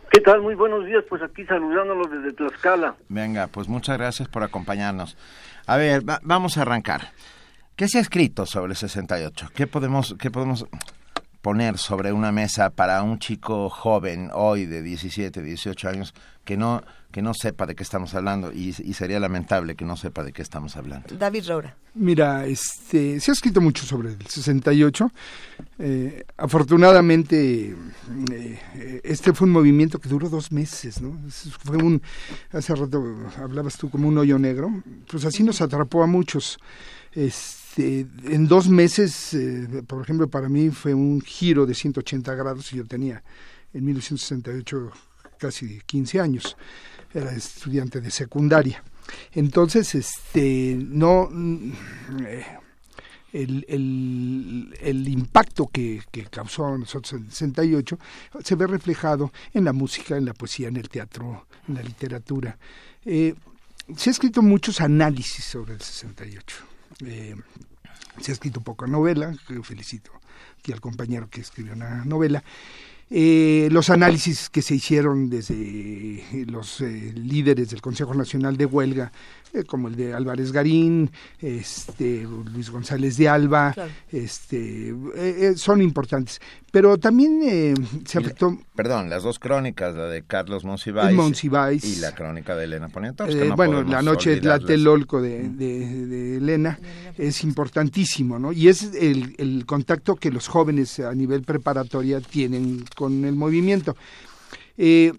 [0.09, 0.41] ¿Qué tal?
[0.41, 1.03] Muy buenos días.
[1.09, 2.95] Pues aquí saludándolos desde Tlaxcala.
[3.09, 5.17] Venga, pues muchas gracias por acompañarnos.
[5.67, 7.11] A ver, vamos a arrancar.
[7.75, 9.49] ¿Qué se ha escrito sobre el 68?
[9.53, 10.67] ¿Qué podemos, qué podemos
[11.41, 16.13] poner sobre una mesa para un chico joven hoy de 17, 18 años
[16.45, 16.83] que no
[17.15, 20.41] que no sepa de qué estamos hablando y, sería lamentable que no sepa de qué
[20.41, 21.15] estamos hablando.
[21.17, 21.73] David Roura.
[21.93, 25.09] Mira, este, se ha escrito mucho sobre el 68.
[25.79, 27.73] Eh, afortunadamente,
[28.33, 31.17] eh, este fue un movimiento que duró dos meses, ¿no?
[31.63, 32.01] Fue un,
[32.51, 33.01] hace rato
[33.37, 36.59] hablabas tú como un hoyo negro, pues así nos atrapó a muchos.
[37.13, 42.73] Este, en dos meses, eh, por ejemplo, para mí fue un giro de 180 grados
[42.73, 43.23] y yo tenía
[43.73, 44.91] en 1968
[45.37, 46.57] casi 15 años
[47.13, 48.83] era estudiante de secundaria.
[49.33, 51.71] Entonces, este, no, mm,
[53.33, 57.99] el, el, impacto que, causó a nosotros en el 68
[58.43, 62.57] se ve reflejado en la música, en la poesía, en el teatro, en la literatura.
[63.03, 63.35] Eh,
[63.95, 66.55] se ha escrito muchos análisis sobre el 68.
[67.05, 67.35] Eh,
[68.21, 70.11] se ha escrito poca novela, felicito
[70.57, 72.43] aquí al compañero que escribió una novela,
[73.11, 79.11] eh, los análisis que se hicieron desde los eh, líderes del Consejo Nacional de Huelga,
[79.53, 83.73] eh, como el de Álvarez Garín, este, Luis González de Alba,
[84.11, 84.93] este,
[85.55, 86.39] son importantes.
[86.71, 87.73] Pero también
[88.05, 88.57] se afectó...
[88.75, 93.55] perdón, las dos crónicas, la de Carlos Monsiváis, y la crónica de Elena Poniatowska.
[93.55, 96.77] bueno, La noche de Tlatelolco de, de, de, Elena
[97.17, 98.51] es importantísimo, ¿no?
[98.51, 103.95] Y es el, el contacto que los jóvenes a nivel preparatoria tienen con el movimiento.
[104.77, 105.13] Eh,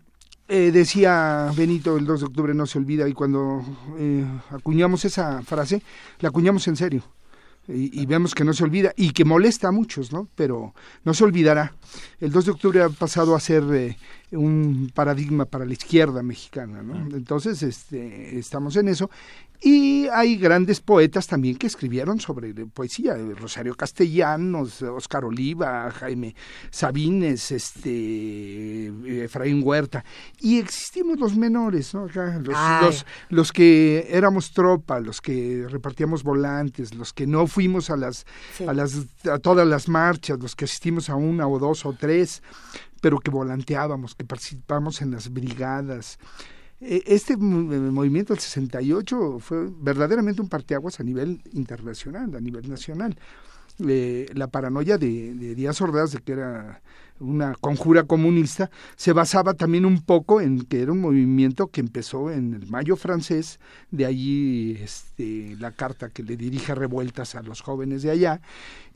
[0.48, 3.64] eh, decía Benito, el 2 de octubre no se olvida, y cuando
[3.98, 5.82] eh, acuñamos esa frase,
[6.20, 7.02] la acuñamos en serio.
[7.68, 10.28] Y, vemos que no se olvida y que molesta a muchos, ¿no?
[10.36, 10.72] Pero
[11.04, 11.74] no se olvidará.
[12.20, 13.96] El 2 de octubre ha pasado a ser
[14.32, 17.16] un paradigma para la izquierda mexicana, ¿no?
[17.16, 19.10] Entonces, este, estamos en eso
[19.62, 26.34] y hay grandes poetas también que escribieron sobre poesía, Rosario Castellanos, Oscar Oliva, Jaime
[26.70, 28.92] Sabines, este
[29.24, 30.04] Efraín Huerta.
[30.40, 32.06] Y existimos los menores, ¿no?
[32.06, 38.26] los, los, que éramos tropa, los que repartíamos volantes, los que no fuimos a las,
[38.66, 42.42] a las a todas las marchas, los que asistimos a una o dos o tres,
[43.00, 46.18] pero que volanteábamos, que participamos en las brigadas.
[46.80, 53.16] E, este movimiento del 68 fue verdaderamente un parteaguas a nivel internacional, a nivel nacional.
[53.86, 56.80] Eh, la paranoia de, Díaz Ordaz de que era
[57.20, 62.30] una conjura comunista, se basaba también un poco en que era un movimiento que empezó
[62.30, 63.58] en el mayo francés,
[63.90, 68.40] de allí este, la carta que le dirige revueltas a los jóvenes de allá,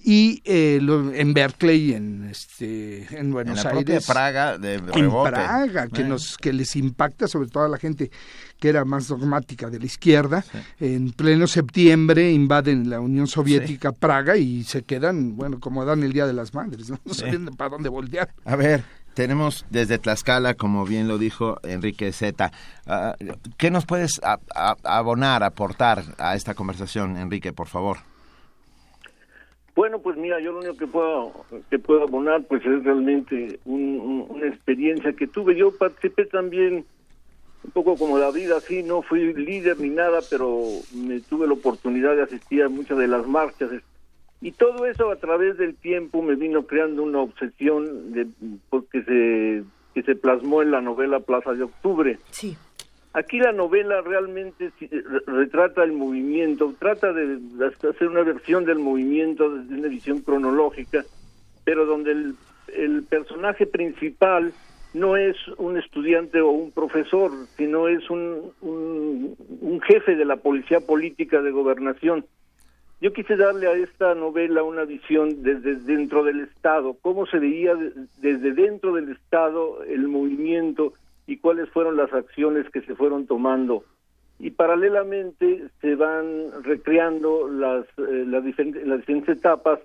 [0.03, 0.81] y eh,
[1.15, 4.07] en Berkeley en este en Buenos en Aires.
[4.07, 8.11] Praga de en Praga que nos que les impacta sobre todo a la gente
[8.59, 10.45] que era más dogmática de la izquierda.
[10.79, 16.13] En pleno septiembre invaden la Unión Soviética Praga y se quedan bueno como dan el
[16.13, 18.31] día de las madres no, sabiendo para dónde voltear.
[18.45, 22.53] A ver tenemos desde Tlaxcala, como bien lo dijo Enrique Zeta.
[22.87, 23.17] Ah,
[23.57, 24.21] ¿Qué nos puedes
[24.85, 27.99] abonar, aportar a esta conversación, Enrique, por favor?
[29.81, 31.33] Bueno, pues mira, yo lo único que puedo
[31.71, 35.57] que puedo abonar pues es realmente una experiencia que tuve.
[35.57, 36.85] Yo participé también
[37.65, 40.61] un poco como la vida así, no fui líder ni nada, pero
[40.95, 43.71] me tuve la oportunidad de asistir a muchas de las marchas
[44.43, 48.27] y todo eso a través del tiempo me vino creando una obsesión de
[48.69, 52.19] porque se que se plasmó en la novela Plaza de Octubre.
[52.33, 52.55] Sí.
[53.13, 54.71] Aquí la novela realmente
[55.27, 61.05] retrata el movimiento, trata de hacer una versión del movimiento desde una visión cronológica,
[61.65, 64.53] pero donde el, personaje principal
[64.95, 70.79] no es un estudiante o un profesor, sino es un, un, jefe de la policía
[70.79, 72.25] política de gobernación.
[73.01, 77.75] Yo quise darle a esta novela una visión desde dentro del Estado, cómo se veía
[78.19, 80.93] desde dentro del Estado el movimiento
[81.31, 83.85] y cuáles fueron las acciones que se fueron tomando.
[84.41, 89.79] Y paralelamente se van recreando las, eh, las, diferentes, las diferentes etapas.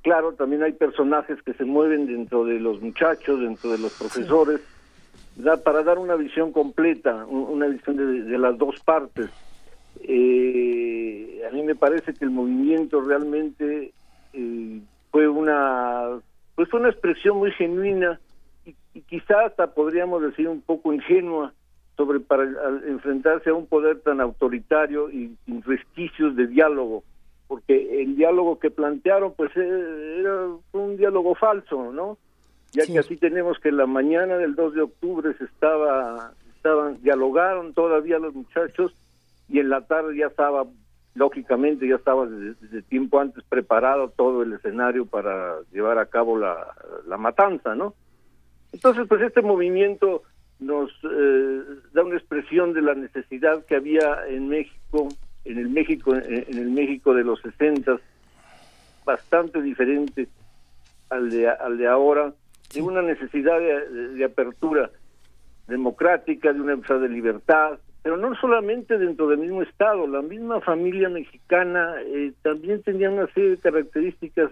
[0.00, 4.62] Claro, también hay personajes que se mueven dentro de los muchachos, dentro de los profesores,
[5.62, 9.28] para dar una visión completa, una visión de, las dos partes.
[10.00, 13.92] Eh, a mí me parece que el movimiento realmente
[14.32, 16.20] eh, fue una
[16.54, 18.18] pues fue una expresión muy genuina
[18.96, 21.52] y quizá hasta podríamos decir un poco ingenua
[21.98, 22.44] sobre para
[22.86, 27.04] enfrentarse a un poder tan autoritario y sin resquicios de diálogo,
[27.46, 32.16] porque el diálogo que plantearon pues eh, era un diálogo falso, ¿no?
[32.72, 37.74] Ya que así tenemos que la mañana del 2 de octubre se estaba estaban dialogaron
[37.74, 38.94] todavía los muchachos
[39.48, 40.64] y en la tarde ya estaba
[41.14, 46.74] lógicamente ya estaba desde, tiempo antes preparado todo el escenario para llevar a cabo la,
[47.06, 47.94] la matanza, ¿no?
[48.72, 50.22] Entonces, pues este movimiento
[50.58, 51.62] nos eh,
[51.92, 55.08] da una expresión de la necesidad que había en México,
[55.44, 57.98] en el México, en el México de los 60,
[59.04, 60.28] bastante diferente
[61.10, 62.32] al de, al de ahora,
[62.74, 64.90] de una necesidad de, apertura
[65.68, 70.60] democrática, de una empresa de libertad, pero no solamente dentro del mismo Estado, la misma
[70.60, 74.50] familia mexicana eh, también tenía una serie de características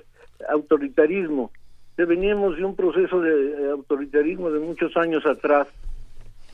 [0.48, 1.52] autoritarismo
[1.96, 5.68] veníamos de un proceso de autoritarismo de muchos años atrás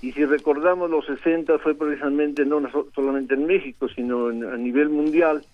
[0.03, 2.63] y si recordamos los 60 fue precisamente no
[2.95, 5.45] solamente en México sino a nivel mundial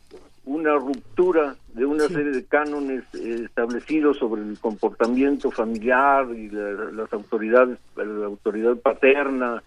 [0.45, 7.13] una ruptura de una serie de cánones eh, establecidos sobre el comportamiento familiar y las
[7.13, 9.63] autoridades la autoridad paterna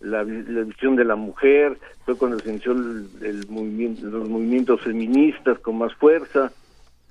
[0.00, 5.78] la, visión de la mujer fue cuando se inició el movimiento los movimientos feministas con
[5.78, 6.52] más fuerza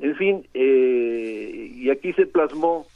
[0.02, 2.88] en fin, eh, y aquí se plasmó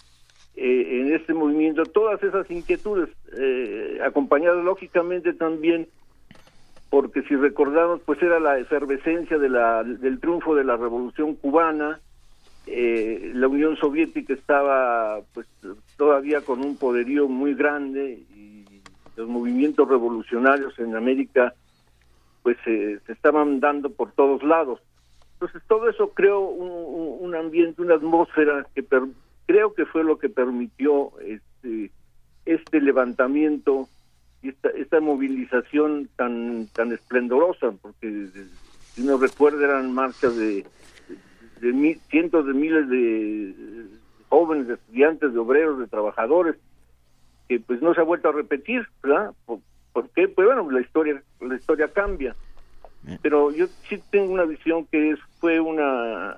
[0.56, 5.88] eh, en este movimiento todas esas inquietudes, eh, acompañadas lógicamente también,
[6.90, 12.00] porque si recordamos, pues era la efervescencia de la, del triunfo de la revolución cubana,
[12.68, 15.46] la Unión Soviética estaba pues
[15.98, 18.66] todavía con un poderío muy grande y
[19.16, 21.54] los movimientos revolucionarios en América
[22.42, 24.80] pues se estaban dando por todos lados.
[25.46, 28.84] Entonces todo eso creó un, ambiente, una atmósfera que
[29.46, 31.92] creo que fue lo que permitió este,
[32.46, 33.88] este levantamiento
[34.42, 38.28] y esta, esta movilización tan tan esplendorosa, porque
[38.94, 40.66] si uno recuerda eran marchas de,
[41.62, 43.54] de, cientos de miles de
[44.30, 46.56] jóvenes, de estudiantes, de obreros, de trabajadores,
[47.48, 49.32] que pues no se ha vuelto a repetir, ¿verdad?
[49.46, 50.28] ¿Por, qué?
[50.28, 52.36] Pues bueno, la historia la historia cambia
[53.22, 56.38] pero yo sí tengo una visión que es fue una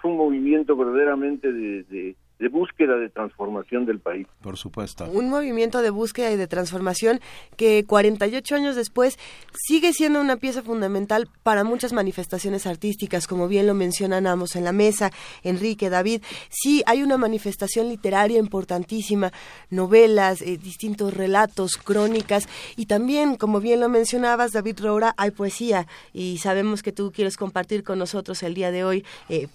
[0.00, 2.16] fue un movimiento verdaderamente de de
[2.46, 4.28] búsqueda de transformación del país.
[4.40, 5.06] Por supuesto.
[5.10, 7.20] Un movimiento de búsqueda y de transformación
[7.56, 9.18] que 48 años después
[9.52, 14.64] sigue siendo una pieza fundamental para muchas manifestaciones artísticas, como bien lo mencionan ambos en
[14.64, 15.10] la mesa,
[15.42, 16.22] Enrique, David.
[16.48, 19.32] Sí, hay una manifestación literaria importantísima,
[19.70, 25.86] novelas, eh, distintos relatos, crónicas y también, como bien lo mencionabas, David Roura, hay poesía
[26.12, 29.48] y sabemos que tú quieres compartir con nosotros el día de hoy eh,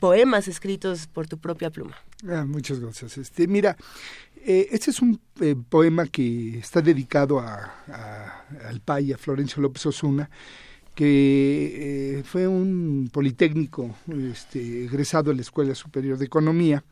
[0.00, 1.96] poemas escritos por tu propia pluma.
[2.28, 3.18] Ah, muchas gracias.
[3.18, 3.76] Este, mira,
[4.36, 9.84] eh, este es un eh, poema que está dedicado a, al PAI, a Florencio López
[9.86, 10.30] Osuna,
[10.94, 13.96] que eh, fue un politécnico
[14.30, 16.84] este, egresado de la Escuela Superior de Economía,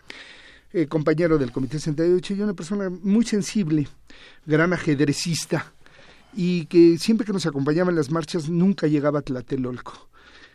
[0.88, 3.88] compañero del Comité 68 y una persona muy sensible,
[4.46, 5.72] gran ajedrecista,
[6.32, 10.09] y que siempre que nos acompañaba en las marchas nunca llegaba a Tlatelolco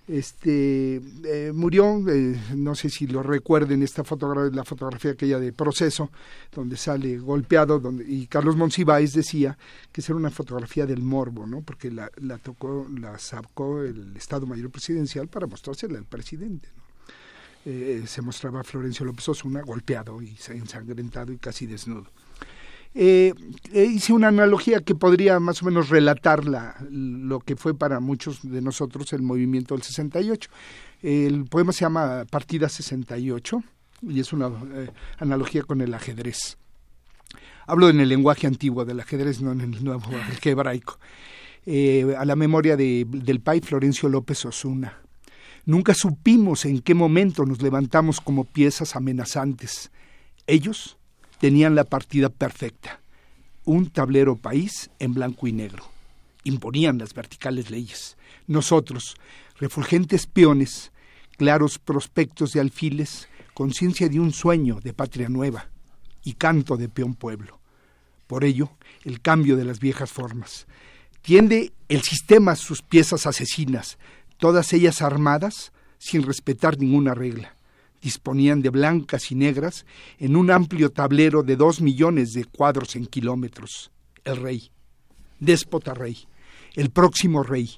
[0.07, 5.51] este eh, murió eh, no sé si lo recuerden esta fotografía la fotografía aquella de
[5.51, 6.11] proceso
[6.53, 9.57] donde sale golpeado donde y Carlos Monsiváis decía
[9.91, 14.45] que era una fotografía del morbo no porque la, la tocó la sacó el Estado
[14.45, 16.69] Mayor Presidencial para mostrársela al presidente
[17.65, 22.05] eh, se mostraba a Florencio López Osuna golpeado y ensangrentado y casi desnudo
[22.97, 23.33] eh,
[23.73, 27.99] eh, hice una analogía que podría más o menos relatar la, lo que fue para
[27.99, 30.49] muchos de nosotros el movimiento del 68.
[31.03, 33.61] El poema se llama Partida 68
[34.03, 36.57] y es una eh, analogía con el ajedrez.
[37.67, 40.09] Hablo en el lenguaje antiguo del ajedrez, no en el nuevo
[40.43, 40.97] el hebraico.
[42.17, 45.01] a la memoria de, del pai Florencio López Osuna.
[45.65, 49.91] Nunca supimos en qué momento nos levantamos como piezas amenazantes.
[50.47, 50.97] Ellos
[51.39, 53.01] tenían la partida perfecta,
[53.63, 55.85] un tablero país en blanco y negro.
[56.43, 58.17] Imponían las verticales leyes.
[58.47, 59.15] Nosotros,
[59.57, 60.91] refulgentes peones,
[61.37, 65.69] claros prospectos de alfiles, conciencia de un sueño de patria nueva
[66.23, 67.59] y canto de peón pueblo.
[68.27, 68.71] Por ello,
[69.03, 70.67] el cambio de las viejas formas.
[71.21, 73.97] Tiende el sistema sus piezas asesinas,
[74.37, 77.54] todas ellas armadas sin respetar ninguna regla
[78.05, 79.83] disponían de blancas y negras
[80.19, 83.91] en un amplio tablero de dos millones de cuadros en kilómetros.
[84.23, 84.69] El rey,
[85.39, 86.27] déspota rey,
[86.75, 87.71] el próximo rey,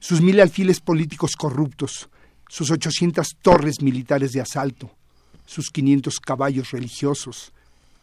[0.00, 2.10] sus mil alfiles políticos corruptos,
[2.46, 4.90] sus ochocientas torres militares de asalto,
[5.46, 7.54] sus quinientos caballos religiosos,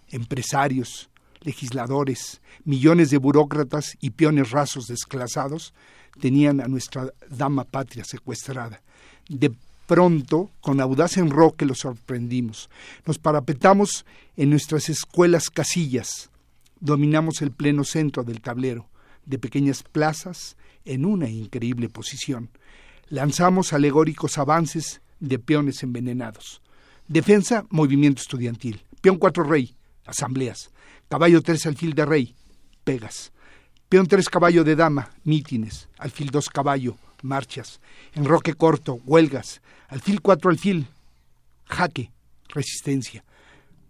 [0.10, 1.12] empresarios,
[1.42, 5.76] legisladores, millones de burócratas y peones rasos desclasados
[6.20, 8.82] tenían a nuestra dama patria secuestrada,
[9.92, 12.70] pronto, con audaz enroque, lo sorprendimos.
[13.06, 14.06] Nos parapetamos
[14.38, 16.30] en nuestras escuelas casillas.
[16.80, 18.88] Dominamos el pleno centro del tablero,
[19.26, 20.56] de pequeñas plazas,
[20.86, 22.52] en una increíble posición.
[23.10, 26.62] Lanzamos alegóricos avances de peones envenenados.
[27.10, 28.86] Defensa, movimiento estudiantil.
[29.02, 30.72] Peón cuatro rey, asambleas.
[31.10, 32.36] Caballo tres alfil de rey,
[32.86, 33.34] pegas.
[33.92, 35.90] Peón tres caballo de dama, mítines.
[35.98, 37.82] Alfil dos caballo, marchas.
[38.14, 39.62] Enroque corto, huelgas.
[39.90, 40.88] Alfil 4 alfil,
[41.66, 42.10] jaque,
[42.48, 43.26] resistencia.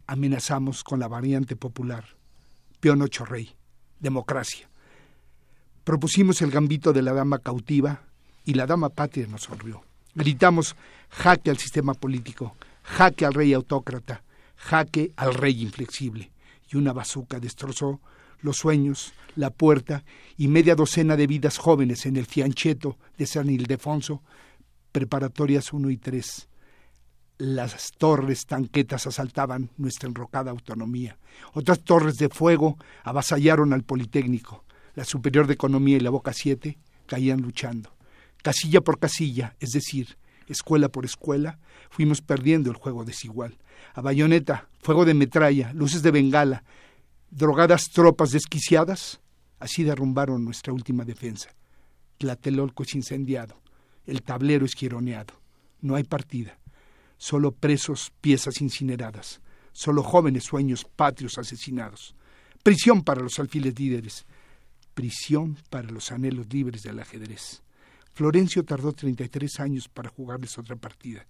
[0.08, 2.04] Amenazamos con la variante popular.
[2.80, 3.54] Peón 8 rey,
[4.00, 4.68] democracia.
[5.84, 8.02] Propusimos el gambito de la dama cautiva
[8.44, 9.84] y la dama patria nos sonrió.
[10.16, 10.76] Gritamos
[11.12, 14.24] jaque al sistema político, jaque al rey autócrata,
[14.56, 16.32] jaque al rey inflexible.
[16.72, 18.02] Y una bazuca destrozó
[18.42, 20.04] los sueños, la puerta
[20.38, 24.22] y media docena de vidas jóvenes en el fiancheto de San Ildefonso
[24.92, 26.48] preparatorias 1 y 3.
[27.38, 31.18] Las torres tanquetas asaltaban nuestra enrocada autonomía.
[31.54, 34.64] Otras torres de fuego avasallaron al Politécnico.
[34.94, 36.78] La Superior de Economía y la Boca 7
[37.08, 37.96] caían luchando.
[38.44, 41.60] Casilla por casilla, es decir, escuela por escuela,
[41.90, 43.58] fuimos perdiendo el juego desigual.
[43.94, 46.64] A bayoneta, fuego de metralla, luces de bengala,
[47.32, 49.22] drogadas tropas desquiciadas,
[49.60, 51.50] así derrumbaron nuestra última defensa.
[52.18, 53.60] Tlatelolco es incendiado.
[54.06, 55.34] El tablero es gironeado.
[55.80, 56.60] No hay partida.
[57.18, 59.42] Solo presos, piezas incineradas.
[59.72, 62.16] Solo jóvenes sueños patrios asesinados.
[62.62, 64.26] Prisión para los alfiles líderes.
[64.94, 67.64] Prisión para los anhelos libres del ajedrez.
[68.14, 71.26] Florencio tardó 33 años para jugarles otra partida.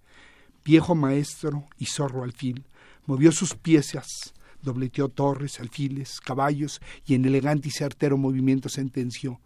[0.65, 2.65] Viejo maestro y zorro alfil,
[3.05, 9.39] movió sus piezas, dobleteó torres, alfiles, caballos y en elegante y certero movimiento sentenció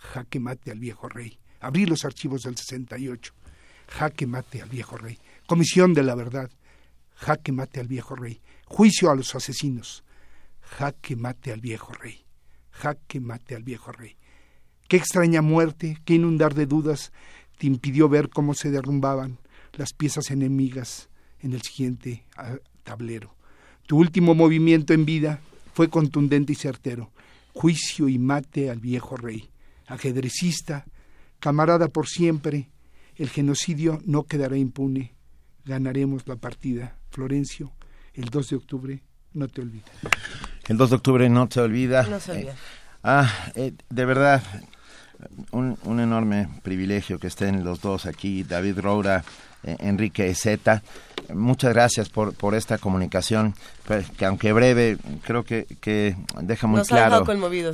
[0.00, 1.38] jaque mate al viejo rey.
[1.60, 3.34] Abrí los archivos del 68.
[3.88, 5.18] Jaque mate al viejo rey.
[5.46, 6.50] Comisión de la verdad.
[7.14, 8.40] Jaque mate al viejo rey.
[8.66, 10.04] Juicio a los asesinos.
[10.62, 12.24] Jaque mate al viejo rey.
[12.70, 14.16] Jaque mate al viejo rey.
[14.88, 17.12] Qué extraña muerte, qué inundar de dudas
[17.58, 19.38] te impidió ver cómo se derrumbaban
[19.74, 21.10] las piezas enemigas
[21.40, 23.36] en el siguiente ah, tablero.
[23.90, 25.40] Tu último movimiento en vida
[25.74, 27.10] fue contundente y certero.
[27.52, 29.50] Juicio y mate al viejo rey.
[29.88, 30.84] Ajedrecista,
[31.40, 32.70] Camarada por siempre,
[33.16, 35.16] el genocidio no quedará impune.
[35.64, 36.98] Ganaremos la partida.
[37.10, 37.72] Florencio,
[38.14, 39.02] el 2 de octubre,
[39.32, 39.90] no te olvides.
[40.68, 42.04] El 2 de octubre no te olvida.
[42.04, 42.54] No se olvida.
[43.02, 44.40] ah, eh, de verdad,
[45.50, 50.82] un, un enorme privilegio que estén los dos aquí, David Roura, eh, Enrique Zeta.
[51.34, 53.54] Muchas gracias por, por esta comunicación,
[53.86, 57.24] pues, que aunque breve, creo que, que deja muy claro.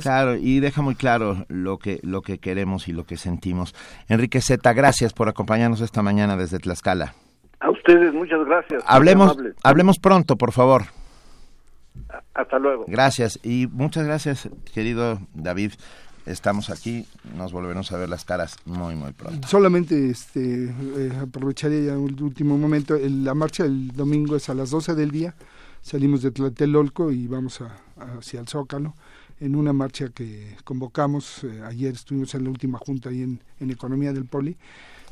[0.01, 3.73] Claro, y deja muy claro lo que, lo que queremos y lo que sentimos.
[4.09, 7.13] Enrique Zeta, gracias por acompañarnos esta mañana desde Tlaxcala.
[7.59, 8.83] A ustedes, muchas gracias.
[8.85, 10.83] Hablemos, hablemos pronto, por favor.
[12.35, 12.85] Hasta luego.
[12.87, 15.71] Gracias y muchas gracias, querido David
[16.27, 17.05] estamos aquí,
[17.35, 19.47] nos volveremos a ver las caras muy, muy pronto.
[19.47, 22.97] Solamente este, eh, aprovecharía ya un último momento.
[22.99, 25.35] la marcha del domingo es a las 12 del día.
[25.81, 27.77] Salimos de Tlatelolco y vamos a,
[28.17, 28.95] hacia el Zócalo
[29.39, 31.43] en una marcha que convocamos.
[31.43, 34.57] Eh, ayer estuvimos en la última junta ahí en, en Economía del Poli.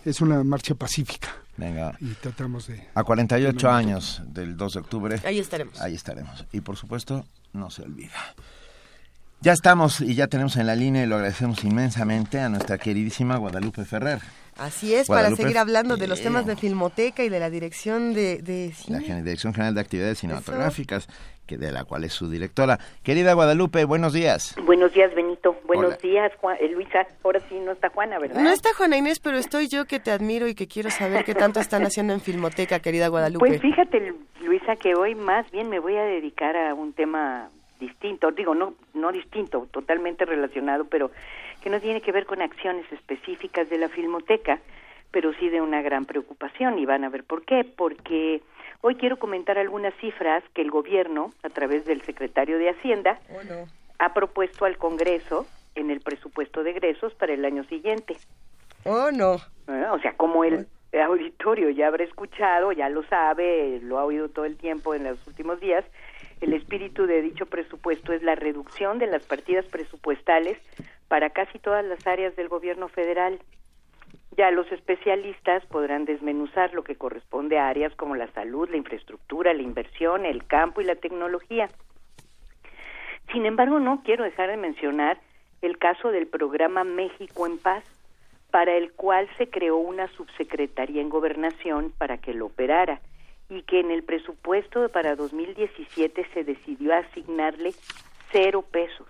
[0.03, 1.29] Es una marcha pacífica.
[1.57, 1.97] Venga.
[2.01, 2.87] Y tratamos de...
[2.93, 5.21] A 48 años del 2 de octubre.
[5.23, 5.79] Ahí estaremos.
[5.79, 6.45] Ahí estaremos.
[6.51, 8.35] Y por supuesto, no se olvida.
[9.41, 13.37] Ya estamos y ya tenemos en la línea y lo agradecemos inmensamente a nuestra queridísima
[13.37, 14.19] Guadalupe Ferrer.
[14.57, 18.41] Así es, para seguir hablando de los temas de Filmoteca y de la dirección de,
[18.41, 21.09] de La Dirección General de Actividades Cinematográficas,
[21.45, 22.79] que de la cual es su directora.
[23.03, 24.55] Querida Guadalupe, buenos días.
[24.65, 25.59] Buenos días, Benito.
[25.65, 27.05] Buenos días, eh, Luisa.
[27.23, 28.41] Ahora sí no está Juana, ¿verdad?
[28.41, 31.35] No está Juana Inés, pero estoy yo que te admiro y que quiero saber qué
[31.35, 33.45] tanto están haciendo en Filmoteca, querida Guadalupe.
[33.45, 37.49] Pues fíjate, Luisa, que hoy más bien me voy a dedicar a un tema
[37.79, 41.11] distinto, digo, no, no distinto, totalmente relacionado, pero
[41.61, 44.59] que no tiene que ver con acciones específicas de la Filmoteca,
[45.11, 48.41] pero sí de una gran preocupación y van a ver por qué, porque
[48.81, 53.67] hoy quiero comentar algunas cifras que el gobierno, a través del secretario de Hacienda, oh,
[53.99, 58.17] ha propuesto al Congreso en el presupuesto de egresos para el año siguiente.
[58.83, 59.37] Oh, no.
[59.67, 64.29] Ah, o sea, como el auditorio ya habrá escuchado, ya lo sabe, lo ha oído
[64.29, 65.83] todo el tiempo en los últimos días,
[66.41, 70.57] el espíritu de dicho presupuesto es la reducción de las partidas presupuestales
[71.07, 73.39] para casi todas las áreas del gobierno federal.
[74.37, 79.53] Ya los especialistas podrán desmenuzar lo que corresponde a áreas como la salud, la infraestructura,
[79.53, 81.69] la inversión, el campo y la tecnología.
[83.31, 85.19] Sin embargo, no quiero dejar de mencionar
[85.61, 87.83] el caso del programa México en Paz,
[88.51, 93.01] para el cual se creó una subsecretaría en gobernación para que lo operara
[93.49, 97.73] y que en el presupuesto para 2017 se decidió asignarle
[98.31, 99.07] cero pesos.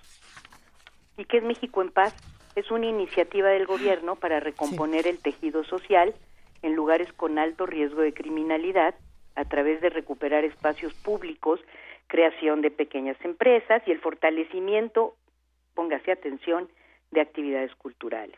[1.18, 2.14] ¿Y qué es México en Paz?
[2.56, 6.14] Es una iniciativa del gobierno para recomponer el tejido social
[6.62, 8.96] en lugares con alto riesgo de criminalidad
[9.36, 11.60] a través de recuperar espacios públicos,
[12.08, 15.16] creación de pequeñas empresas y el fortalecimiento,
[15.74, 16.70] póngase atención,
[17.12, 18.38] de actividades culturales.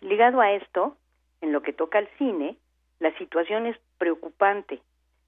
[0.00, 0.96] Ligado a esto,
[1.40, 2.56] en lo que toca al cine,
[2.98, 4.80] la situación es preocupante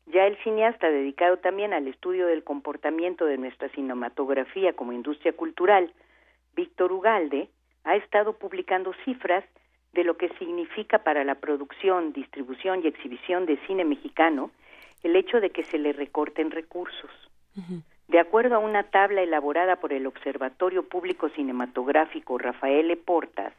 [0.07, 5.93] ya el cineasta dedicado también al estudio del comportamiento de nuestra cinematografía como industria cultural,
[6.55, 7.49] Víctor Ugalde,
[7.85, 9.45] ha estado publicando cifras
[9.93, 14.51] de lo que significa para la producción, distribución y exhibición de cine mexicano
[15.03, 17.11] el hecho de que se le recorten recursos.
[18.09, 22.97] De acuerdo a una tabla elaborada por el Observatorio Público Cinematográfico Rafael E.
[22.97, 23.53] Portas,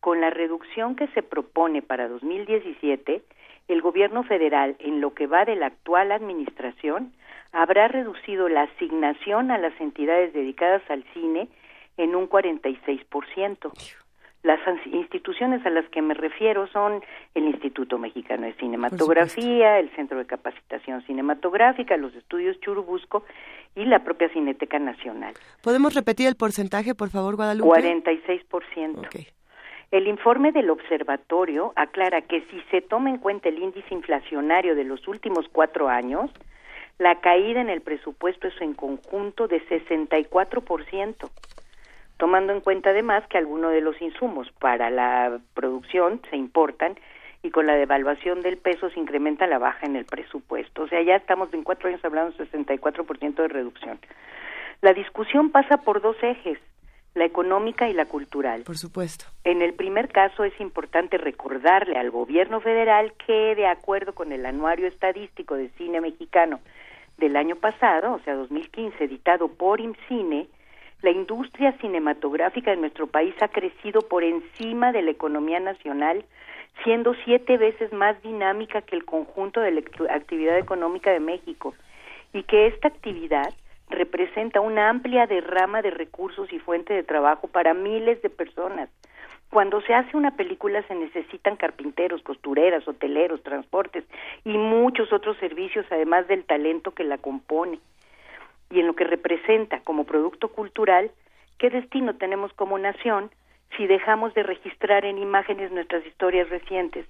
[0.00, 3.22] con la reducción que se propone para 2017,
[3.72, 7.12] el gobierno federal, en lo que va de la actual administración,
[7.52, 11.48] habrá reducido la asignación a las entidades dedicadas al cine
[11.96, 13.72] en un 46%.
[14.42, 17.02] Las instituciones a las que me refiero son
[17.34, 23.22] el Instituto Mexicano de Cinematografía, el Centro de Capacitación Cinematográfica, los Estudios Churubusco
[23.76, 25.34] y la propia Cineteca Nacional.
[25.62, 27.68] ¿Podemos repetir el porcentaje, por favor, Guadalupe?
[27.68, 29.06] 46%.
[29.06, 29.26] Okay.
[29.90, 34.84] El informe del observatorio aclara que si se toma en cuenta el índice inflacionario de
[34.84, 36.30] los últimos cuatro años,
[36.98, 41.30] la caída en el presupuesto es en conjunto de 64%,
[42.18, 46.94] tomando en cuenta además que algunos de los insumos para la producción se importan
[47.42, 50.82] y con la devaluación del peso se incrementa la baja en el presupuesto.
[50.82, 53.98] O sea, ya estamos en cuatro años hablando de 64% de reducción.
[54.82, 56.60] La discusión pasa por dos ejes
[57.14, 58.62] la económica y la cultural.
[58.62, 59.26] Por supuesto.
[59.44, 64.46] En el primer caso es importante recordarle al gobierno federal que de acuerdo con el
[64.46, 66.60] anuario estadístico de cine mexicano
[67.18, 70.48] del año pasado, o sea 2015, editado por IMCINE,
[71.02, 76.24] la industria cinematográfica en nuestro país ha crecido por encima de la economía nacional,
[76.84, 81.74] siendo siete veces más dinámica que el conjunto de la actividad económica de México,
[82.32, 83.52] y que esta actividad
[83.90, 88.88] representa una amplia derrama de recursos y fuente de trabajo para miles de personas.
[89.50, 94.04] Cuando se hace una película se necesitan carpinteros, costureras, hoteleros, transportes
[94.44, 97.80] y muchos otros servicios además del talento que la compone.
[98.70, 101.10] Y en lo que representa como producto cultural,
[101.58, 103.30] ¿qué destino tenemos como nación
[103.76, 107.06] si dejamos de registrar en imágenes nuestras historias recientes.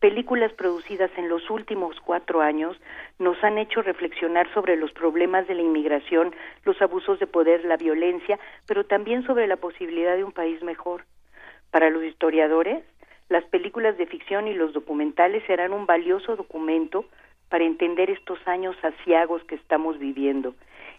[0.00, 2.80] Películas producidas en los últimos cuatro años
[3.18, 6.34] nos han hecho reflexionar sobre los problemas de la inmigración,
[6.64, 11.04] los abusos de poder, la violencia, pero también sobre la posibilidad de un país mejor.
[11.70, 12.84] Para los historiadores,
[13.28, 17.06] las películas de ficción y los documentales serán un valioso documento
[17.48, 20.54] para entender estos años asiagos que estamos viviendo.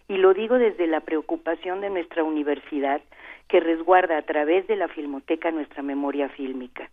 [0.08, 3.00] Y lo digo desde la preocupación de nuestra universidad,
[3.48, 6.90] que resguarda a través de la Filmoteca nuestra memoria fílmica.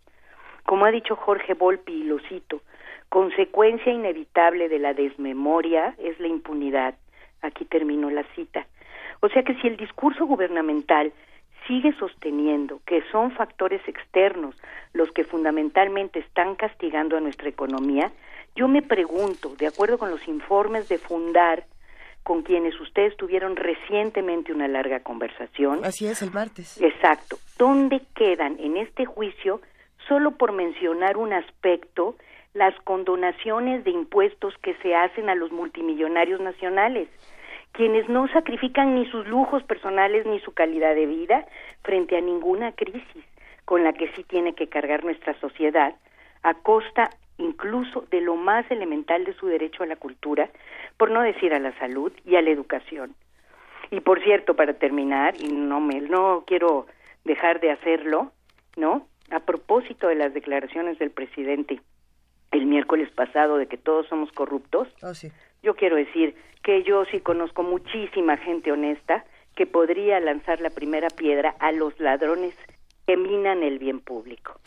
[0.64, 2.62] Como ha dicho Jorge Volpi, y lo cito,
[3.08, 6.94] consecuencia inevitable de la desmemoria es la impunidad.
[7.42, 8.66] Aquí termino la cita.
[9.20, 11.12] O sea que si el discurso gubernamental
[11.66, 14.54] sigue sosteniendo que son factores externos
[14.92, 18.12] los que fundamentalmente están castigando a nuestra economía,
[18.54, 21.64] yo me pregunto, de acuerdo con los informes de Fundar,
[22.24, 25.84] con quienes ustedes tuvieron recientemente una larga conversación.
[25.84, 26.80] Así es, el martes.
[26.80, 27.36] Exacto.
[27.58, 29.60] ¿Dónde quedan en este juicio,
[30.08, 32.16] solo por mencionar un aspecto,
[32.54, 37.08] las condonaciones de impuestos que se hacen a los multimillonarios nacionales?
[37.72, 41.44] quienes no sacrifican ni sus lujos personales ni su calidad de vida
[41.82, 43.24] frente a ninguna crisis
[43.64, 45.94] con la que sí tiene que cargar nuestra sociedad,
[46.44, 50.50] a costa incluso de lo más elemental de su derecho a la cultura,
[50.96, 53.14] por no decir a la salud y a la educación.
[53.90, 56.86] Y por cierto, para terminar, y no me no quiero
[57.24, 58.32] dejar de hacerlo,
[58.76, 59.06] ¿no?
[59.30, 61.80] A propósito de las declaraciones del presidente
[62.50, 65.32] el miércoles pasado de que todos somos corruptos, oh, sí.
[65.62, 69.24] yo quiero decir que yo sí conozco muchísima gente honesta
[69.56, 72.54] que podría lanzar la primera piedra a los ladrones
[73.06, 74.60] que minan el bien público.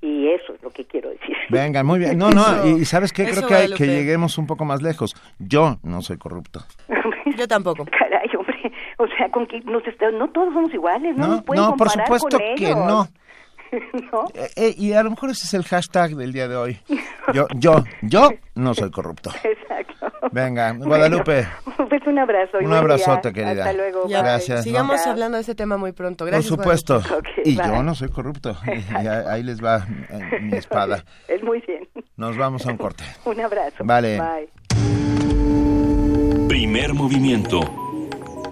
[0.00, 1.36] Y eso es lo que quiero decir.
[1.50, 2.16] Venga, muy bien.
[2.18, 3.24] No, no, y ¿sabes qué?
[3.24, 5.14] Creo que, hay, que lleguemos un poco más lejos.
[5.38, 6.60] Yo no soy corrupto.
[7.36, 7.84] Yo tampoco.
[7.84, 8.72] Caray, hombre.
[8.98, 9.82] O sea, con que nos
[10.14, 13.08] no todos somos iguales, no, no No, por supuesto que no.
[14.34, 16.78] Eh, eh, y a lo mejor ese es el hashtag del día de hoy.
[17.34, 19.30] Yo, yo, yo no soy corrupto.
[19.44, 19.95] Exacto.
[20.32, 21.46] Venga, Guadalupe.
[21.88, 22.58] pues un abrazo.
[22.58, 23.64] Un abrazote, querida.
[23.64, 24.06] Hasta luego.
[24.08, 24.64] Gracias.
[24.64, 26.24] Sigamos hablando de ese tema muy pronto.
[26.24, 26.48] Gracias.
[26.48, 27.02] Por supuesto.
[27.44, 28.56] y yo no soy corrupto.
[29.28, 31.04] ahí les va eh, mi espada.
[31.28, 31.88] Es muy bien.
[32.16, 33.04] Nos vamos a un corte.
[33.24, 33.84] un abrazo.
[33.84, 34.18] Vale.
[34.20, 34.48] Bye.
[36.48, 37.60] Primer movimiento.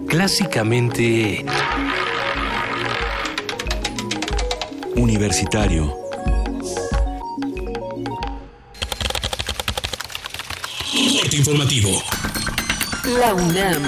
[0.07, 1.43] Clásicamente
[4.95, 6.04] Universitario.
[11.37, 12.01] Informativo.
[13.19, 13.83] La UNAM.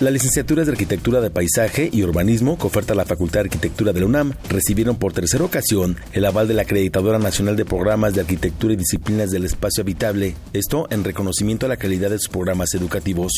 [0.00, 4.00] Las licenciaturas de Arquitectura de Paisaje y Urbanismo que oferta la Facultad de Arquitectura de
[4.00, 8.20] la UNAM recibieron por tercera ocasión el aval de la Acreditadora Nacional de Programas de
[8.20, 12.74] Arquitectura y Disciplinas del Espacio Habitable, esto en reconocimiento a la calidad de sus programas
[12.74, 13.32] educativos.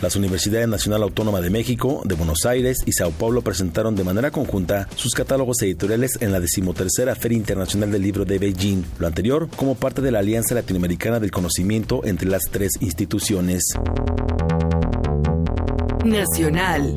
[0.00, 4.30] Las Universidades Nacional Autónoma de México, de Buenos Aires y Sao Paulo presentaron de manera
[4.30, 9.48] conjunta sus catálogos editoriales en la decimotercera Feria Internacional del Libro de Beijing, lo anterior
[9.56, 13.64] como parte de la Alianza Latinoamericana del Conocimiento entre las tres instituciones.
[16.04, 16.94] Nacional.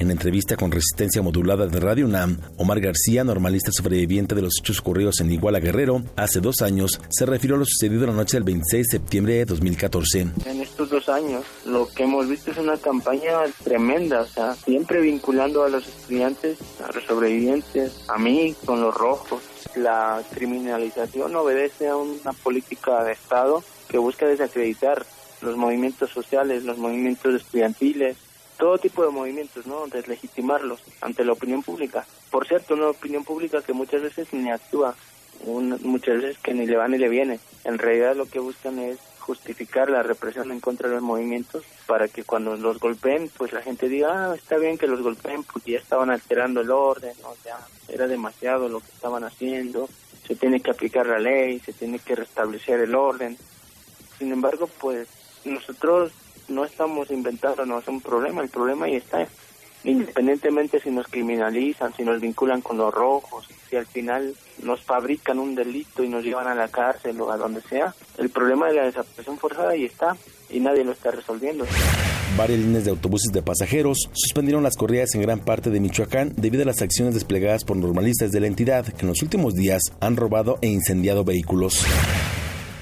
[0.00, 4.80] En entrevista con Resistencia Modulada de Radio UNAM, Omar García, normalista sobreviviente de los hechos
[4.80, 8.44] ocurridos en Iguala Guerrero, hace dos años, se refirió a lo sucedido la noche del
[8.44, 10.20] 26 de septiembre de 2014.
[10.46, 10.60] En
[10.90, 15.62] estos dos años, lo que hemos visto es una campaña tremenda, o sea, siempre vinculando
[15.62, 19.40] a los estudiantes, a los sobrevivientes, a mí, con los rojos.
[19.76, 25.06] La criminalización obedece a una política de Estado que busca desacreditar
[25.42, 28.16] los movimientos sociales, los movimientos estudiantiles,
[28.58, 29.86] todo tipo de movimientos, ¿no?
[29.86, 32.04] Deslegitimarlos ante la opinión pública.
[32.30, 34.94] Por cierto, una opinión pública que muchas veces ni actúa,
[35.46, 37.38] muchas veces que ni le va ni le viene.
[37.64, 38.98] En realidad lo que buscan es
[39.30, 43.62] justificar la represión en contra de los movimientos para que cuando los golpeen, pues la
[43.62, 47.36] gente diga, ah, está bien que los golpeen porque ya estaban alterando el orden, o
[47.40, 47.58] sea,
[47.88, 49.88] era demasiado lo que estaban haciendo,
[50.26, 53.38] se tiene que aplicar la ley, se tiene que restablecer el orden.
[54.18, 55.06] Sin embargo, pues
[55.44, 56.10] nosotros
[56.48, 59.28] no estamos inventando, no es un problema, el problema ahí está.
[59.84, 65.38] Independientemente si nos criminalizan, si nos vinculan con los rojos, si al final nos fabrican
[65.38, 68.74] un delito y nos llevan a la cárcel o a donde sea, el problema de
[68.74, 70.16] la desaparición forzada ahí está
[70.50, 71.64] y nadie lo está resolviendo.
[72.36, 76.62] Varias líneas de autobuses de pasajeros suspendieron las corridas en gran parte de Michoacán debido
[76.62, 80.16] a las acciones desplegadas por normalistas de la entidad que en los últimos días han
[80.16, 81.84] robado e incendiado vehículos.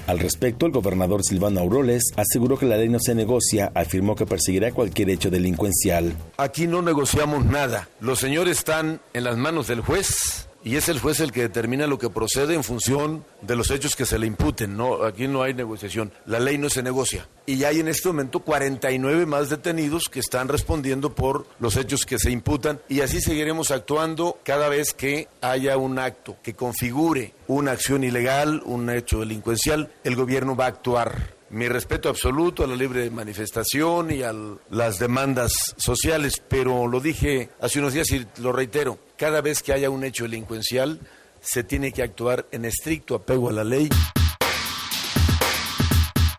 [0.08, 4.24] Al respecto, el gobernador Silvano Auroles aseguró que la ley no se negocia, afirmó que
[4.24, 6.14] perseguirá cualquier hecho delincuencial.
[6.38, 7.90] Aquí no negociamos nada.
[8.00, 11.86] Los señores están en las manos del juez y es el juez el que determina
[11.86, 14.76] lo que procede en función de los hechos que se le imputen.
[14.76, 16.12] No, aquí no hay negociación.
[16.26, 17.28] La ley no se negocia.
[17.46, 22.18] Y hay en este momento 49 más detenidos que están respondiendo por los hechos que
[22.18, 27.72] se imputan y así seguiremos actuando cada vez que haya un acto que configure una
[27.72, 32.76] acción ilegal, un hecho delincuencial, el gobierno va a actuar mi respeto absoluto a la
[32.76, 34.34] libre manifestación y a
[34.70, 39.72] las demandas sociales, pero lo dije hace unos días y lo reitero, cada vez que
[39.72, 41.00] haya un hecho delincuencial
[41.40, 43.88] se tiene que actuar en estricto apego a la ley.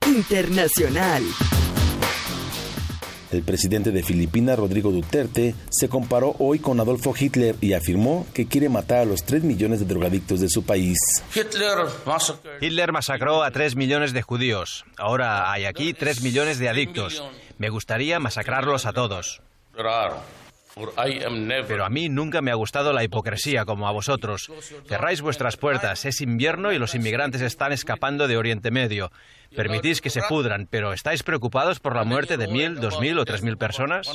[0.07, 1.23] Internacional.
[3.31, 8.47] El presidente de Filipinas, Rodrigo Duterte, se comparó hoy con Adolfo Hitler y afirmó que
[8.47, 10.97] quiere matar a los 3 millones de drogadictos de su país.
[12.61, 14.83] Hitler masacró a 3 millones de judíos.
[14.97, 17.23] Ahora hay aquí 3 millones de adictos.
[17.59, 19.41] Me gustaría masacrarlos a todos.
[21.67, 24.51] Pero a mí nunca me ha gustado la hipocresía como a vosotros.
[24.87, 29.11] Cerráis vuestras puertas, es invierno y los inmigrantes están escapando de Oriente Medio.
[29.55, 33.25] Permitís que se pudran, pero ¿estáis preocupados por la muerte de mil, dos mil o
[33.25, 34.07] tres mil personas?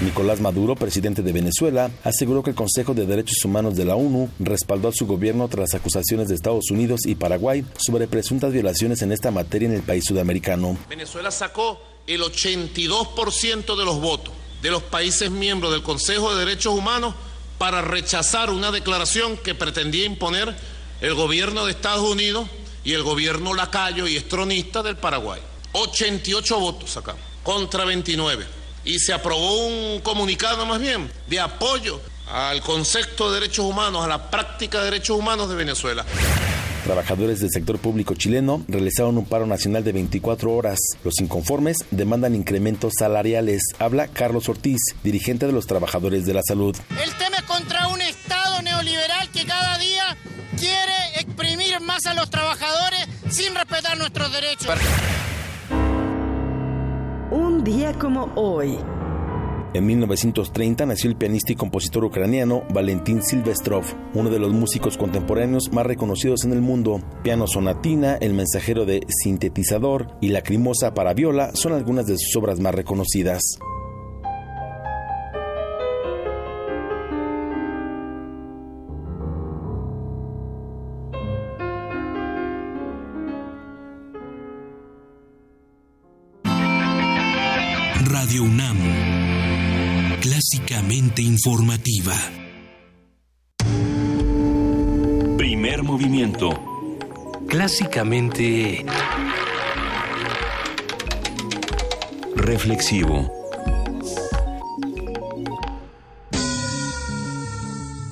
[0.00, 4.30] Nicolás Maduro, presidente de Venezuela, aseguró que el Consejo de Derechos Humanos de la ONU
[4.38, 9.02] respaldó a su gobierno tras las acusaciones de Estados Unidos y Paraguay sobre presuntas violaciones
[9.02, 10.76] en esta materia en el país sudamericano.
[10.88, 16.72] Venezuela sacó el 82% de los votos de los países miembros del Consejo de Derechos
[16.72, 17.14] Humanos
[17.58, 20.56] para rechazar una declaración que pretendía imponer
[21.02, 22.48] el gobierno de Estados Unidos
[22.82, 25.42] y el gobierno lacayo y estronista del Paraguay.
[25.72, 28.46] 88 votos sacamos contra 29.
[28.86, 32.00] Y se aprobó un comunicado más bien de apoyo
[32.32, 36.06] al concepto de derechos humanos, a la práctica de derechos humanos de Venezuela.
[36.84, 40.78] Trabajadores del sector público chileno realizaron un paro nacional de 24 horas.
[41.02, 43.62] Los inconformes demandan incrementos salariales.
[43.78, 46.76] Habla Carlos Ortiz, dirigente de los trabajadores de la salud.
[47.02, 50.14] El tema es contra un Estado neoliberal que cada día
[50.58, 54.68] quiere exprimir más a los trabajadores sin respetar nuestros derechos.
[57.30, 58.78] Un día como hoy.
[59.74, 63.84] En 1930 nació el pianista y compositor ucraniano Valentín Silvestrov,
[64.14, 67.00] uno de los músicos contemporáneos más reconocidos en el mundo.
[67.24, 72.60] Piano Sonatina, El mensajero de sintetizador y Lacrimosa para viola son algunas de sus obras
[72.60, 73.58] más reconocidas.
[91.04, 92.14] Informativa.
[95.36, 96.98] Primer movimiento.
[97.46, 98.86] Clásicamente...
[102.34, 103.30] Reflexivo.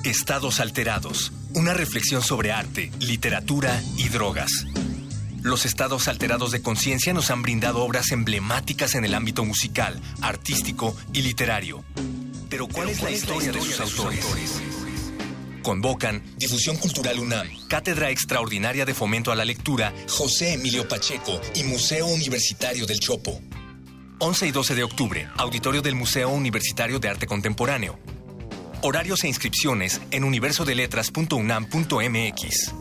[0.03, 1.33] Estados alterados.
[1.55, 4.51] Una reflexión sobre arte, literatura y drogas.
[5.41, 10.95] Los estados alterados de conciencia nos han brindado obras emblemáticas en el ámbito musical, artístico
[11.11, 11.83] y literario.
[12.53, 14.23] Pero ¿cuál, es, la historia de sus autores?
[15.63, 21.63] Convocan Difusión Cultural UNAM, Cátedra Extraordinaria de Fomento a la Lectura, José Emilio Pacheco y
[21.63, 23.41] Museo Universitario del Chopo.
[24.19, 27.97] 11 y 12 de octubre, Auditorio del Museo Universitario de Arte Contemporáneo.
[28.83, 32.73] Horarios e inscripciones en universodeletras.unam.mx.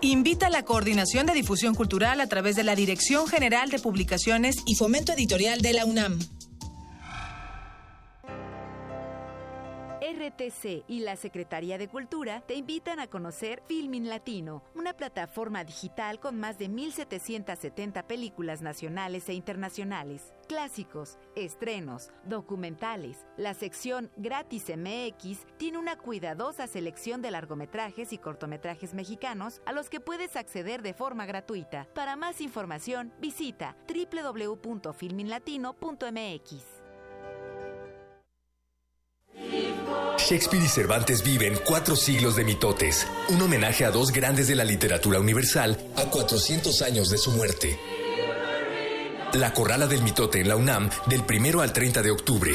[0.00, 4.56] Invita a la Coordinación de Difusión Cultural a través de la Dirección General de Publicaciones
[4.64, 6.18] y Fomento Editorial de la UNAM.
[10.20, 16.20] UTC y la Secretaría de Cultura te invitan a conocer Filmin Latino, una plataforma digital
[16.20, 23.24] con más de 1.770 películas nacionales e internacionales clásicos, estrenos, documentales.
[23.36, 29.88] La sección Gratis MX tiene una cuidadosa selección de largometrajes y cortometrajes mexicanos a los
[29.88, 31.86] que puedes acceder de forma gratuita.
[31.94, 36.79] Para más información, visita www.filminlatino.mx.
[40.18, 44.64] Shakespeare y Cervantes viven cuatro siglos de mitotes, un homenaje a dos grandes de la
[44.64, 47.76] literatura universal a 400 años de su muerte.
[49.32, 52.52] La Corrala del Mitote en la UNAM del 1 al 30 de octubre.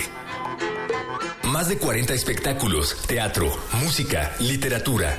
[1.44, 5.18] Más de 40 espectáculos, teatro, música, literatura.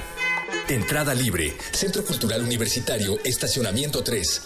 [0.69, 4.43] Entrada libre, Centro Cultural Universitario, Estacionamiento 3.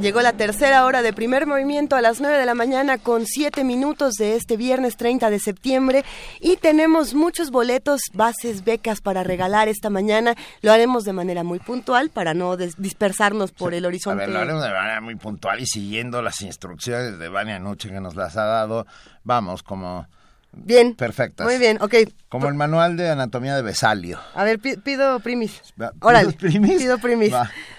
[0.00, 3.64] Llegó la tercera hora de primer movimiento a las 9 de la mañana con 7
[3.64, 6.04] minutos de este viernes 30 de septiembre
[6.40, 10.36] y tenemos muchos boletos, bases, becas para regalar esta mañana.
[10.62, 14.22] Lo haremos de manera muy puntual para no dispersarnos por el horizonte.
[14.22, 17.90] A ver, lo haremos de manera muy puntual y siguiendo las instrucciones de Vania Noche
[17.90, 18.86] que nos las ha dado.
[19.22, 20.06] Vamos, como
[20.52, 20.94] Bien.
[20.94, 21.46] Perfectas.
[21.46, 21.94] Muy bien, ok.
[22.28, 24.18] Como el manual de anatomía de Besalio.
[24.34, 25.60] A ver, pido primis.
[26.00, 26.78] Órale, primis?
[26.78, 27.32] pido primis.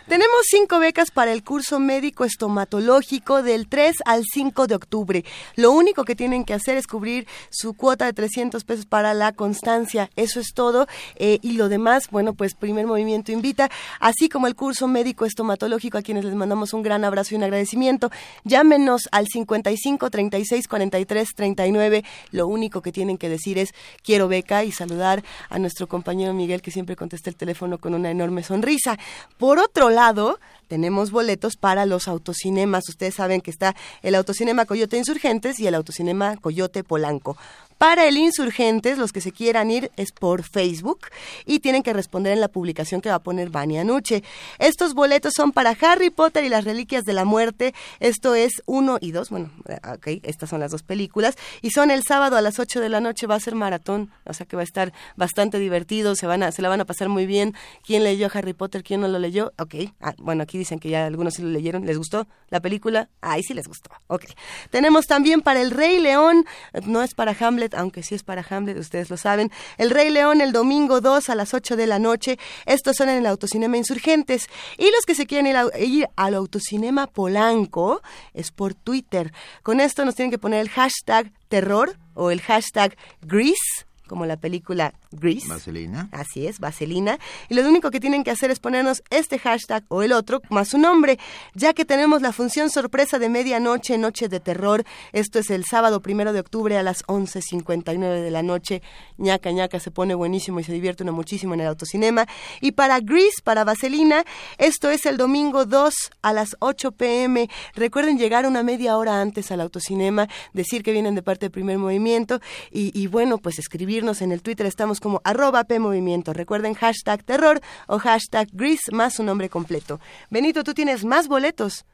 [0.07, 5.23] Tenemos cinco becas para el curso médico estomatológico del 3 al 5 de octubre.
[5.55, 9.31] Lo único que tienen que hacer es cubrir su cuota de 300 pesos para la
[9.31, 10.09] constancia.
[10.17, 10.87] Eso es todo.
[11.15, 13.69] Eh, y lo demás, bueno, pues primer movimiento invita,
[14.01, 17.43] así como el curso médico estomatológico, a quienes les mandamos un gran abrazo y un
[17.43, 18.11] agradecimiento.
[18.43, 22.03] Llámenos al 55 36 43 39.
[22.31, 23.73] Lo único único que tienen que decir es
[24.03, 28.11] quiero beca y saludar a nuestro compañero Miguel que siempre contesta el teléfono con una
[28.11, 28.99] enorme sonrisa.
[29.39, 32.87] Por otro lado, tenemos boletos para los autocinemas.
[32.87, 37.35] Ustedes saben que está el autocinema Coyote Insurgentes y el autocinema Coyote Polanco.
[37.81, 41.07] Para el Insurgentes, los que se quieran ir es por Facebook
[41.47, 44.23] y tienen que responder en la publicación que va a poner Vania Nuche.
[44.59, 47.73] Estos boletos son para Harry Potter y las Reliquias de la Muerte.
[47.99, 49.31] Esto es uno y dos.
[49.31, 49.49] Bueno,
[49.95, 51.35] ok, estas son las dos películas.
[51.63, 53.25] Y son el sábado a las 8 de la noche.
[53.25, 56.13] Va a ser maratón, o sea que va a estar bastante divertido.
[56.13, 57.55] Se, van a, se la van a pasar muy bien.
[57.83, 58.83] ¿Quién leyó Harry Potter?
[58.83, 59.53] ¿Quién no lo leyó?
[59.57, 59.73] Ok.
[60.01, 61.87] Ah, bueno, aquí dicen que ya algunos sí lo leyeron.
[61.87, 63.09] ¿Les gustó la película?
[63.21, 63.89] Ahí sí les gustó.
[64.05, 64.25] Ok.
[64.69, 66.45] Tenemos también para El Rey León.
[66.85, 69.51] No es para Hamlet aunque sí es para Hamlet, ustedes lo saben.
[69.77, 72.37] El Rey León el domingo 2 a las 8 de la noche.
[72.65, 74.47] Estos son en el Autocinema Insurgentes.
[74.77, 78.01] Y los que se quieren ir, ir al Autocinema Polanco
[78.33, 79.33] es por Twitter.
[79.63, 84.35] Con esto nos tienen que poner el hashtag terror o el hashtag Grease como la
[84.35, 85.47] película Grease.
[85.47, 86.09] Vaselina.
[86.11, 87.19] Así es, Vaselina.
[87.49, 90.69] Y lo único que tienen que hacer es ponernos este hashtag o el otro más
[90.69, 91.17] su nombre,
[91.53, 94.83] ya que tenemos la función sorpresa de medianoche, Noche de Terror.
[95.13, 98.81] Esto es el sábado primero de octubre a las 11.59 de la noche.
[99.17, 102.27] ñaca ñaca se pone buenísimo y se divierte uno muchísimo en el autocinema.
[102.59, 104.23] Y para Grease, para Vaselina,
[104.57, 107.49] esto es el domingo 2 a las 8 pm.
[107.75, 111.77] Recuerden llegar una media hora antes al autocinema, decir que vienen de parte del primer
[111.77, 112.39] movimiento
[112.71, 116.31] y, y bueno, pues escribir en el Twitter estamos como arroba PMovimiento.
[116.31, 119.99] Recuerden hashtag terror o hashtag gris más su nombre completo.
[120.29, 121.85] Benito, tú tienes más boletos.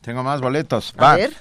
[0.00, 0.94] Tengo más boletos.
[0.96, 1.32] A ver.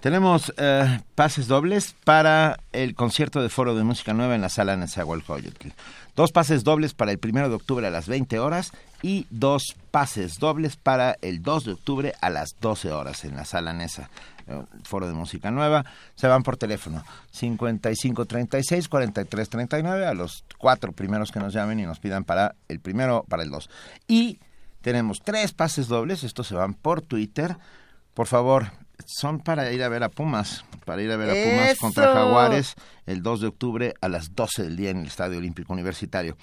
[0.00, 4.76] Tenemos eh, pases dobles para el concierto de Foro de Música Nueva en la sala
[4.76, 5.70] Nezahualcóyotl.
[6.16, 8.72] Dos pases dobles para el primero de octubre a las 20 horas
[9.02, 13.44] y dos pases dobles para el 2 de octubre a las 12 horas en la
[13.44, 14.08] sala Nesa.
[14.46, 15.84] Eh, foro de Música Nueva,
[16.14, 21.98] se van por teléfono 5536 4339 a los cuatro primeros que nos llamen y nos
[21.98, 23.68] pidan para el primero, para el dos.
[24.08, 24.38] Y
[24.80, 27.58] tenemos tres pases dobles, estos se van por Twitter.
[28.14, 28.70] Por favor,
[29.04, 32.74] son para ir a ver a Pumas, para ir a ver a Pumas contra Jaguares
[33.06, 36.36] el 2 de octubre a las 12 del día en el Estadio Olímpico Universitario.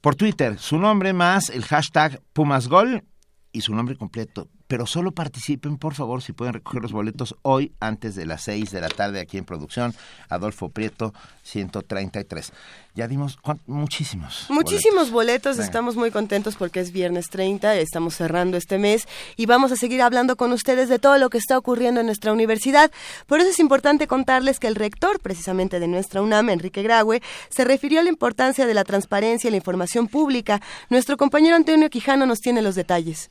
[0.00, 3.04] Por Twitter, su nombre más el hashtag Pumasgol
[3.52, 7.72] y su nombre completo, pero solo participen, por favor, si pueden recoger los boletos hoy
[7.80, 9.94] antes de las 6 de la tarde aquí en producción.
[10.28, 12.52] Adolfo Prieto, 133.
[12.94, 14.44] Ya dimos muchísimos.
[14.50, 15.58] Muchísimos boletos.
[15.58, 20.02] Estamos muy contentos porque es viernes 30, estamos cerrando este mes y vamos a seguir
[20.02, 22.90] hablando con ustedes de todo lo que está ocurriendo en nuestra universidad.
[23.26, 27.64] Por eso es importante contarles que el rector, precisamente de nuestra UNAM, Enrique Graue, se
[27.64, 30.60] refirió a la importancia de la transparencia y la información pública.
[30.90, 33.30] Nuestro compañero Antonio Quijano nos tiene los detalles.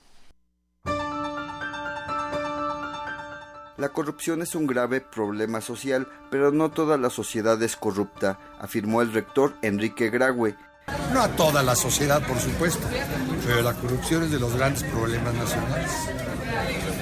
[3.78, 9.04] La corrupción es un grave problema social, pero no toda la sociedad es corrupta, afirmó
[9.04, 10.56] el rector Enrique Graue.
[11.14, 12.88] No a toda la sociedad, por supuesto,
[13.46, 15.92] pero la corrupción es de los grandes problemas nacionales.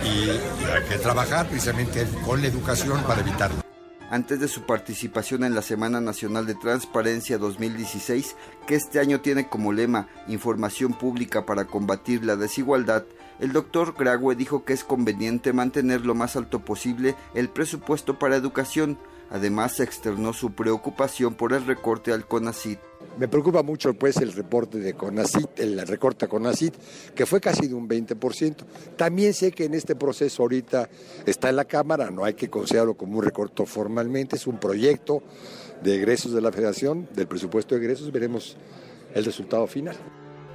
[0.03, 3.63] Y, hay que trabajar precisamente con la educación para evitarlo.
[4.11, 8.35] Antes de su participación en la Semana Nacional de Transparencia 2016,
[8.67, 13.05] que este año tiene como lema Información Pública para combatir la desigualdad,
[13.39, 18.35] el doctor Graue dijo que es conveniente mantener lo más alto posible el presupuesto para
[18.35, 18.97] educación.
[19.31, 22.79] Además, externó su preocupación por el recorte al CONACIT.
[23.17, 26.73] Me preocupa mucho pues el reporte de CONACIT, el recorte CONACIT,
[27.15, 28.57] que fue casi de un 20%.
[28.97, 30.89] También sé que en este proceso ahorita
[31.25, 35.23] está en la Cámara, no hay que considerarlo como un recorte formalmente, es un proyecto
[35.81, 38.57] de egresos de la Federación, del presupuesto de egresos, veremos
[39.13, 39.95] el resultado final.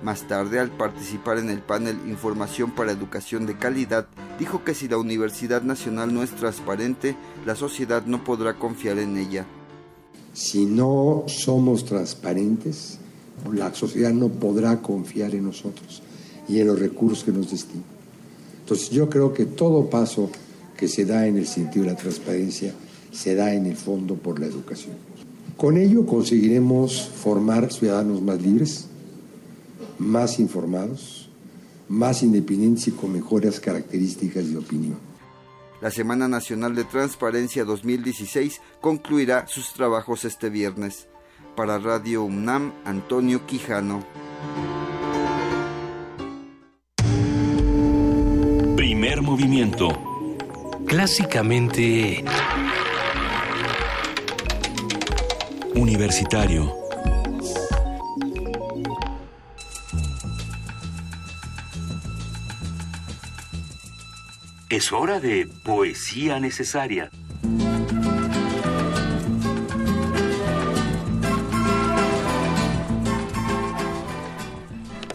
[0.02, 4.06] Más tarde, al participar en el panel Información para Educación de Calidad,
[4.38, 7.16] dijo que si la Universidad Nacional no es transparente,
[7.46, 9.46] la sociedad no podrá confiar en ella.
[10.32, 12.98] Si no somos transparentes,
[13.52, 16.02] la sociedad no podrá confiar en nosotros
[16.48, 17.85] y en los recursos que nos destinan.
[18.61, 20.31] Entonces yo creo que todo paso
[20.77, 22.73] que se da en el sentido de la transparencia
[23.12, 24.94] se da en el fondo por la educación.
[25.57, 28.86] Con ello conseguiremos formar ciudadanos más libres,
[29.98, 31.28] más informados,
[31.89, 35.09] más independientes y con mejores características de opinión.
[35.81, 41.09] La Semana Nacional de Transparencia 2016 concluirá sus trabajos este viernes.
[41.57, 44.05] Para Radio UNAM, Antonio Quijano.
[48.77, 49.89] Primer movimiento.
[50.86, 52.24] Clásicamente...
[55.74, 56.80] Universitario.
[64.70, 67.10] Es hora de poesía necesaria.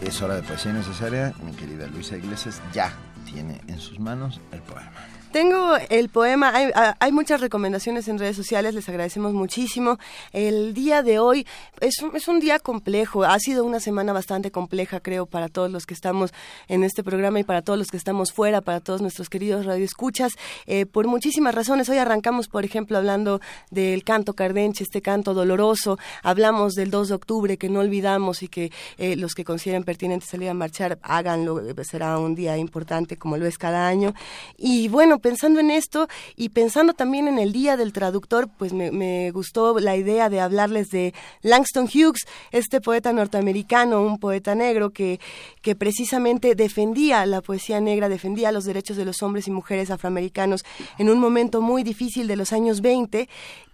[0.02, 1.32] Es hora de poesía necesaria.
[1.42, 2.92] Mi querida Luisa Iglesias ya
[3.24, 4.92] tiene en sus manos el poema.
[5.36, 6.50] Tengo el poema,
[6.98, 9.98] hay, muchas recomendaciones en redes sociales, les agradecemos muchísimo.
[10.32, 11.46] El día de hoy
[11.82, 15.70] es un, es un día complejo, ha sido una semana bastante compleja, creo, para todos
[15.70, 16.32] los que estamos
[16.68, 20.32] en este programa y para todos los que estamos fuera, para todos nuestros queridos radioescuchas,
[20.64, 21.90] eh, por muchísimas razones.
[21.90, 27.14] Hoy arrancamos, por ejemplo, hablando del canto cardenche, este canto doloroso, hablamos del 2 de
[27.14, 31.60] octubre, que no olvidamos y que eh, los que consideren pertinente salir a marchar, háganlo,
[31.84, 34.14] será un día importante como lo es cada año.
[34.56, 39.32] Y bueno, pensando en esto y pensando también en el Día del Traductor, pues me,
[39.32, 45.18] gustó la idea de hablarles de Langston Hughes, este poeta norteamericano, un poeta negro que,
[45.62, 50.64] que precisamente defendía la poesía negra, defendía los derechos de los hombres y mujeres afroamericanos
[50.96, 53.28] en un momento muy difícil de los años 20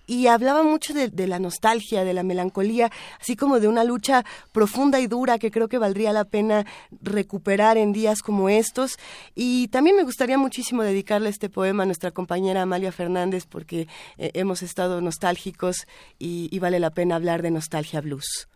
[0.07, 5.01] y hablaba mucho de, la nostalgia, de la melancolía, así como de una lucha profunda
[5.01, 6.67] y dura que creo que valdría la pena
[7.03, 8.99] recuperar en días como estos.
[9.35, 13.89] Y también me gustaría muchísimo dedicarle este poema a nuestra compañera Amalia Fernández porque
[14.19, 15.87] eh, hemos estado nostálgicos
[16.19, 18.49] y vale la pena hablar de nostalgia blues.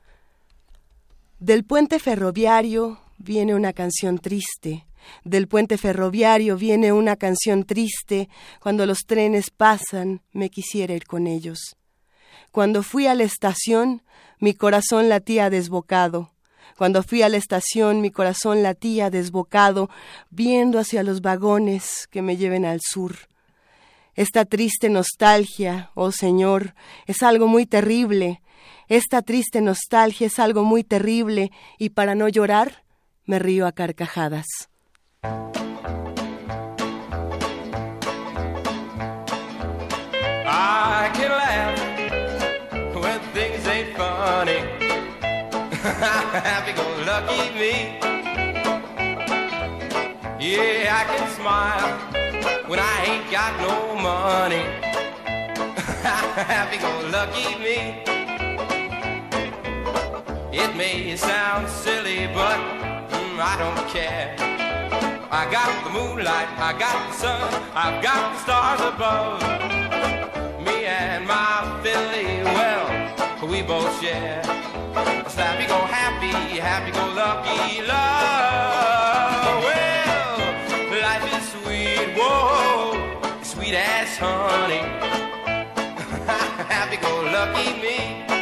[1.38, 4.86] Del puente ferroviario viene una canción triste
[5.24, 8.28] del puente ferroviario viene una canción triste,
[8.60, 11.76] cuando los trenes pasan me quisiera ir con ellos.
[12.50, 14.02] Cuando fui a la estación,
[14.38, 16.32] mi corazón latía desbocado.
[16.76, 19.88] Cuando fui a la estación, mi corazón latía desbocado,
[20.30, 23.16] viendo hacia los vagones que me lleven al sur.
[24.14, 26.74] Esta triste nostalgia, oh Señor,
[27.06, 28.42] es algo muy terrible.
[28.88, 32.84] Esta triste nostalgia es algo muy terrible, y para no llorar,
[33.24, 34.46] me río a carcajadas.
[40.48, 41.78] I can laugh
[42.94, 44.58] when things ain't funny.
[45.82, 47.98] Happy go lucky me.
[50.38, 51.98] Yeah, I can smile
[52.68, 54.64] when I ain't got no money.
[56.52, 58.02] Happy go lucky me.
[60.52, 62.58] It may sound silly, but
[63.10, 64.65] mm, I don't care.
[65.30, 69.42] I got the moonlight, I got the sun, I've got the stars above.
[70.64, 74.40] Me and my Philly, well, we both share
[74.94, 79.62] a slappy go happy, happy go lucky love.
[79.64, 84.82] Well, life is sweet, whoa, sweet as honey.
[86.70, 88.35] happy go lucky me.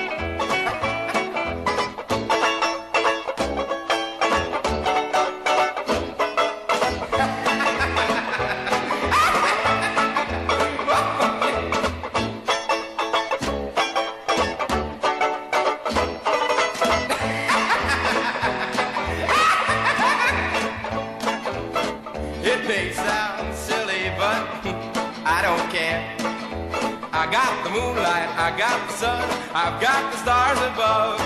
[28.45, 31.19] I got the sun, I've got the stars above.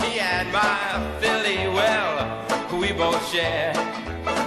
[0.00, 2.46] Me and my Philly, well,
[2.80, 3.74] we both share.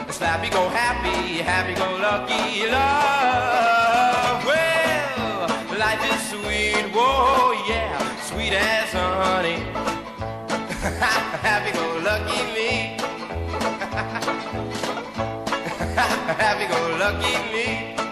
[0.10, 4.44] Slappy go happy, happy go lucky love.
[4.50, 5.48] Well,
[5.78, 9.62] life is sweet, whoa, yeah, sweet as honey.
[11.46, 12.98] happy go lucky me.
[16.42, 18.03] happy go lucky me.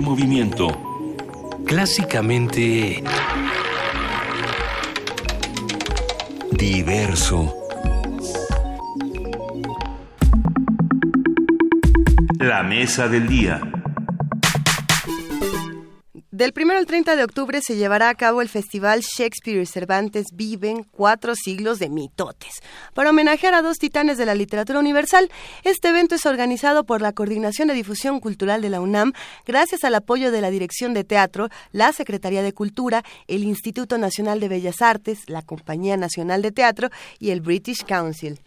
[0.00, 0.68] Movimiento.
[1.66, 3.02] Clásicamente...
[6.52, 7.54] Diverso.
[12.38, 13.60] La mesa del día.
[16.36, 20.26] Del 1 al 30 de octubre se llevará a cabo el Festival Shakespeare y Cervantes
[20.34, 22.60] Viven Cuatro Siglos de Mitotes,
[22.92, 25.30] para homenajear a dos titanes de la literatura universal.
[25.64, 29.14] Este evento es organizado por la Coordinación de Difusión Cultural de la UNAM,
[29.46, 34.38] gracias al apoyo de la Dirección de Teatro, la Secretaría de Cultura, el Instituto Nacional
[34.38, 38.38] de Bellas Artes, la Compañía Nacional de Teatro y el British Council.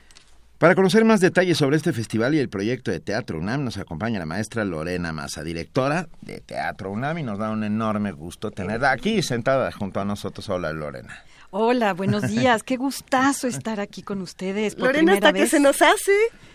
[0.66, 4.18] Para conocer más detalles sobre este festival y el proyecto de Teatro UNAM, nos acompaña
[4.18, 8.90] la maestra Lorena Massa, directora de Teatro UNAM, y nos da un enorme gusto tenerla
[8.90, 10.50] aquí sentada junto a nosotros.
[10.50, 11.24] Hola, Lorena.
[11.52, 12.64] Hola, buenos días.
[12.64, 14.74] Qué gustazo estar aquí con ustedes.
[14.74, 16.14] Por Lorena, hasta que se nos hace.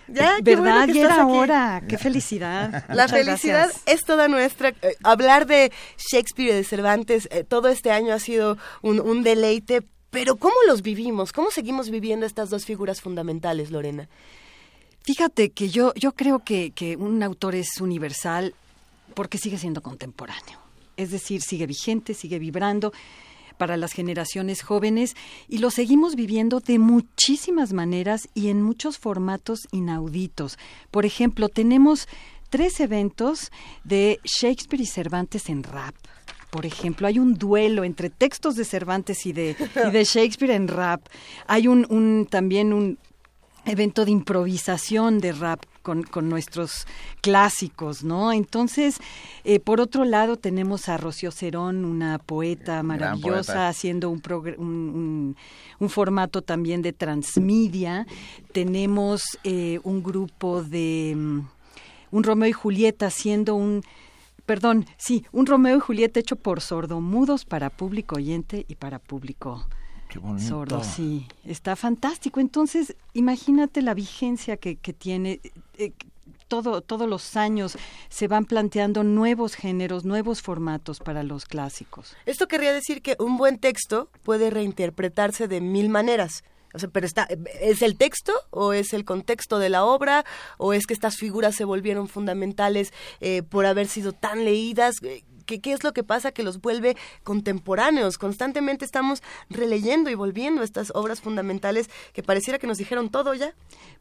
[0.09, 0.89] Ya, ¿Verdad?
[0.89, 1.81] y era hora.
[1.87, 2.87] Qué felicidad.
[2.89, 4.71] La felicidad es toda nuestra.
[4.71, 9.23] Eh, hablar de Shakespeare y de Cervantes eh, todo este año ha sido un, un
[9.23, 11.33] deleite pero ¿cómo los vivimos?
[11.33, 14.09] ¿Cómo seguimos viviendo estas dos figuras fundamentales, Lorena?
[15.03, 18.55] Fíjate que yo, yo creo que, que un autor es universal
[19.15, 20.59] porque sigue siendo contemporáneo.
[20.97, 22.93] Es decir, sigue vigente, sigue vibrando
[23.57, 25.17] para las generaciones jóvenes
[25.47, 30.59] y lo seguimos viviendo de muchísimas maneras y en muchos formatos inauditos.
[30.91, 32.09] Por ejemplo, tenemos
[32.49, 33.53] tres eventos
[33.85, 35.95] de Shakespeare y Cervantes en rap
[36.51, 39.57] por ejemplo, hay un duelo entre textos de Cervantes y de,
[39.93, 41.01] de Shakespeare en rap.
[41.47, 42.99] Hay un, también un
[43.67, 46.87] evento de improvisación de rap con, nuestros
[47.21, 48.33] clásicos, ¿no?
[48.33, 48.99] Entonces,
[49.45, 55.37] eh, por otro lado, tenemos a Rocío Cerón, una poeta maravillosa, haciendo un,
[55.79, 58.07] un, formato también de transmedia.
[58.53, 61.41] Tenemos eh, un grupo de mm,
[62.13, 63.83] un Romeo y Julieta haciendo un
[64.51, 69.65] perdón, sí, un Romeo y Julieta hecho por sordomudos para público oyente y para público
[70.41, 70.83] sordo.
[70.83, 72.41] Sí, está fantástico.
[72.41, 75.39] Entonces, imagínate la vigencia que, que tiene.
[75.79, 75.93] Eh,
[76.49, 82.17] todo, todos los años se van planteando nuevos géneros, nuevos formatos para los clásicos.
[82.27, 86.43] Esto querría decir que un buen texto puede reinterpretarse de mil maneras.
[86.73, 87.29] O sea, pero está,
[87.61, 90.25] ¿es el texto o es el contexto de la obra
[90.59, 94.97] o es que estas figuras se volvieron fundamentales eh, por haber sido tan leídas?
[95.59, 98.19] ¿Qué, es lo que pasa que los vuelve contemporáneos?
[98.19, 103.55] Constantemente estamos releyendo y volviendo estas obras fundamentales que pareciera que nos dijeron todo ya.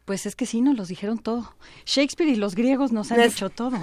[0.04, 1.54] Pues es que sí, nos los dijeron todo.
[1.84, 3.78] Shakespeare y los griegos nos han dicho todo.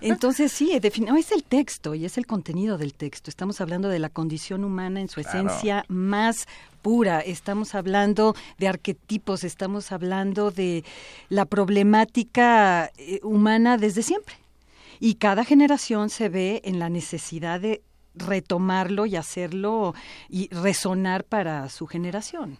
[0.00, 3.30] Entonces sí, es el texto y es el contenido del texto.
[3.30, 6.46] Estamos hablando de la condición humana en su esencia más
[6.82, 10.84] pura, estamos hablando de arquetipos, estamos hablando de
[11.28, 14.39] la problemática eh, humana desde siempre.
[15.00, 17.82] Y cada generación se ve en la necesidad de
[18.14, 19.94] retomarlo y hacerlo
[20.28, 22.58] y resonar para su generación.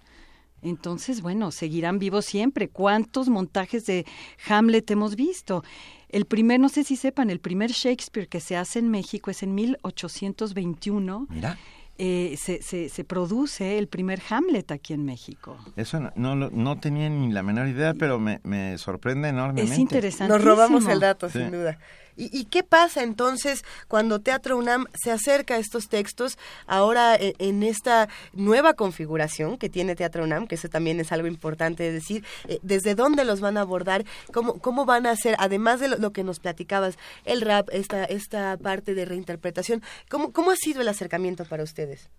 [0.62, 2.68] Entonces, bueno, seguirán vivos siempre.
[2.68, 4.06] ¿Cuántos montajes de
[4.48, 5.64] Hamlet hemos visto?
[6.08, 9.42] El primer, no sé si sepan, el primer Shakespeare que se hace en México es
[9.42, 11.26] en 1821.
[11.30, 11.58] Mira.
[12.02, 15.58] Eh, se, se, se, produce el primer Hamlet aquí en México.
[15.76, 19.70] Eso no, no, no tenía ni la menor idea, pero me, me sorprende enormemente.
[19.70, 20.32] Es interesante.
[20.32, 21.78] Nos robamos el dato, sin duda.
[22.16, 27.62] ¿Y, qué pasa entonces cuando Teatro UNAM se acerca a estos textos ahora e, en,
[27.62, 32.24] esta nueva configuración que tiene Teatro UNAM, que eso también es algo importante de decir,
[32.48, 36.12] eh, desde dónde los van a abordar, cómo, cómo van a hacer, además de lo,
[36.12, 40.89] que nos platicabas, el rap, esta, esta parte de reinterpretación, ¿cómo, cómo ha sido el
[40.89, 42.10] acercamiento para ustedes?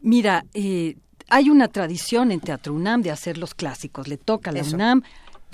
[0.00, 0.96] Mira, eh,
[1.28, 4.08] hay una tradición en Teatro UNAM de hacer los clásicos.
[4.08, 5.02] Le toca a la UNAM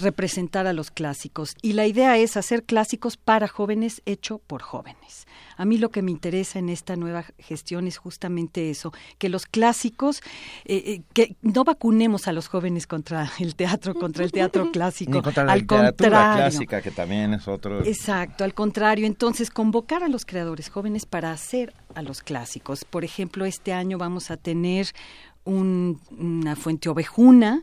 [0.01, 1.55] representar a los clásicos.
[1.63, 5.27] Y la idea es hacer clásicos para jóvenes hecho por jóvenes.
[5.57, 9.45] A mí lo que me interesa en esta nueva gestión es justamente eso, que los
[9.45, 10.23] clásicos,
[10.65, 15.13] eh, eh, que no vacunemos a los jóvenes contra el teatro, contra el teatro clásico.
[15.13, 17.85] Ni contra la al literatura clásica, que también es otro.
[17.85, 19.07] Exacto, al contrario.
[19.07, 22.85] Entonces, convocar a los creadores jóvenes para hacer a los clásicos.
[22.85, 24.89] Por ejemplo, este año vamos a tener
[25.45, 27.63] una fuente ovejuna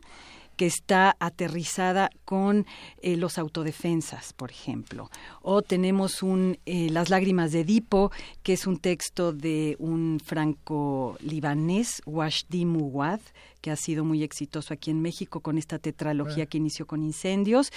[0.58, 2.66] que está aterrizada con
[3.02, 5.10] eh, los autodefensas, por ejemplo.
[5.42, 8.12] O tenemos un eh, Las lágrimas de Edipo,
[8.44, 13.22] que es un texto de un franco-libanés, Washdi Muwad,
[13.62, 16.48] que ha sido muy exitoso aquí en México con esta tetralogía ah.
[16.48, 17.72] que inició con Incendios,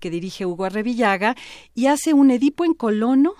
[0.00, 1.36] que dirige Hugo Arrevillaga,
[1.74, 3.34] y hace un Edipo en colono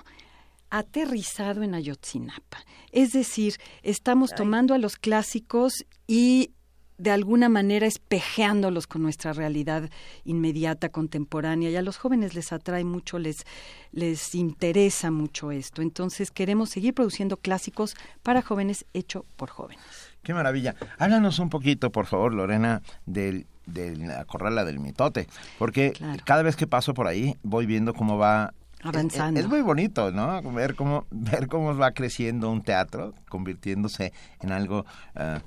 [0.70, 2.64] aterrizado en Ayotzinapa.
[2.90, 6.50] Es decir, estamos tomando a los clásicos y
[6.98, 9.90] de alguna manera espejeándolos con nuestra realidad
[10.24, 11.70] inmediata, contemporánea.
[11.70, 13.44] Y a los jóvenes les atrae mucho, les,
[13.92, 15.82] les interesa mucho esto.
[15.82, 19.82] Entonces queremos seguir produciendo clásicos para jóvenes hecho por jóvenes.
[20.22, 20.74] Qué maravilla.
[20.98, 25.26] Háblanos un poquito, por favor, Lorena, del de la corrala del mitote,
[25.58, 29.40] porque cada vez que paso por ahí voy viendo cómo va avanzando.
[29.40, 30.42] Es, muy bonito, ¿no?
[30.52, 34.84] Ver cómo ver cómo va creciendo un teatro, convirtiéndose en algo
[35.16, 35.40] uh,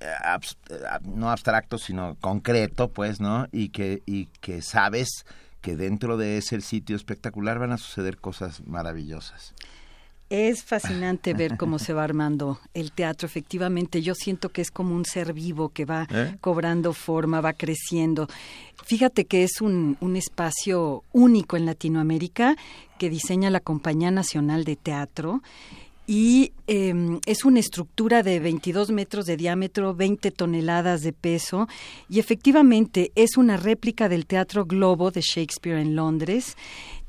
[0.00, 0.06] eh,
[0.70, 3.46] eh, no abstracto, sino concreto, pues, ¿no?
[3.52, 5.24] Y que, y que sabes
[5.60, 9.54] que dentro de ese sitio espectacular van a suceder cosas maravillosas.
[10.28, 14.02] Es fascinante ver cómo se va armando el teatro, efectivamente.
[14.02, 16.36] Yo siento que es como un ser vivo que va ¿Eh?
[16.40, 18.26] cobrando forma, va creciendo.
[18.84, 22.56] Fíjate que es un, un espacio único en Latinoamérica
[22.98, 25.42] que diseña la Compañía Nacional de Teatro
[26.06, 31.68] y em, es una estructura de 22 metros de diámetro, 20 toneladas de peso
[32.08, 36.56] y efectivamente es una réplica del Teatro Globo de Shakespeare en Londres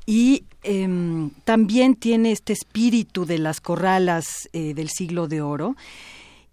[0.04, 5.76] y em, también tiene este espíritu de las corralas eh, del siglo de oro.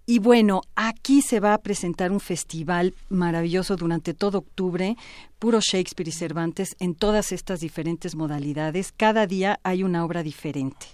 [0.08, 4.96] Y bueno, aquí se va a presentar un festival maravilloso durante todo octubre,
[5.40, 8.94] puro Shakespeare y Cervantes en todas estas diferentes modalidades.
[8.96, 10.86] Cada día hay una obra diferente.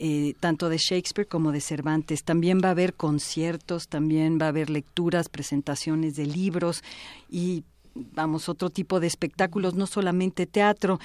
[0.00, 2.22] Eh, tanto de Shakespeare como de Cervantes.
[2.22, 6.84] También va a haber conciertos, también va a haber lecturas, presentaciones de libros
[7.28, 7.64] y
[8.12, 10.98] vamos, otro tipo de espectáculos, no solamente teatro.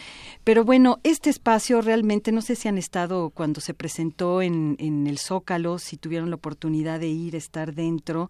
[0.43, 5.07] Pero bueno, este espacio realmente, no sé si han estado cuando se presentó en, en
[5.07, 8.29] el Zócalo, si tuvieron la oportunidad de ir, estar dentro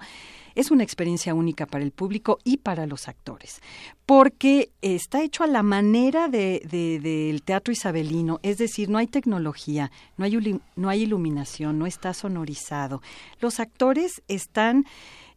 [0.55, 3.61] es una experiencia única para el público y para los actores,
[4.05, 9.91] porque está hecho a la manera del de, teatro isabelino, es decir, no hay tecnología,
[10.17, 13.01] no hay, no hay iluminación, no está sonorizado.
[13.39, 14.85] Los actores están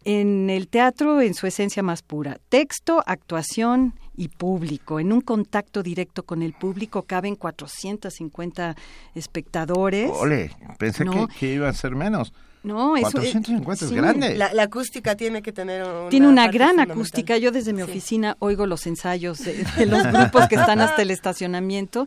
[0.07, 2.39] en el teatro en su esencia más pura.
[2.49, 5.01] Texto, actuación y público.
[5.01, 8.77] En un contacto directo con el público caben 450
[9.17, 10.11] espectadores.
[10.15, 12.33] Ole, pensé que, que iba a ser menos.
[12.63, 14.37] No, 450 es, grande.
[14.37, 17.37] La, acústica tiene que tener una Tiene una gran acústica.
[17.37, 22.07] Yo desde mi oficina oigo los ensayos de, los grupos que están hasta el estacionamiento.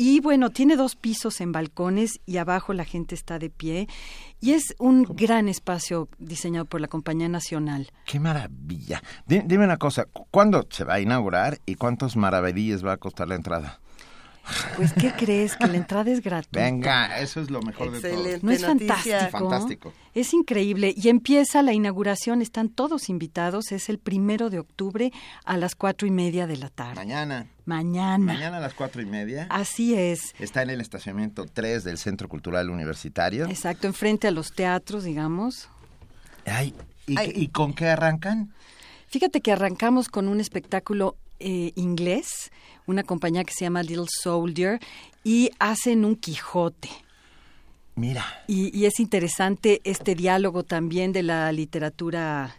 [0.00, 3.88] Y bueno, tiene dos pisos en balcones y abajo la gente está de pie.
[4.40, 7.90] Y es un gran espacio diseñado por la Compañía Nacional.
[8.06, 9.02] ¡Qué maravilla!
[9.26, 13.34] Dime una cosa, ¿cuándo se va a inaugurar y cuántos maravedíes va a costar la
[13.34, 13.80] entrada?
[14.76, 15.56] Pues, ¿qué crees?
[15.56, 16.60] Que la entrada es gratuita.
[16.60, 18.38] Venga, eso es lo mejor de todo.
[18.42, 19.92] ¿No es fantástico?
[20.14, 20.94] Es increíble.
[20.96, 23.72] Y empieza la inauguración, están todos invitados.
[23.72, 25.12] Es el primero de octubre
[25.44, 26.96] a las cuatro y media de la tarde.
[26.96, 27.46] Mañana.
[27.64, 28.32] Mañana.
[28.32, 29.46] Mañana a las cuatro y media.
[29.50, 30.34] Así es.
[30.38, 33.46] Está en el estacionamiento 3 del Centro Cultural Universitario.
[33.46, 35.68] Exacto, enfrente a los teatros, digamos.
[36.46, 36.74] Ay,
[37.06, 38.52] ¿y, con qué arrancan?
[39.08, 42.50] Fíjate que arrancamos con un espectáculo eh, inglés
[42.88, 44.80] una compañía que se llama Little Soldier
[45.22, 46.88] y hacen un Quijote.
[47.94, 48.24] Mira.
[48.46, 52.56] Y, es interesante este diálogo también de la literatura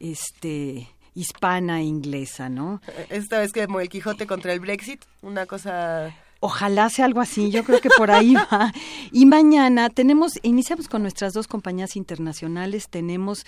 [0.00, 2.80] este hispana e inglesa, ¿no?
[3.08, 7.50] Esta vez que como el Quijote contra el Brexit, una cosa Ojalá sea algo así,
[7.50, 8.72] yo creo que por ahí va.
[9.10, 13.46] Y mañana tenemos, iniciamos con nuestras dos compañías internacionales, tenemos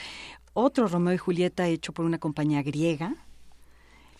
[0.55, 3.15] otro Romeo y Julieta hecho por una compañía griega,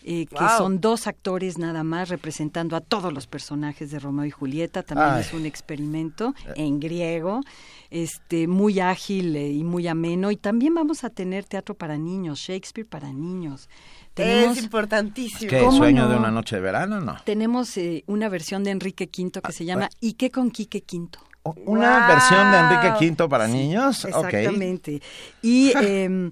[0.03, 4.31] eh, que son dos actores nada más representando a todos los personajes de Romeo y
[4.31, 4.83] Julieta.
[4.83, 6.53] También es un experimento eh.
[6.55, 7.41] en griego,
[7.89, 10.31] este, muy ágil eh, y muy ameno.
[10.31, 13.69] Y también vamos a tener teatro para niños, Shakespeare para niños.
[14.15, 15.49] es importantísimo.
[15.49, 17.01] ¿Qué sueño de una noche de verano?
[17.01, 17.17] No.
[17.25, 21.09] Tenemos una versión de Enrique V que se llama ah, ¿Y qué con Quique V?
[21.65, 24.05] ¿Una versión de Enrique V para niños?
[24.05, 25.01] Exactamente.
[25.41, 26.31] Y em,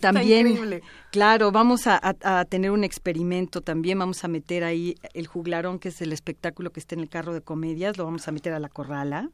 [0.00, 5.88] también, claro, vamos a, tener un experimento también, vamos a meter ahí el juglarón, que
[5.88, 8.58] es el espectáculo que está en el carro de comedias, lo vamos a meter a
[8.58, 9.30] la corrala,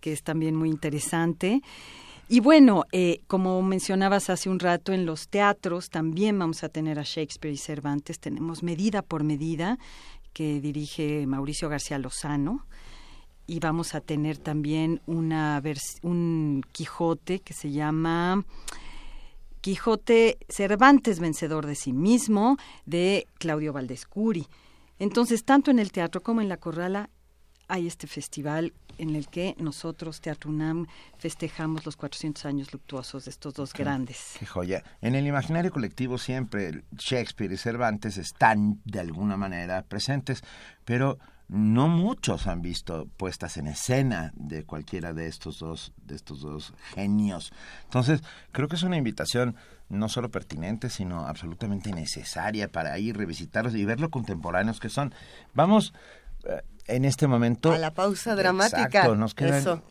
[0.00, 1.62] que es también muy interesante.
[2.28, 6.98] Y bueno, eh, como mencionabas hace un rato, en los teatros también vamos a tener
[6.98, 9.78] a Shakespeare y Cervantes, tenemos Medida por Medida,
[10.32, 12.64] que dirige Mauricio García Lozano,
[13.46, 15.62] y vamos a tener también una
[16.02, 18.44] un Quijote que se llama
[19.62, 24.48] Quijote Cervantes, vencedor de sí mismo, de Claudio Valdescuri.
[24.98, 27.10] Entonces, tanto en el teatro como en la corrala
[27.68, 33.30] hay este festival en el que nosotros, Teatro UNAM, festejamos los 400 años luctuosos de
[33.30, 34.34] estos dos grandes.
[34.38, 34.82] Qué joya.
[35.00, 40.42] En el imaginario colectivo siempre Shakespeare y Cervantes están de alguna manera presentes,
[40.84, 41.18] pero
[41.52, 46.72] no muchos han visto puestas en escena de cualquiera de estos dos de estos dos
[46.94, 47.52] genios.
[47.84, 48.22] Entonces,
[48.52, 49.54] creo que es una invitación
[49.90, 55.14] no solo pertinente, sino absolutamente necesaria para ir revisitarlos y ver lo contemporáneos que son.
[55.52, 55.92] Vamos
[56.44, 58.84] eh, en este momento a la pausa dramática.
[58.84, 59.82] Exacto, nos quedan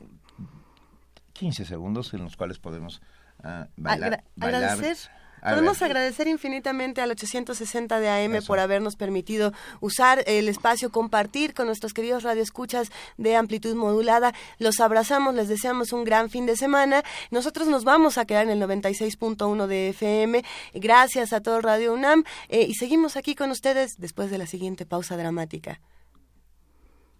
[1.33, 3.03] 15 segundos en los cuales podemos
[3.43, 4.97] uh, bailar, Agradecer
[5.41, 11.65] Podemos agradecer infinitamente al 860 de AM por habernos permitido usar el espacio, compartir con
[11.65, 14.33] nuestros queridos radioescuchas de amplitud modulada.
[14.59, 17.03] Los abrazamos, les deseamos un gran fin de semana.
[17.31, 20.43] Nosotros nos vamos a quedar en el 96.1 de FM.
[20.73, 24.85] Gracias a todo Radio UNAM eh, y seguimos aquí con ustedes después de la siguiente
[24.85, 25.79] pausa dramática.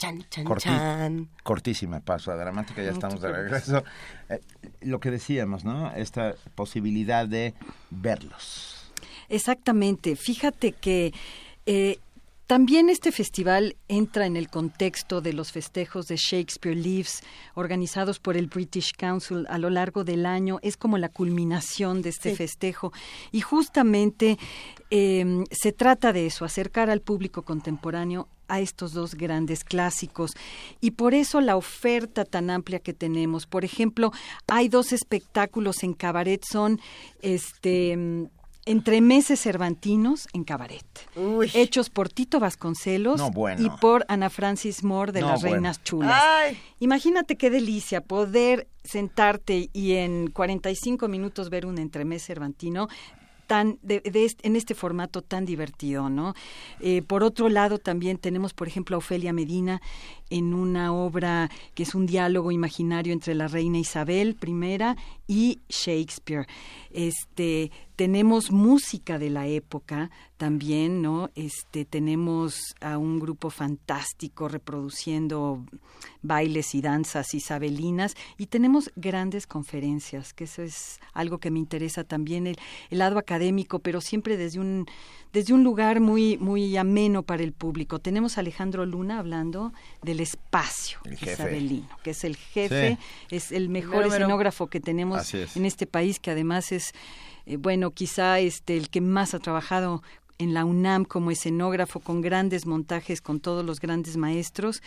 [0.02, 1.30] Chan, chan, chan.
[1.44, 3.84] Cortísima pausa dramática, ya estamos de regreso.
[4.30, 4.40] Eh,
[4.82, 5.92] lo que decíamos, ¿no?
[5.94, 7.54] Esta posibilidad de
[7.92, 8.92] verlos.
[9.30, 10.16] Exactamente.
[10.16, 11.14] Fíjate que
[11.68, 12.00] eh,
[12.52, 17.24] también este festival entra en el contexto de los festejos de Shakespeare Lives
[17.54, 20.60] organizados por el British Council a lo largo del año.
[20.62, 22.92] Es como la culminación de este festejo.
[23.32, 24.38] Y justamente
[24.90, 30.32] em, se trata de eso, acercar al público contemporáneo a estos dos grandes clásicos
[30.82, 33.48] y por eso la oferta tan amplia que tenemos.
[33.48, 34.12] Por ejemplo,
[34.48, 36.82] hay dos espectáculos en cabaret, son
[37.22, 38.30] este
[38.66, 40.86] entre meses cervantinos en cabaret,
[41.54, 43.22] hechos por Tito Vasconcelos
[43.58, 46.22] y por Ana Francis Moore de Las Reinas Chulas.
[46.80, 52.88] Imagínate qué delicia poder sentarte y en 45 minutos ver un entremés cervantino
[53.82, 56.34] de, en este formato tan divertido, ¿no?
[56.80, 59.82] Eh, por otro lado, también tenemos, por ejemplo, a Ofelia Medina
[60.30, 64.96] en una obra que es un diálogo imaginario entre la reina Isabel I
[65.28, 66.48] y Shakespeare.
[66.92, 71.30] Este, tenemos música de la época también, ¿no?
[71.36, 75.64] Este, tenemos a un grupo fantástico reproduciendo
[76.24, 82.04] bailes y danzas isabelinas y tenemos grandes conferencias, que eso es algo que me interesa
[82.04, 82.58] también, el,
[82.90, 84.88] lado académico, pero siempre desde un,
[85.32, 88.00] desde un lugar muy, muy ameno para el público.
[88.00, 92.98] Tenemos a Alejandro Luna hablando del espacio isabelino, que es el jefe,
[93.30, 96.96] es el mejor escenógrafo que tenemos en este país, que además es
[97.46, 100.02] eh, bueno, quizá este el que más ha trabajado
[100.42, 104.82] en la UNAM como escenógrafo con grandes montajes con todos los grandes maestros.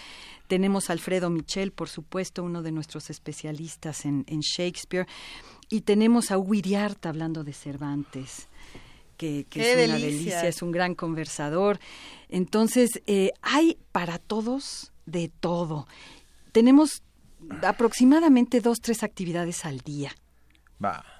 [0.48, 5.06] Tenemos a Alfredo Michel, por supuesto, uno de nuestros especialistas en, Shakespeare.
[5.70, 6.54] Y tenemos a Hugo
[7.02, 8.48] hablando de Cervantes.
[9.16, 11.78] Que, es una delicia, es un gran conversador.
[12.28, 15.86] Entonces, eh, hay para todos de todo.
[16.50, 17.02] Tenemos
[17.62, 20.10] aproximadamente dos, tres actividades al día.
[20.84, 21.13] Va.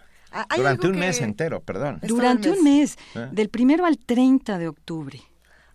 [0.56, 1.98] Durante un mes entero, perdón.
[2.02, 2.96] Durante un mes,
[3.32, 5.20] del primero al 30 de octubre.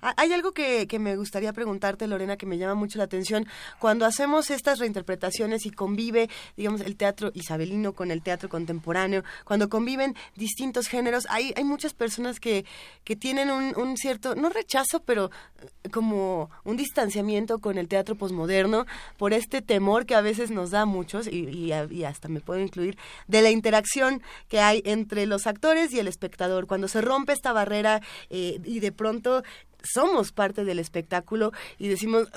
[0.02, 3.45] Ah, hay algo que, que, me gustaría preguntarte, Lorena, que me llama mucho la atención.
[3.80, 9.69] Cuando hacemos estas reinterpretaciones y convive, digamos, el teatro isabelino con el teatro contemporáneo, cuando
[9.69, 12.66] conviven distintos géneros, hay, hay muchas personas que,
[13.03, 18.16] que tienen un, un cierto, no rechazo, pero eh, como un distanciamiento con el teatro
[18.16, 18.86] posmoderno
[19.18, 22.60] por este temor que a veces nos da a muchos, y, y, hasta me puedo
[22.60, 22.98] incluir,
[23.28, 26.68] de la interacción que hay entre los actores y el espectador.
[26.68, 29.44] Cuando se rompe esta barrera eh, y de pronto
[29.83, 32.27] somos parte del espectáculo y decimos,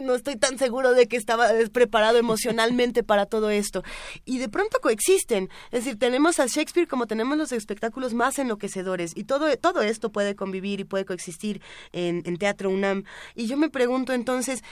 [0.00, 3.82] no estoy tan seguro de que estaba preparado emocionalmente para todo esto.
[4.24, 5.48] Y de pronto coexisten.
[5.70, 10.10] Es decir, tenemos a Shakespeare como tenemos los espectáculos más enloquecedores y todo, todo esto
[10.10, 11.60] puede convivir y puede coexistir
[11.92, 13.04] en, en Teatro UNAM.
[13.34, 14.62] Y yo me pregunto entonces,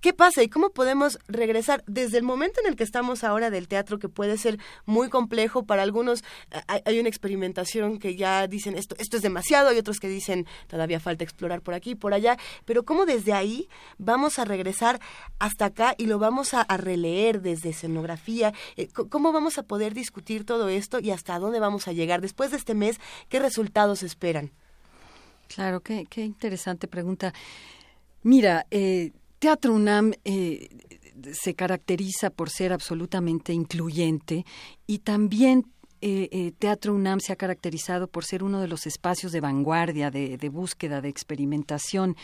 [0.00, 3.68] ¿Qué pasa y cómo podemos regresar desde el momento en el que estamos ahora del
[3.68, 6.24] teatro, que puede ser muy complejo para algunos?
[6.66, 11.00] Hay, una experimentación que ya dicen esto, esto es demasiado, hay otros que dicen todavía
[11.00, 15.00] falta explorar por aquí, por allá, pero cómo desde ahí vamos a regresar
[15.38, 20.46] hasta acá y lo vamos a, releer desde escenografía, eh, cómo vamos a poder discutir
[20.46, 22.98] todo esto y hasta dónde vamos a llegar después de este mes,
[23.28, 24.50] qué resultados esperan.
[25.54, 27.34] Claro, qué, qué interesante pregunta.
[28.22, 30.68] Mira, eh, Teatro UNAM eh,
[31.32, 34.44] se caracteriza por ser absolutamente incluyente
[34.86, 35.64] y también
[36.02, 40.10] eh, eh, Teatro UNAM se ha caracterizado por ser uno de los espacios de vanguardia,
[40.10, 42.16] de, búsqueda, de experimentación.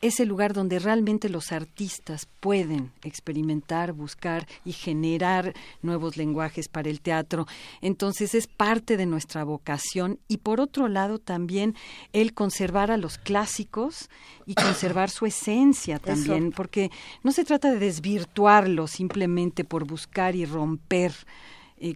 [0.00, 6.90] Es el lugar donde realmente los artistas pueden experimentar, buscar y generar nuevos lenguajes para
[6.90, 7.46] el teatro.
[7.80, 11.76] Entonces es parte de nuestra vocación y por otro lado también
[12.12, 14.10] el conservar a los clásicos
[14.46, 16.90] y conservar su esencia también, porque
[17.22, 21.12] no se trata de desvirtuarlo simplemente por buscar y romper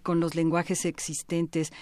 [0.03, 1.73] con los lenguajes existentes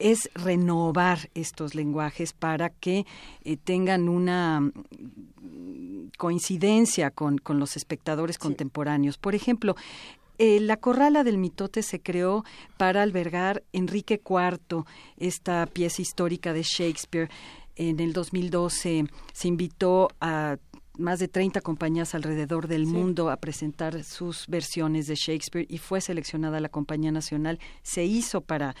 [0.00, 3.06] es renovar estos lenguajes para que
[3.44, 9.18] eh, tengan una mm, coincidencia con, los espectadores contemporáneos.
[9.18, 9.76] Por ejemplo,
[10.38, 12.44] eh, la Corrala del Mitote se creó
[12.78, 14.84] para albergar Enrique IV,
[15.18, 17.28] esta pieza histórica de Shakespeare.
[17.76, 20.56] En el 2012 se invitó a
[21.00, 26.00] más de 30 compañías alrededor del mundo a presentar sus versiones de Shakespeare y fue
[26.00, 27.58] seleccionada la compañía nacional.
[27.82, 28.76] Se hizo para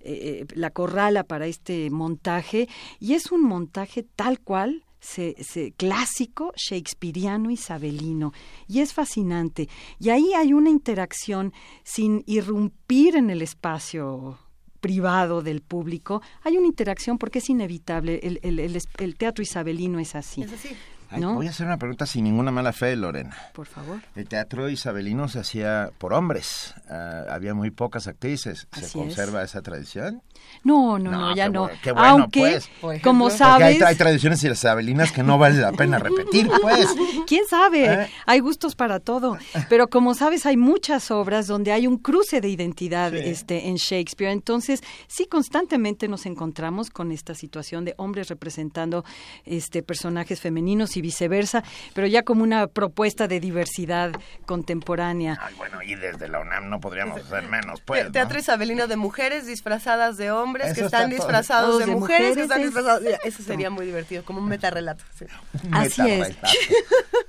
[0.00, 2.68] eh, eh, la corrala para este montaje
[3.00, 8.32] y es un montaje tal cual se, clásico, shakespeariano, isabelino.
[8.66, 9.68] Y es fascinante.
[9.98, 14.38] Y ahí hay una interacción sin irrumpir en el espacio
[14.80, 16.22] privado del público.
[16.42, 18.20] Hay una interacción porque es inevitable.
[18.22, 20.42] El, el, el teatro isabelino es así.
[20.42, 20.70] Es así.
[21.10, 23.36] Voy a hacer una pregunta sin ninguna mala fe, Lorena.
[23.52, 24.00] Por favor.
[24.14, 26.74] El teatro isabelino se hacía por hombres.
[26.88, 28.66] Ah, había muy pocas actrices.
[28.72, 30.22] ¿Se conserva esa tradición?
[30.62, 31.68] No, no, no, ya no.
[31.82, 33.02] Qué bueno, Aunque, pues.
[33.02, 33.82] como sabes...
[33.82, 36.86] Hay, hay, tradiciones isabelinas que no vale la pena repetir, pues.
[37.26, 37.86] ¿Quién sabe?
[37.86, 38.10] ¿Eh?
[38.26, 39.38] Hay gustos para todo.
[39.68, 44.32] Pero como sabes, hay muchas obras donde hay un cruce de identidad este, en Shakespeare.
[44.32, 49.04] Entonces, sí, constantemente nos encontramos con esta situación de hombres representando
[49.44, 51.62] este, personajes femeninos y viceversa,
[51.94, 54.12] pero ya como una propuesta de diversidad
[54.46, 55.38] contemporánea.
[55.40, 58.10] Ay, bueno, y desde la UNAM no podríamos hacer menos, pues.
[58.12, 63.02] Teatro isabelino de mujeres disfrazadas de hombres que están disfrazados de, mujeres, que están disfrazados.
[63.24, 65.04] Eso sería muy divertido, como un metarrelato.
[65.18, 65.26] Sí.
[65.72, 66.36] Así es.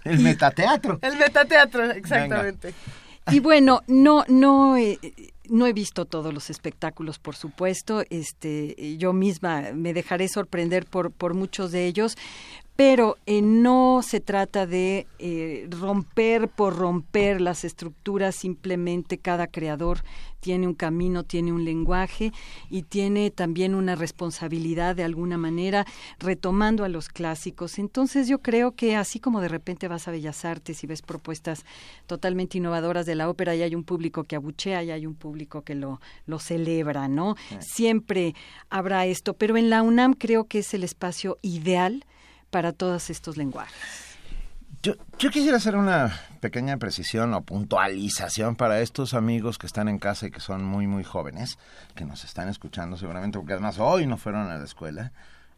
[0.03, 0.99] El metateatro.
[1.01, 2.73] El metateatro, exactamente.
[3.31, 4.77] Y bueno, no, no.
[4.77, 4.99] Eh,
[5.49, 8.03] no he visto todos los espectáculos, por supuesto.
[8.09, 12.17] Este, yo misma me dejaré sorprender por, por muchos de ellos,
[12.75, 20.01] pero eh, no se trata de eh, romper por romper las estructuras, simplemente cada creador
[20.41, 22.31] tiene un camino, tiene un lenguaje
[22.69, 25.85] y tiene también una responsabilidad de alguna manera
[26.19, 27.79] retomando a los clásicos.
[27.79, 31.65] Entonces yo creo que así como de repente vas a Bellas Artes y ves propuestas
[32.05, 35.63] totalmente innovadoras de la ópera y hay un público que abuchea y hay un público
[35.63, 37.35] que lo, lo celebra, ¿no?
[37.59, 38.35] Siempre
[38.69, 42.05] habrá esto, pero en la UNAM creo que es el espacio ideal
[42.49, 43.75] para todos estos lenguajes.
[44.81, 49.97] Yo, yo, quisiera hacer una pequeña precisión o puntualización para estos amigos que están en
[49.97, 51.57] casa y que son muy, muy jóvenes,
[51.95, 55.11] que nos están escuchando seguramente, porque además hoy no fueron a la escuela.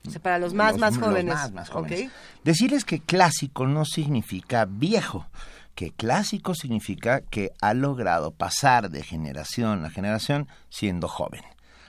[0.07, 1.25] O sea, para los más, más jóvenes.
[1.25, 2.09] Los más, más jóvenes.
[2.45, 5.27] Decirles que clásico no significa viejo,
[5.75, 11.43] que clásico significa que ha logrado pasar de generación a generación siendo joven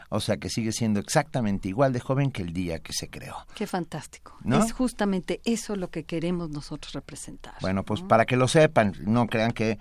[0.08, 3.36] o sea que sigue siendo exactamente igual de joven que el día que se creó.
[3.54, 4.36] Qué fantástico.
[4.44, 7.54] Es justamente eso lo que queremos nosotros representar.
[7.60, 9.78] Bueno, pues para que lo sepan, no crean que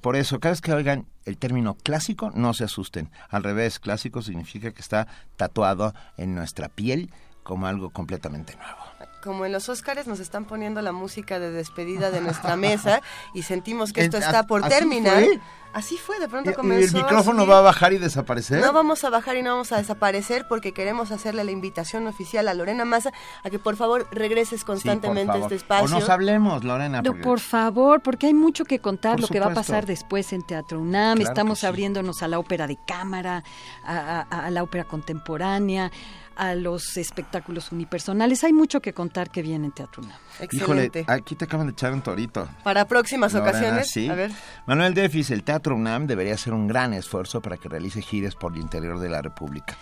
[0.00, 3.10] por eso, cada vez que oigan el término clásico, no se asusten.
[3.28, 5.06] Al revés, clásico significa que está
[5.36, 7.10] tatuado en nuestra piel
[7.42, 8.89] como algo completamente nuevo
[9.22, 13.02] como en los Óscares nos están poniendo la música de despedida de nuestra mesa
[13.34, 15.24] y sentimos que esto está por terminar.
[15.72, 16.80] Así fue, de pronto comenzó.
[16.80, 18.60] ¿Y el micrófono va a bajar y desaparecer?
[18.60, 22.48] No vamos a bajar y no vamos a desaparecer porque queremos hacerle la invitación oficial
[22.48, 23.12] a Lorena Massa
[23.44, 25.84] a que por favor regreses constantemente a este espacio.
[25.84, 27.02] O nos hablemos, Lorena.
[27.02, 30.80] Por favor, porque hay mucho que contar, lo que va a pasar después en Teatro
[30.80, 31.20] UNAM.
[31.20, 33.44] Estamos abriéndonos a la ópera de cámara,
[33.84, 35.92] a la ópera contemporánea
[36.40, 38.44] a los espectáculos unipersonales.
[38.44, 40.02] Hay mucho que contar que viene en Teatro
[40.50, 42.48] Híjole, aquí te acaban de echar un torito.
[42.64, 43.90] Para próximas ocasiones.
[43.90, 44.08] Sí.
[44.08, 44.30] A ver.
[44.66, 48.54] Manuel Defis, el Teatro UNAM debería hacer un gran esfuerzo para que realice gires por
[48.54, 49.76] el interior de la República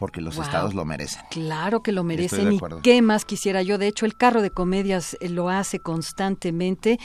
[0.00, 1.20] porque los estados lo merecen.
[1.30, 3.76] Claro que lo merecen y qué más quisiera yo.
[3.76, 6.98] De hecho, el carro de comedias eh, lo hace constantemente.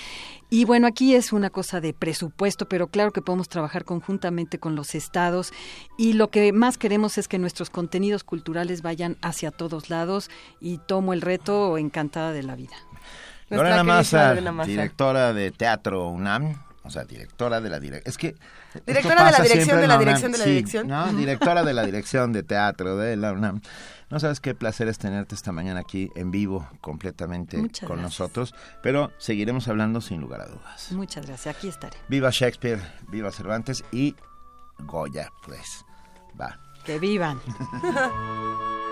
[0.50, 4.78] Y bueno, aquí es una cosa de presupuesto, pero claro que podemos trabajar conjuntamente con
[4.78, 5.52] los estados
[5.98, 10.30] y lo que más queremos es que nuestros contenidos culturales vayan hacia todos lados
[10.62, 12.78] y tomo el reto encantada de la vida.
[13.50, 18.10] Lorena Massa, directora de Teatro UNAM, o sea, directora de la dirección.
[18.10, 18.36] Es que.
[18.86, 20.88] Directora de la dirección de la dirección de la dirección.
[20.88, 23.62] No, directora de la dirección de teatro de la UNAM.
[24.10, 28.54] No sabes qué placer es tenerte esta mañana aquí en vivo, completamente con nosotros.
[28.84, 30.92] Pero seguiremos hablando sin lugar a dudas.
[30.92, 31.98] Muchas gracias, aquí estaré.
[32.08, 34.16] Viva Shakespeare, viva Cervantes y
[34.80, 35.86] Goya, pues.
[36.40, 36.60] Va.
[36.86, 37.40] Que vivan.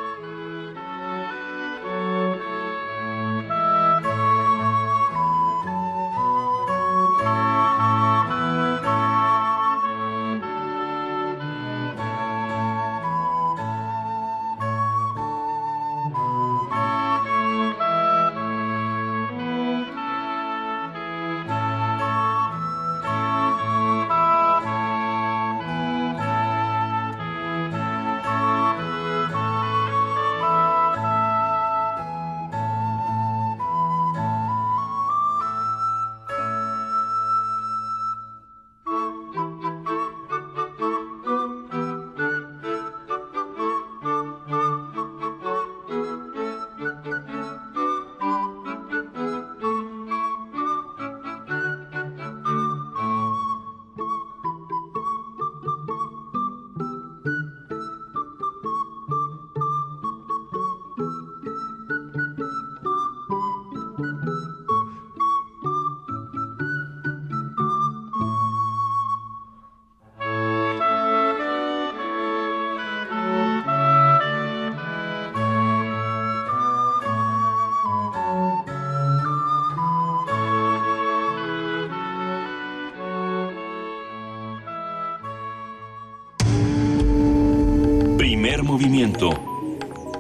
[88.62, 89.32] movimiento.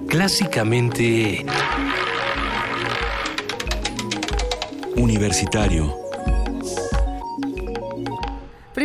[0.08, 1.45] Clásicamente...
[4.95, 6.03] Universitario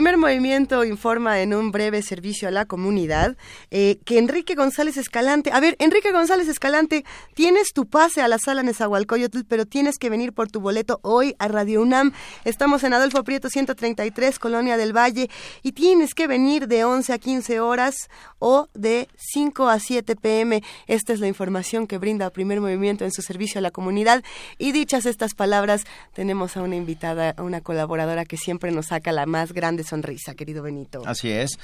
[0.09, 3.37] primer movimiento informa en un breve servicio a la comunidad
[3.71, 7.05] eh, que Enrique González Escalante, a ver, Enrique González Escalante,
[7.35, 11.37] tienes tu pase a la sala Nezahualcóyotl, pero tienes que venir por tu boleto hoy
[11.39, 12.15] a Radio UNAM.
[12.47, 15.29] Estamos en Adolfo Prieto 133, Colonia del Valle,
[15.63, 20.63] y tienes que venir de 11 a 15 horas o de 5 a 7 pm.
[20.87, 24.25] Esta es la información que brinda Primer Movimiento en su servicio a la comunidad.
[24.57, 29.13] Y dichas estas palabras, tenemos a una invitada, a una colaboradora que siempre nos saca
[29.13, 31.03] la más grande sonrisa risa, querido Benito.
[31.07, 31.59] Así es.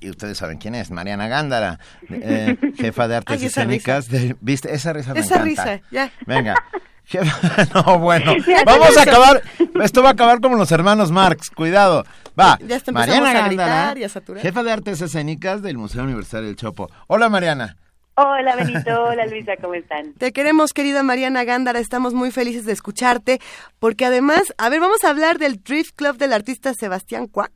[0.00, 1.78] y ustedes saben quién es, Mariana Gándara,
[2.10, 4.08] eh, jefa de artes escénicas.
[4.40, 4.74] ¿Viste?
[4.74, 6.12] Esa risa me Esa risa, ya.
[6.26, 6.54] Venga.
[7.74, 8.34] no, bueno,
[8.66, 9.42] vamos a acabar,
[9.82, 12.04] esto va a acabar como los hermanos Marx, cuidado.
[12.38, 16.90] Va, Ya Mariana Gándara, y a jefa de artes escénicas del Museo Universitario del Chopo.
[17.06, 17.76] Hola, Mariana.
[18.20, 20.12] Hola Benito, hola Luisa, ¿cómo están?
[20.14, 23.38] Te queremos, querida Mariana Gándara, estamos muy felices de escucharte,
[23.78, 27.52] porque además, a ver, vamos a hablar del Drift Club del artista Sebastián Cuac.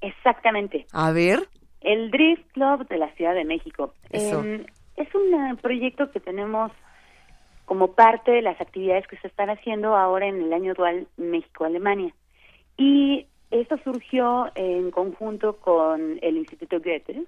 [0.00, 0.86] Exactamente.
[0.94, 1.40] A ver.
[1.82, 3.92] El Drift Club de la Ciudad de México.
[4.08, 4.42] Eso.
[4.42, 4.64] Eh,
[4.96, 6.72] es un eh, proyecto que tenemos
[7.66, 12.14] como parte de las actividades que se están haciendo ahora en el año dual México-Alemania.
[12.78, 17.26] Y esto surgió en conjunto con el Instituto Goethe.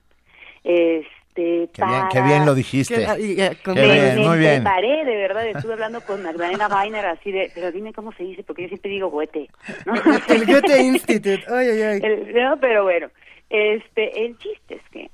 [1.36, 3.02] Este, Qué bien, para- qué bien lo dijiste.
[3.02, 4.62] Eh, con- Qué me, bien, me muy bien.
[4.62, 8.44] preparé, de verdad, estuve hablando con Magdalena Weiner así de, pero dime cómo se dice,
[8.44, 9.48] porque yo siempre digo Goethe,
[9.84, 9.94] ¿no?
[10.28, 11.42] El Goethe Institute.
[11.48, 12.00] Ay, ay, ay.
[12.04, 13.08] El- no, pero bueno,
[13.50, 15.10] este, el chiste es que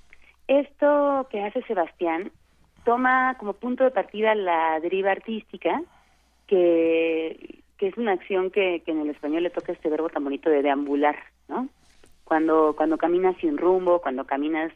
[0.46, 2.30] esto que hace Sebastián
[2.84, 5.80] toma como punto de partida la deriva artística,
[6.46, 10.24] que, que es una acción que, que en el español le toca este verbo tan
[10.24, 11.16] bonito de deambular,
[11.48, 11.68] ¿no?
[12.24, 14.70] Cuando, cuando caminas sin rumbo, cuando caminas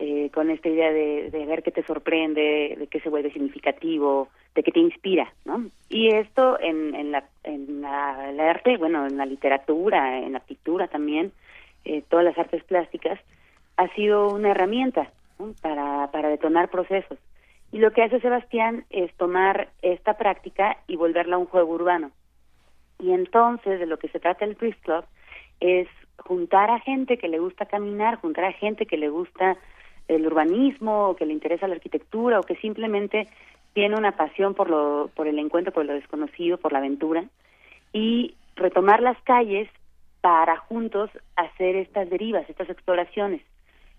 [0.00, 4.28] eh, con esta idea de, de ver qué te sorprende, de qué se vuelve significativo,
[4.54, 5.66] de qué te inspira, ¿no?
[5.88, 10.86] Y esto en, en, la, en la, arte, bueno, en la literatura, en la pintura
[10.86, 11.32] también,
[11.84, 13.18] eh, todas las artes plásticas,
[13.76, 15.10] ha sido una herramienta
[15.62, 17.18] para, para detonar procesos.
[17.72, 22.10] Y lo que hace Sebastián es tomar esta práctica y volverla un juego urbano.
[22.98, 25.04] Y entonces de lo que se trata el Priest Club
[25.60, 29.56] es juntar a gente que le gusta caminar, juntar a gente que le gusta
[30.08, 33.28] el urbanismo, o que le interesa la arquitectura, o que simplemente
[33.74, 37.24] tiene una pasión por lo, por el encuentro, por lo desconocido, por la aventura,
[37.92, 39.68] y retomar las calles
[40.20, 43.42] para juntos hacer estas derivas, estas exploraciones,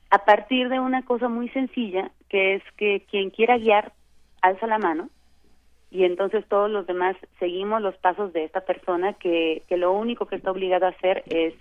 [0.10, 3.94] a partir de una cosa muy sencilla, que es que quien quiera guiar,
[4.42, 5.10] alza la mano,
[5.92, 10.26] y entonces todos los demás seguimos los pasos de esta persona que, que lo único
[10.26, 11.54] que está obligado a hacer es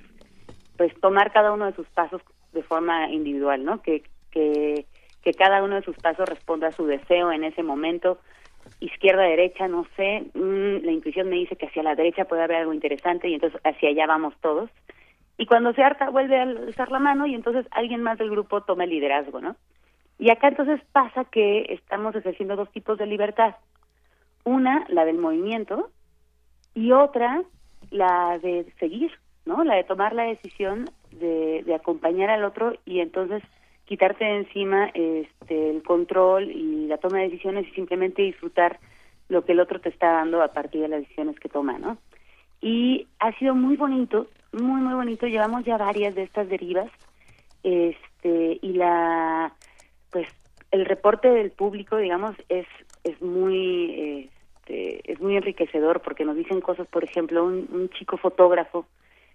[0.77, 3.83] pues tomar cada uno de sus pasos de forma individual, ¿no?
[3.83, 4.87] Que, que,
[5.23, 8.19] que cada uno de sus pasos responda a su deseo en ese momento,
[8.81, 12.59] izquierda, derecha, no sé, mm, la intuición me dice que hacia la derecha puede haber
[12.59, 14.71] algo interesante y entonces hacia allá vamos todos.
[15.37, 18.63] Y cuando se harta vuelve a alzar la mano y entonces alguien más del grupo
[18.63, 19.57] toma el liderazgo, ¿no?
[20.19, 23.55] Y acá entonces pasa que estamos ejerciendo dos tipos de libertad.
[24.45, 25.91] Una, la del movimiento,
[26.75, 27.43] y otra,
[27.91, 29.13] la de seguir,
[29.47, 29.63] ¿no?
[29.65, 33.43] La de tomar la decisión de, de acompañar al otro y entonces
[33.89, 38.79] quitarte de encima este, el control y la toma de decisiones y simplemente disfrutar
[39.29, 41.97] lo que el otro te está dando a partir de las decisiones que toma, ¿no?
[42.61, 45.27] Y ha sido muy bonito, muy, muy bonito.
[45.27, 46.91] Llevamos ya varias de estas derivas
[47.63, 49.53] este y la
[50.11, 50.29] pues
[50.71, 52.67] el reporte del público digamos es
[53.05, 58.17] es muy este, es muy enriquecedor porque nos dicen cosas por ejemplo un, un chico
[58.17, 58.87] fotógrafo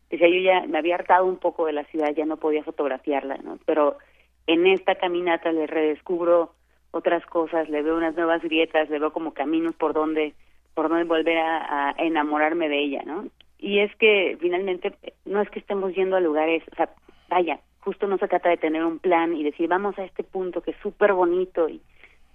[0.09, 3.37] decía yo ya me había hartado un poco de la ciudad ya no podía fotografiarla
[3.37, 3.97] no pero
[4.47, 6.53] en esta caminata le redescubro
[6.91, 10.33] otras cosas le veo unas nuevas grietas le veo como caminos por donde
[10.73, 13.25] por donde volver a, enamorarme de ella no
[13.57, 14.93] y es que finalmente
[15.25, 16.89] no es que estemos yendo a lugares o sea
[17.29, 20.61] vaya justo no se trata de tener un plan y decir vamos a este punto
[20.61, 21.81] que es súper bonito y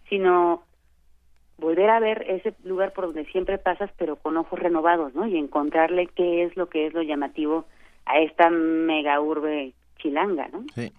[0.08, 0.62] sino
[1.58, 5.36] volver a ver ese lugar por donde siempre pasas pero con ojos renovados no y
[5.36, 7.66] encontrarle qué es lo que es lo llamativo
[8.06, 10.92] a esta mega urbe chilanga no Sí,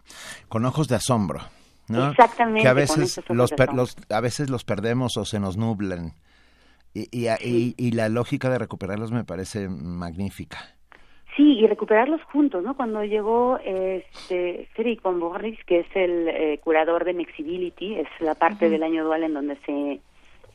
[0.48, 1.40] con ojos de asombro.
[1.88, 2.12] ¿no?
[2.12, 6.12] Exactamente, Que a veces los, per- los- a veces los perdemos o se nos nublan.
[6.94, 10.60] Y, y, y- y la lógica de recuperarlos me parece magnífica.
[11.36, 12.76] Sí, y recuperarlos juntos, ¿no?
[12.76, 18.70] Cuando llegó este Federico Borris, que es el eh, curador de Mexibility, es la parte
[18.70, 20.02] del año dual en donde se,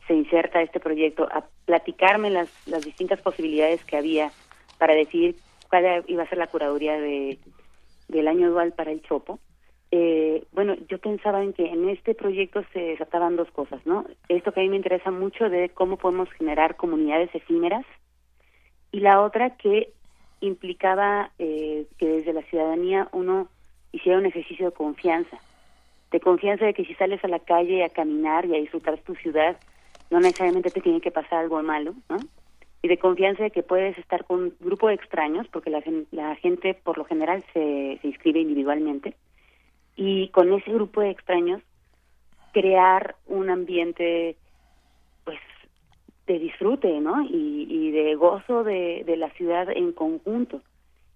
[0.06, 4.31] se inserta este proyecto, a platicarme las, las distintas posibilidades que había
[4.78, 5.36] para decidir
[5.70, 7.39] cuál iba a ser la curaduría de,
[8.08, 9.39] del año dual para el Chopo.
[9.91, 14.05] Eh, bueno, yo pensaba en que en este proyecto se desataban dos cosas, ¿no?
[14.28, 17.84] Esto que a mí me interesa mucho de cómo podemos generar comunidades efímeras
[18.91, 19.92] y la otra que
[20.41, 23.49] implicaba eh, que desde la ciudadanía uno
[23.92, 25.39] hiciera un ejercicio de confianza,
[26.10, 29.15] de confianza de que si sales a la calle a caminar y a disfrutar tu
[29.15, 29.57] ciudad,
[30.10, 32.16] no necesariamente te tiene que pasar algo malo, ¿no?
[32.85, 36.37] Y de confianza de que puedes estar con un grupo de extraños, porque la, la
[36.37, 39.15] gente por lo general se, se inscribe individualmente,
[39.97, 41.63] y con ese grupo de extraños
[42.53, 44.37] crear un ambiente
[45.25, 45.39] pues
[46.27, 47.23] de disfrute, ¿no?
[47.23, 50.61] Y, y de gozo de, de la ciudad en conjunto.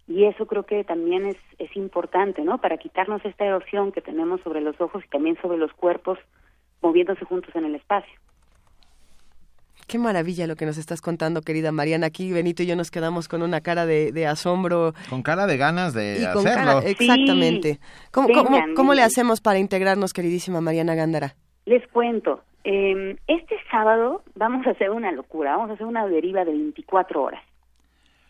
[0.07, 2.63] Y eso creo que también es, es importante, ¿no?
[2.63, 6.19] Para quitarnos esta erosión que tenemos sobre los ojos y también sobre los cuerpos
[6.81, 8.19] moviéndose juntos en el espacio.
[9.89, 12.08] Qué maravilla lo que nos estás contando, querida Mariana.
[12.08, 14.92] Aquí Benito y yo nos quedamos con una cara de, asombro.
[15.08, 16.81] Con cara de ganas de hacerlo.
[16.83, 17.81] exactamente.
[18.12, 21.36] ¿Cómo, le hacemos para integrarnos, queridísima Mariana Gándara?
[21.65, 22.42] Les cuento.
[22.65, 25.57] Em, este sábado vamos a hacer una locura.
[25.57, 27.42] Vamos a hacer una deriva de 24 horas.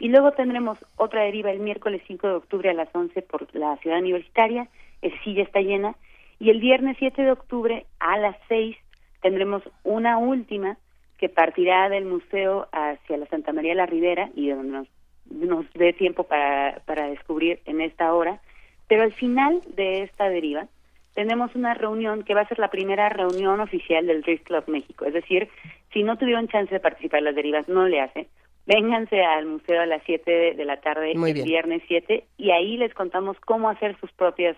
[0.00, 3.76] Y luego tendremos otra deriva el miércoles 5 de octubre a las 11 por la
[3.78, 4.68] ciudad universitaria,
[5.02, 5.96] el sí ya está llena.
[6.38, 8.76] Y el viernes 7 de octubre a las 6
[9.22, 10.76] tendremos una última
[11.18, 14.88] que partirá del museo hacia la Santa María la Ribera y donde nos,
[15.30, 18.40] nos dé tiempo para, para descubrir en esta hora.
[18.86, 20.66] Pero al final de esta deriva
[21.14, 25.04] tenemos una reunión que va a ser la primera reunión oficial del Race Club México.
[25.04, 25.48] Es decir,
[25.92, 28.28] si no tuvieron chance de participar en las derivas, no le hace.
[28.66, 32.94] Vénganse al museo a las 7 de la tarde el viernes 7 y ahí les
[32.94, 34.56] contamos cómo hacer sus propias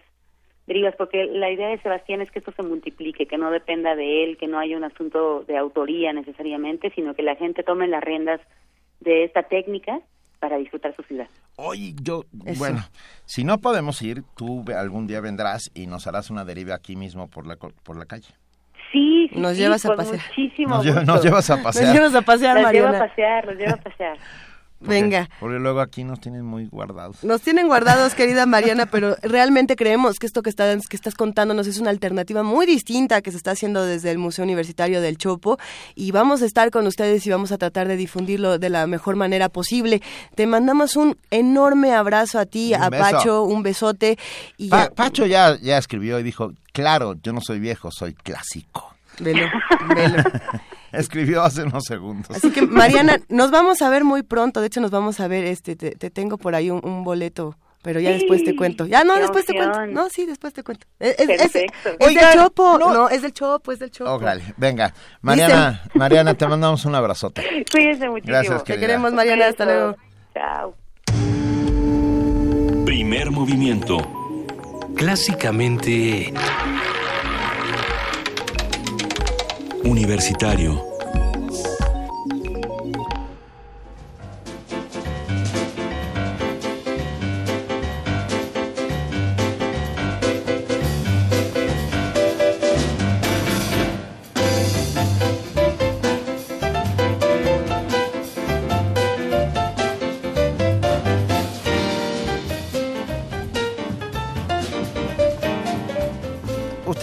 [0.71, 4.23] derivas, porque la idea de Sebastián es que esto se multiplique, que no dependa de
[4.23, 8.05] él, que no haya un asunto de autoría necesariamente, sino que la gente tome las
[8.05, 8.41] riendas
[9.01, 9.99] de esta técnica
[10.39, 11.27] para disfrutar su ciudad.
[11.57, 12.23] Oye, yo,
[12.57, 12.85] bueno,
[13.25, 17.29] si no podemos ir, tú algún día vendrás y nos harás una deriva aquí mismo
[17.29, 18.29] por la, por la calle.
[18.93, 20.23] Sí, sí, nos llevas a pasear.
[20.29, 21.87] Muchísimo nos, llevas a pasear.
[21.87, 24.19] Nos llevas a pasear, Nos lleva a pasear, nos lleva a pasear.
[24.81, 25.29] Venga.
[25.39, 27.23] Porque luego aquí nos tienen muy guardados.
[27.23, 31.67] Nos tienen guardados, querida Mariana, pero realmente creemos que esto que estás, que estás contándonos
[31.67, 35.59] es una alternativa muy distinta que se está haciendo desde el Museo Universitario del Chopo
[35.95, 39.17] y vamos a estar con ustedes y vamos a tratar de difundirlo de la mejor
[39.17, 40.01] manera posible.
[40.35, 44.19] Te mandamos un enorme abrazo a ti, a Pacho, un besote.
[44.57, 48.95] Y Pacho ya, ya escribió y dijo, claro, yo no soy viejo, soy clásico.
[49.19, 49.47] Velo,
[49.95, 50.23] velo.
[50.93, 52.37] Escribió hace unos segundos.
[52.37, 54.61] Así que, Mariana, nos vamos a ver muy pronto.
[54.61, 57.57] De hecho, nos vamos a ver, este, te, tengo por ahí un, boleto.
[57.83, 58.85] Pero ya después te cuento.
[58.85, 59.87] Ya, no, después te cuento.
[59.87, 60.87] No, sí, después te cuento.
[60.99, 61.67] Es, es, del
[62.35, 62.79] Chopo.
[62.79, 63.09] No.
[63.09, 64.11] es del Chopo, es del Chopo.
[64.11, 64.21] Oh,
[64.59, 67.43] Venga, Mariana, Mariana, te mandamos un abrazote.
[67.73, 68.37] Cuídense muchísimo.
[68.37, 69.47] Gracias, Te queremos, Mariana.
[69.47, 69.97] Hasta luego.
[70.35, 70.75] Chao.
[72.85, 73.97] Primer movimiento.
[74.95, 76.35] Clásicamente...
[79.85, 80.90] Universitario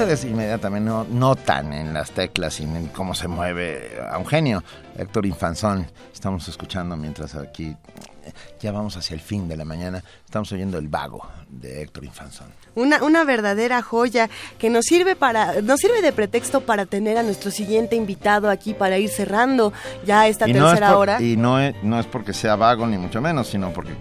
[0.04, 4.64] ustedes inmediatamente no, notan en las teclas y en cómo se mueve a un genio.
[4.96, 7.76] Héctor Infanzón, estamos escuchando mientras aquí
[8.60, 12.46] ya vamos hacia el fin de la mañana, estamos oyendo El Vago de Héctor Infanzón.
[12.76, 17.24] Una, una verdadera joya que nos sirve para nos sirve de pretexto para tener a
[17.24, 19.74] nuestro siguiente invitado aquí para ir cerrando
[20.06, 21.20] ya esta tercera hora.
[21.20, 23.96] Y no es, no es porque sea vago ni mucho menos, sino porque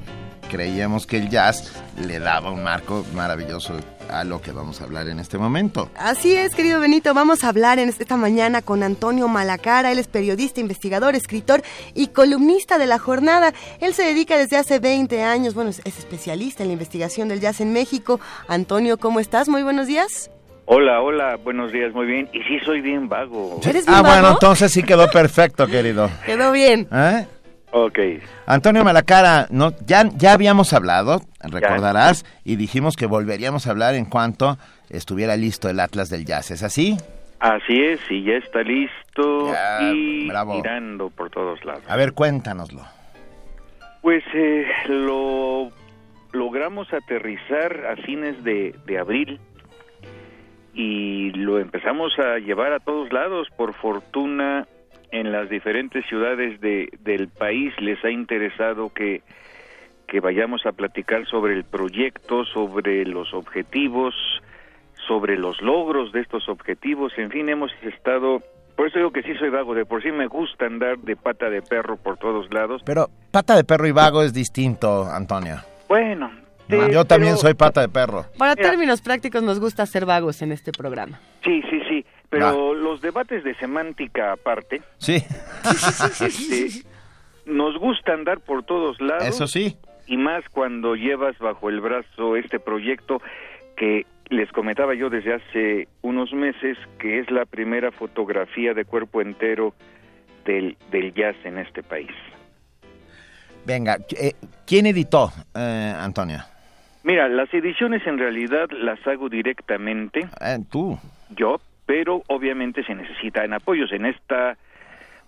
[0.46, 3.74] creíamos que el jazz le daba un marco maravilloso
[4.08, 5.90] a lo que vamos a hablar en este momento.
[5.96, 10.08] Así es, querido Benito, vamos a hablar en esta mañana con Antonio Malacara, él es
[10.08, 11.62] periodista, investigador, escritor
[11.94, 13.52] y columnista de la jornada.
[13.80, 17.60] Él se dedica desde hace 20 años, bueno, es especialista en la investigación del jazz
[17.60, 18.20] en México.
[18.48, 19.48] Antonio, ¿cómo estás?
[19.48, 20.30] Muy buenos días.
[20.68, 22.28] Hola, hola, buenos días, muy bien.
[22.32, 23.60] Y sí, soy bien vago.
[23.62, 26.10] ¿Eres bien ah, bueno, entonces sí quedó perfecto, querido.
[26.26, 26.88] Quedó bien.
[26.92, 27.24] ¿Eh?
[27.72, 27.98] Ok.
[28.46, 34.06] Antonio Malacara, no, ya, ya habíamos hablado, recordarás, y dijimos que volveríamos a hablar en
[34.06, 34.56] cuanto
[34.88, 36.96] estuviera listo el Atlas del Jazz, ¿es así?
[37.38, 41.82] Así es, y ya está listo y mirando por todos lados.
[41.88, 42.82] A ver, cuéntanoslo.
[44.00, 45.70] Pues eh, lo
[46.32, 49.40] logramos aterrizar a fines de, de abril
[50.72, 53.48] y lo empezamos a llevar a todos lados.
[53.56, 54.66] Por fortuna,
[55.10, 59.22] en las diferentes ciudades de, del país les ha interesado que,
[60.06, 64.14] que vayamos a platicar sobre el proyecto, sobre los objetivos,
[65.06, 68.40] sobre los logros de estos objetivos, en fin, hemos estado
[68.76, 71.48] por eso digo que sí soy vago, de por sí me gusta andar de pata
[71.48, 72.82] de perro por todos lados.
[72.84, 75.64] Pero pata de perro y vago es distinto, Antonia.
[75.88, 76.30] Bueno.
[76.68, 78.26] yo también soy pata de perro.
[78.36, 81.18] Para términos prácticos nos gusta ser vagos en este programa.
[81.42, 82.04] Sí, sí, sí.
[82.30, 84.82] Pero los debates de semántica aparte.
[84.98, 85.22] Sí.
[86.20, 86.84] Este,
[87.46, 89.24] nos gusta andar por todos lados.
[89.24, 89.76] Eso sí.
[90.06, 93.20] y más cuando llevas bajo el brazo este proyecto
[93.76, 99.20] que les comentaba yo desde hace unos meses que es la primera fotografía de cuerpo
[99.20, 99.74] entero
[100.44, 102.10] del, del jazz en este país.
[103.64, 106.38] Venga, eh, ¿quién editó, eh, Antonio?
[107.02, 110.28] Mira, las ediciones en realidad las hago directamente.
[110.40, 110.98] Eh, ¿Tú?
[111.30, 113.92] Yo, pero obviamente se necesitan apoyos.
[113.92, 114.58] En esta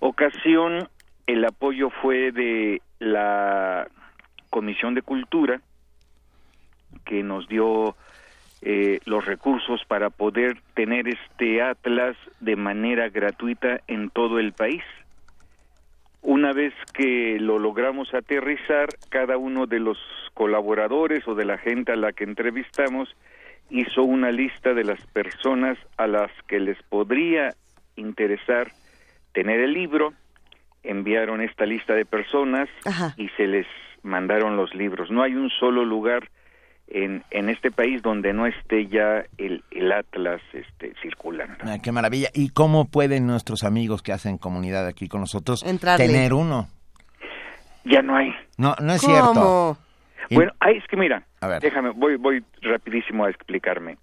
[0.01, 0.89] ocasión
[1.27, 3.87] el apoyo fue de la
[4.51, 5.61] Comisión de Cultura,
[7.05, 7.97] que nos dio
[8.63, 14.83] eh, los recursos para poder tener este atlas de manera gratuita en todo el país.
[16.23, 19.99] Una vez que lo logramos aterrizar, cada uno de los
[20.35, 23.15] colaboradores o de la gente a la que entrevistamos
[23.71, 27.55] hizo una lista de las personas a las que les podría
[27.97, 28.73] interesar
[29.33, 30.13] tener el libro,
[30.83, 32.69] enviaron esta lista de personas
[33.17, 33.67] y se les
[34.03, 35.11] mandaron los libros.
[35.11, 36.29] No hay un solo lugar
[36.87, 41.57] en, en este país donde no esté ya el, el Atlas este, circulando.
[41.63, 42.29] Ah, qué maravilla.
[42.33, 45.63] ¿Y cómo pueden nuestros amigos que hacen comunidad aquí con nosotros
[45.97, 46.69] tener uno?
[47.85, 48.31] Ya no hay.
[48.57, 49.79] No, no es cierto.
[50.31, 51.25] Bueno, es que mira,
[51.61, 53.97] déjame, voy, voy rapidísimo a explicarme.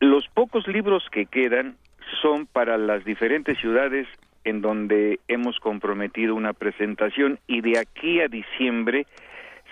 [0.00, 1.76] Los pocos libros que quedan
[2.22, 4.06] son para las diferentes ciudades
[4.44, 9.06] en donde hemos comprometido una presentación y de aquí a diciembre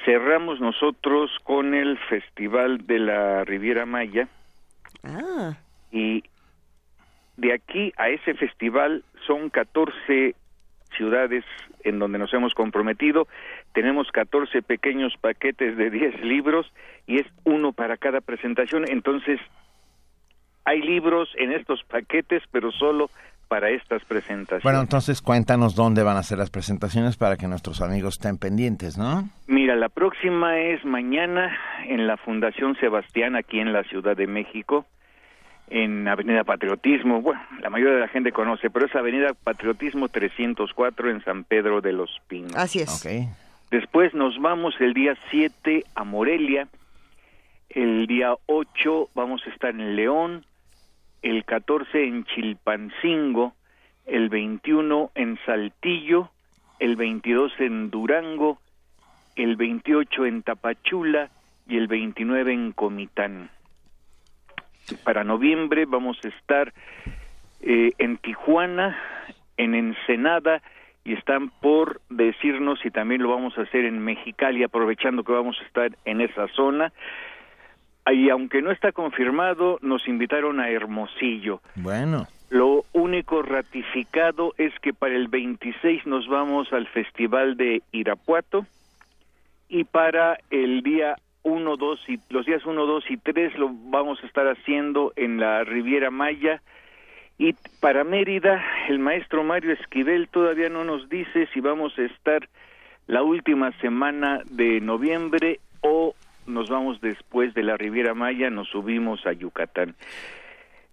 [0.05, 4.29] cerramos nosotros con el Festival de la Riviera Maya.
[5.05, 5.57] Ah.
[5.91, 6.25] Y
[7.37, 10.35] de aquí a ese festival son 14
[10.97, 11.45] ciudades
[11.85, 13.29] en donde nos hemos comprometido.
[13.79, 16.67] Tenemos 14 pequeños paquetes de 10 libros
[17.07, 18.85] y es uno para cada presentación.
[18.89, 19.39] Entonces,
[20.65, 23.09] hay libros en estos paquetes, pero solo
[23.47, 24.65] para estas presentaciones.
[24.65, 28.99] Bueno, entonces cuéntanos dónde van a ser las presentaciones para que nuestros amigos estén pendientes,
[28.99, 29.29] ¿no?
[29.47, 34.87] Mira, la próxima es mañana en la Fundación Sebastián, aquí en la Ciudad de México,
[35.71, 37.23] en Avenida Patriotismo.
[37.23, 41.81] Bueno, la mayoría de la gente conoce, pero es Avenida Patriotismo 304 en San Pedro
[41.81, 42.57] de los Pinos.
[42.57, 43.01] Así es.
[43.01, 43.29] Okay.
[43.71, 46.69] Después nos vamos el día 7 a Morelia.
[47.69, 50.47] El día 8 vamos a estar en León
[51.23, 53.55] el 14 en Chilpancingo,
[54.07, 56.31] el 21 en Saltillo,
[56.79, 58.59] el 22 en Durango,
[59.37, 61.31] el 28 en Tapachula
[61.67, 63.51] y el 29 en Comitán.
[65.05, 66.73] Para noviembre vamos a estar
[67.61, 68.97] eh, en Tijuana,
[69.57, 70.63] en Ensenada
[71.09, 75.59] y están por decirnos si también lo vamos a hacer en Mexicali, aprovechando que vamos
[75.59, 76.93] a estar en esa zona
[78.13, 81.61] y aunque no está confirmado, nos invitaron a Hermosillo.
[81.77, 82.27] Bueno.
[82.51, 88.67] Lo único ratificado es que para el 26 nos vamos al Festival de Irapuato
[89.69, 94.23] y para el día 1, 2 y los días 1, 2 y 3 lo vamos
[94.23, 96.63] a estar haciendo en la Riviera Maya
[97.39, 102.49] y para Mérida el maestro Mario Esquivel todavía no nos dice si vamos a estar
[103.07, 106.15] la última semana de noviembre o
[106.47, 109.95] nos vamos después de la Riviera Maya, nos subimos a Yucatán.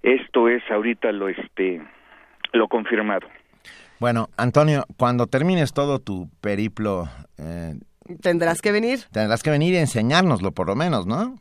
[0.04, 1.82] Esto es ahorita lo este
[2.54, 3.28] lo confirmado.
[4.00, 7.74] Bueno, Antonio, cuando termines todo tu periplo eh,
[8.22, 9.00] tendrás que venir.
[9.12, 11.38] Tendrás que venir y enseñárnoslo por lo menos, ¿no?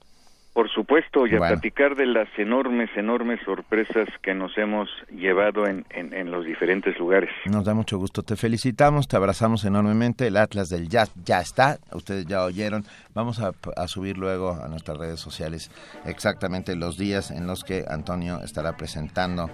[0.55, 5.84] Por supuesto, y a platicar de las enormes, enormes sorpresas que nos hemos llevado en,
[5.91, 7.28] en, los diferentes lugares.
[7.47, 11.78] Nos da mucho gusto, te felicitamos, te abrazamos enormemente, el Atlas del Jazz ya está,
[11.92, 12.84] ustedes ya oyeron,
[13.15, 13.52] vamos a,
[13.89, 15.73] subir luego a nuestras redes sociales
[16.07, 19.50] exactamente los días en los que Antonio estará presentando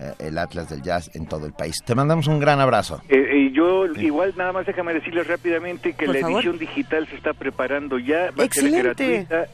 [0.00, 1.82] eh, el Atlas del Jazz en todo el país.
[1.84, 3.02] Te mandamos un gran abrazo.
[3.08, 7.32] Eh, y yo igual nada más déjame decirles rápidamente que la edición digital se está
[7.32, 9.48] preparando ya, va a ser gratuita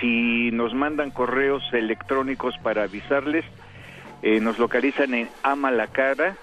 [0.00, 3.44] si nos mandan correos electrónicos para avisarles,
[4.22, 6.36] eh, nos localizan en amalacara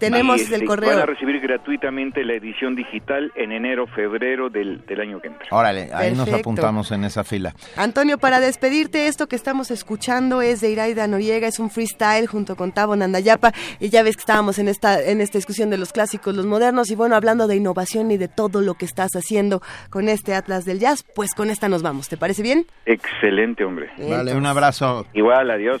[0.00, 0.90] tenemos el correo.
[0.90, 5.46] Van a recibir gratuitamente la edición digital en enero, febrero del, año que entra.
[5.50, 7.54] Órale, ahí nos apuntamos en esa fila.
[7.76, 12.56] Antonio, para despedirte, esto que estamos escuchando es de Iraida Noriega, es un freestyle junto
[12.56, 13.52] con Tabo Nandayapa.
[13.78, 16.90] Y ya ves que estábamos en esta, en esta discusión de los clásicos, los modernos,
[16.90, 20.64] y bueno, hablando de innovación y de todo lo que estás haciendo con este Atlas
[20.64, 22.08] del Jazz, pues con esta nos vamos.
[22.08, 22.66] ¿Te parece bien?
[22.86, 23.90] Excelente, hombre.
[23.98, 25.06] Vale, un abrazo.
[25.12, 25.80] Igual, adiós.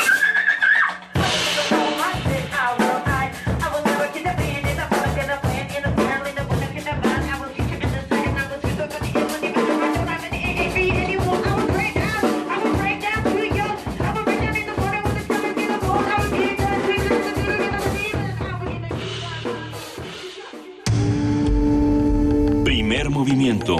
[23.09, 23.77] movimiento.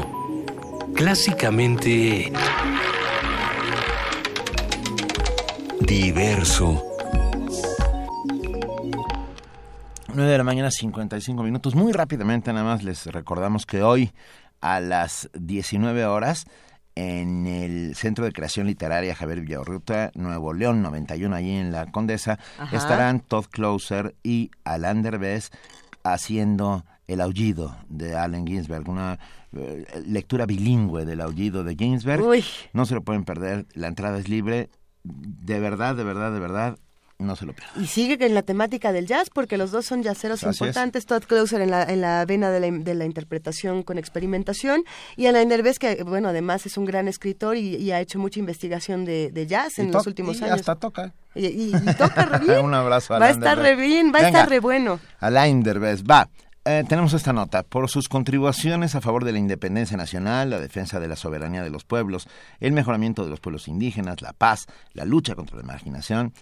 [0.95, 2.31] Clásicamente...
[5.81, 6.83] Diverso.
[10.13, 11.75] 9 de la mañana, 55 minutos.
[11.75, 14.11] Muy rápidamente, nada más les recordamos que hoy
[14.59, 16.45] a las 19 horas
[16.95, 22.39] en el Centro de Creación Literaria Javier Villarruta, Nuevo León 91, allí en la Condesa,
[22.71, 25.51] estarán Todd Closer y Alain Derbez
[26.03, 29.19] haciendo El aullido de Allen Ginsberg, una
[29.53, 32.23] eh, lectura bilingüe del aullido de Ginsberg.
[32.71, 34.69] No se lo pueden perder, la entrada es libre.
[35.03, 36.77] De verdad, de verdad, de verdad,
[37.21, 37.83] no se lo pierdan.
[37.83, 41.05] Y sigue en la temática del jazz, porque los dos son jazzeros importantes.
[41.05, 44.85] Todd Closer en la, en la vena de la, de la interpretación con experimentación.
[45.17, 49.03] Y Alain Derbez, que bueno, además es un gran escritor y, ha hecho mucha investigación
[49.03, 50.59] de, jazz en los últimos y años.
[50.59, 51.13] hasta toca.
[51.35, 52.63] Y, toca re bien.
[52.63, 54.99] un abrazo a Va a estar re bien, va a estar re bueno.
[55.19, 56.29] Alain Derbez, va.
[56.63, 57.63] Eh, tenemos esta nota.
[57.63, 61.71] Por sus contribuciones a favor de la independencia nacional, la defensa de la soberanía de
[61.71, 62.27] los pueblos,
[62.59, 66.33] el mejoramiento de los pueblos indígenas, la paz, la lucha contra la marginación,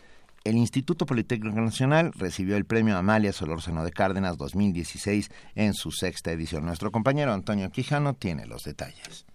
[0.44, 6.32] el Instituto Politécnico Nacional recibió el premio Amalia Solórzano de Cárdenas 2016 en su sexta
[6.32, 6.66] edición.
[6.66, 9.26] Nuestro compañero Antonio Quijano tiene los detalles.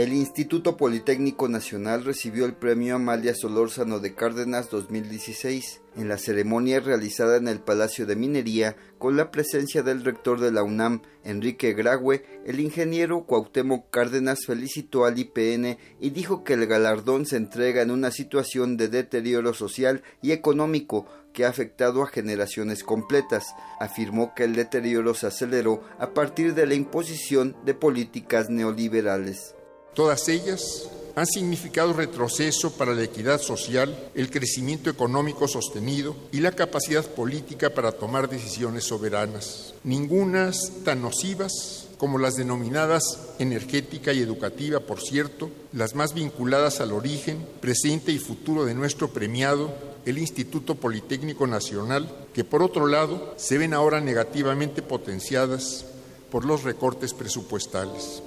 [0.00, 6.80] El Instituto Politécnico Nacional recibió el premio Amalia Solórzano de Cárdenas 2016 en la ceremonia
[6.80, 11.74] realizada en el Palacio de Minería con la presencia del rector de la UNAM, Enrique
[11.74, 17.82] Graue, el ingeniero Cuauhtémoc Cárdenas felicitó al IPN y dijo que el galardón se entrega
[17.82, 21.04] en una situación de deterioro social y económico
[21.34, 23.54] que ha afectado a generaciones completas.
[23.78, 29.56] Afirmó que el deterioro se aceleró a partir de la imposición de políticas neoliberales.
[29.94, 36.52] Todas ellas han significado retroceso para la equidad social, el crecimiento económico sostenido y la
[36.52, 44.80] capacidad política para tomar decisiones soberanas, ningunas tan nocivas como las denominadas energética y educativa,
[44.80, 49.74] por cierto, las más vinculadas al origen, presente y futuro de nuestro premiado,
[50.06, 55.84] el Instituto Politécnico Nacional, que por otro lado se ven ahora negativamente potenciadas
[56.30, 58.22] por los recortes presupuestales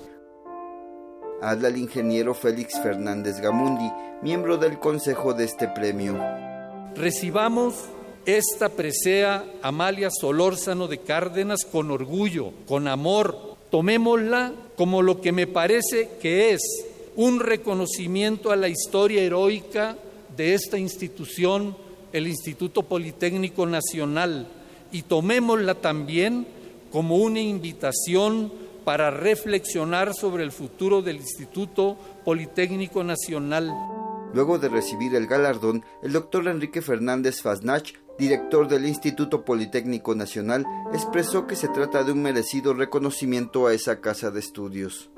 [1.43, 3.91] habla el ingeniero Félix Fernández Gamundi,
[4.21, 6.17] miembro del consejo de este premio.
[6.95, 7.75] Recibamos
[8.25, 13.57] esta presea Amalia Solórzano de Cárdenas con orgullo, con amor.
[13.69, 16.61] Tomémosla como lo que me parece que es
[17.15, 19.97] un reconocimiento a la historia heroica
[20.37, 21.75] de esta institución,
[22.13, 24.47] el Instituto Politécnico Nacional,
[24.91, 26.47] y tomémosla también
[26.91, 28.51] como una invitación
[28.83, 33.71] para reflexionar sobre el futuro del Instituto Politécnico Nacional.
[34.33, 40.65] Luego de recibir el galardón, el doctor Enrique Fernández Faznach, director del Instituto Politécnico Nacional,
[40.93, 45.09] expresó que se trata de un merecido reconocimiento a esa casa de estudios.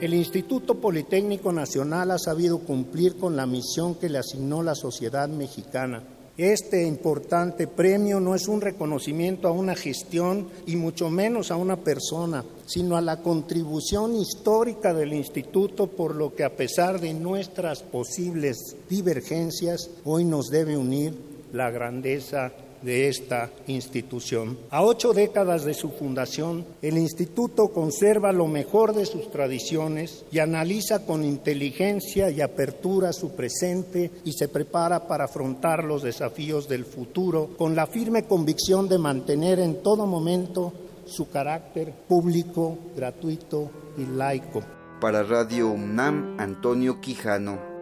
[0.00, 5.28] El Instituto Politécnico Nacional ha sabido cumplir con la misión que le asignó la sociedad
[5.28, 6.02] mexicana
[6.36, 11.76] este importante premio no es un reconocimiento a una gestión y mucho menos a una
[11.76, 17.82] persona, sino a la contribución histórica del instituto, por lo que a pesar de nuestras
[17.82, 21.14] posibles divergencias, hoy nos debe unir
[21.52, 22.52] la grandeza
[22.84, 24.58] de esta institución.
[24.70, 30.38] A ocho décadas de su fundación, el instituto conserva lo mejor de sus tradiciones y
[30.38, 36.84] analiza con inteligencia y apertura su presente y se prepara para afrontar los desafíos del
[36.84, 40.72] futuro con la firme convicción de mantener en todo momento
[41.06, 44.62] su carácter público, gratuito y laico.
[45.00, 47.73] Para Radio UNAM, Antonio Quijano.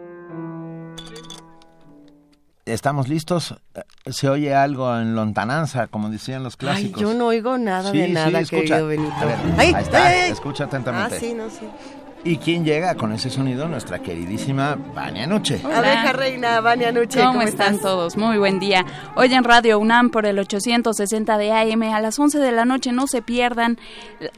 [2.65, 3.55] ¿Estamos listos?
[4.05, 6.95] ¿Se oye algo en lontananza, como decían los clásicos?
[6.97, 8.61] Ay, yo no oigo nada de nada, sí, escucha.
[8.61, 9.13] querido Benito.
[9.15, 11.15] A ver, ahí está, escucha atentamente.
[11.15, 11.67] Ah, sí, no, sí.
[12.25, 13.67] ¿Y quién llega con ese sonido?
[13.67, 15.59] Nuestra queridísima Vania Nuche.
[15.61, 17.21] Abeja reina, Vania Nuche.
[17.21, 18.15] ¿Cómo, están todos?
[18.15, 18.85] Muy buen día.
[19.17, 22.93] Hoy en Radio UNAM por el 860 de AM a las 11 de la noche,
[22.93, 23.77] no se pierdan.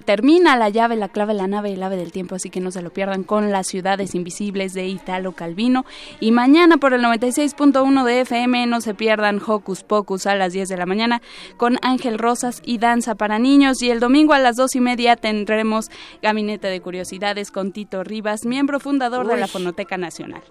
[0.03, 2.81] Termina la llave, la clave, la nave, el ave del tiempo, así que no se
[2.81, 5.85] lo pierdan con las ciudades invisibles de Italo Calvino.
[6.19, 10.69] Y mañana por el 96.1 de FM, no se pierdan Hocus Pocus a las 10
[10.69, 11.21] de la mañana
[11.55, 13.83] con Ángel Rosas y Danza para Niños.
[13.83, 15.91] Y el domingo a las 2 y media tendremos
[16.23, 20.41] Gabinete de Curiosidades con Tito Rivas, miembro fundador de la Fonoteca Nacional.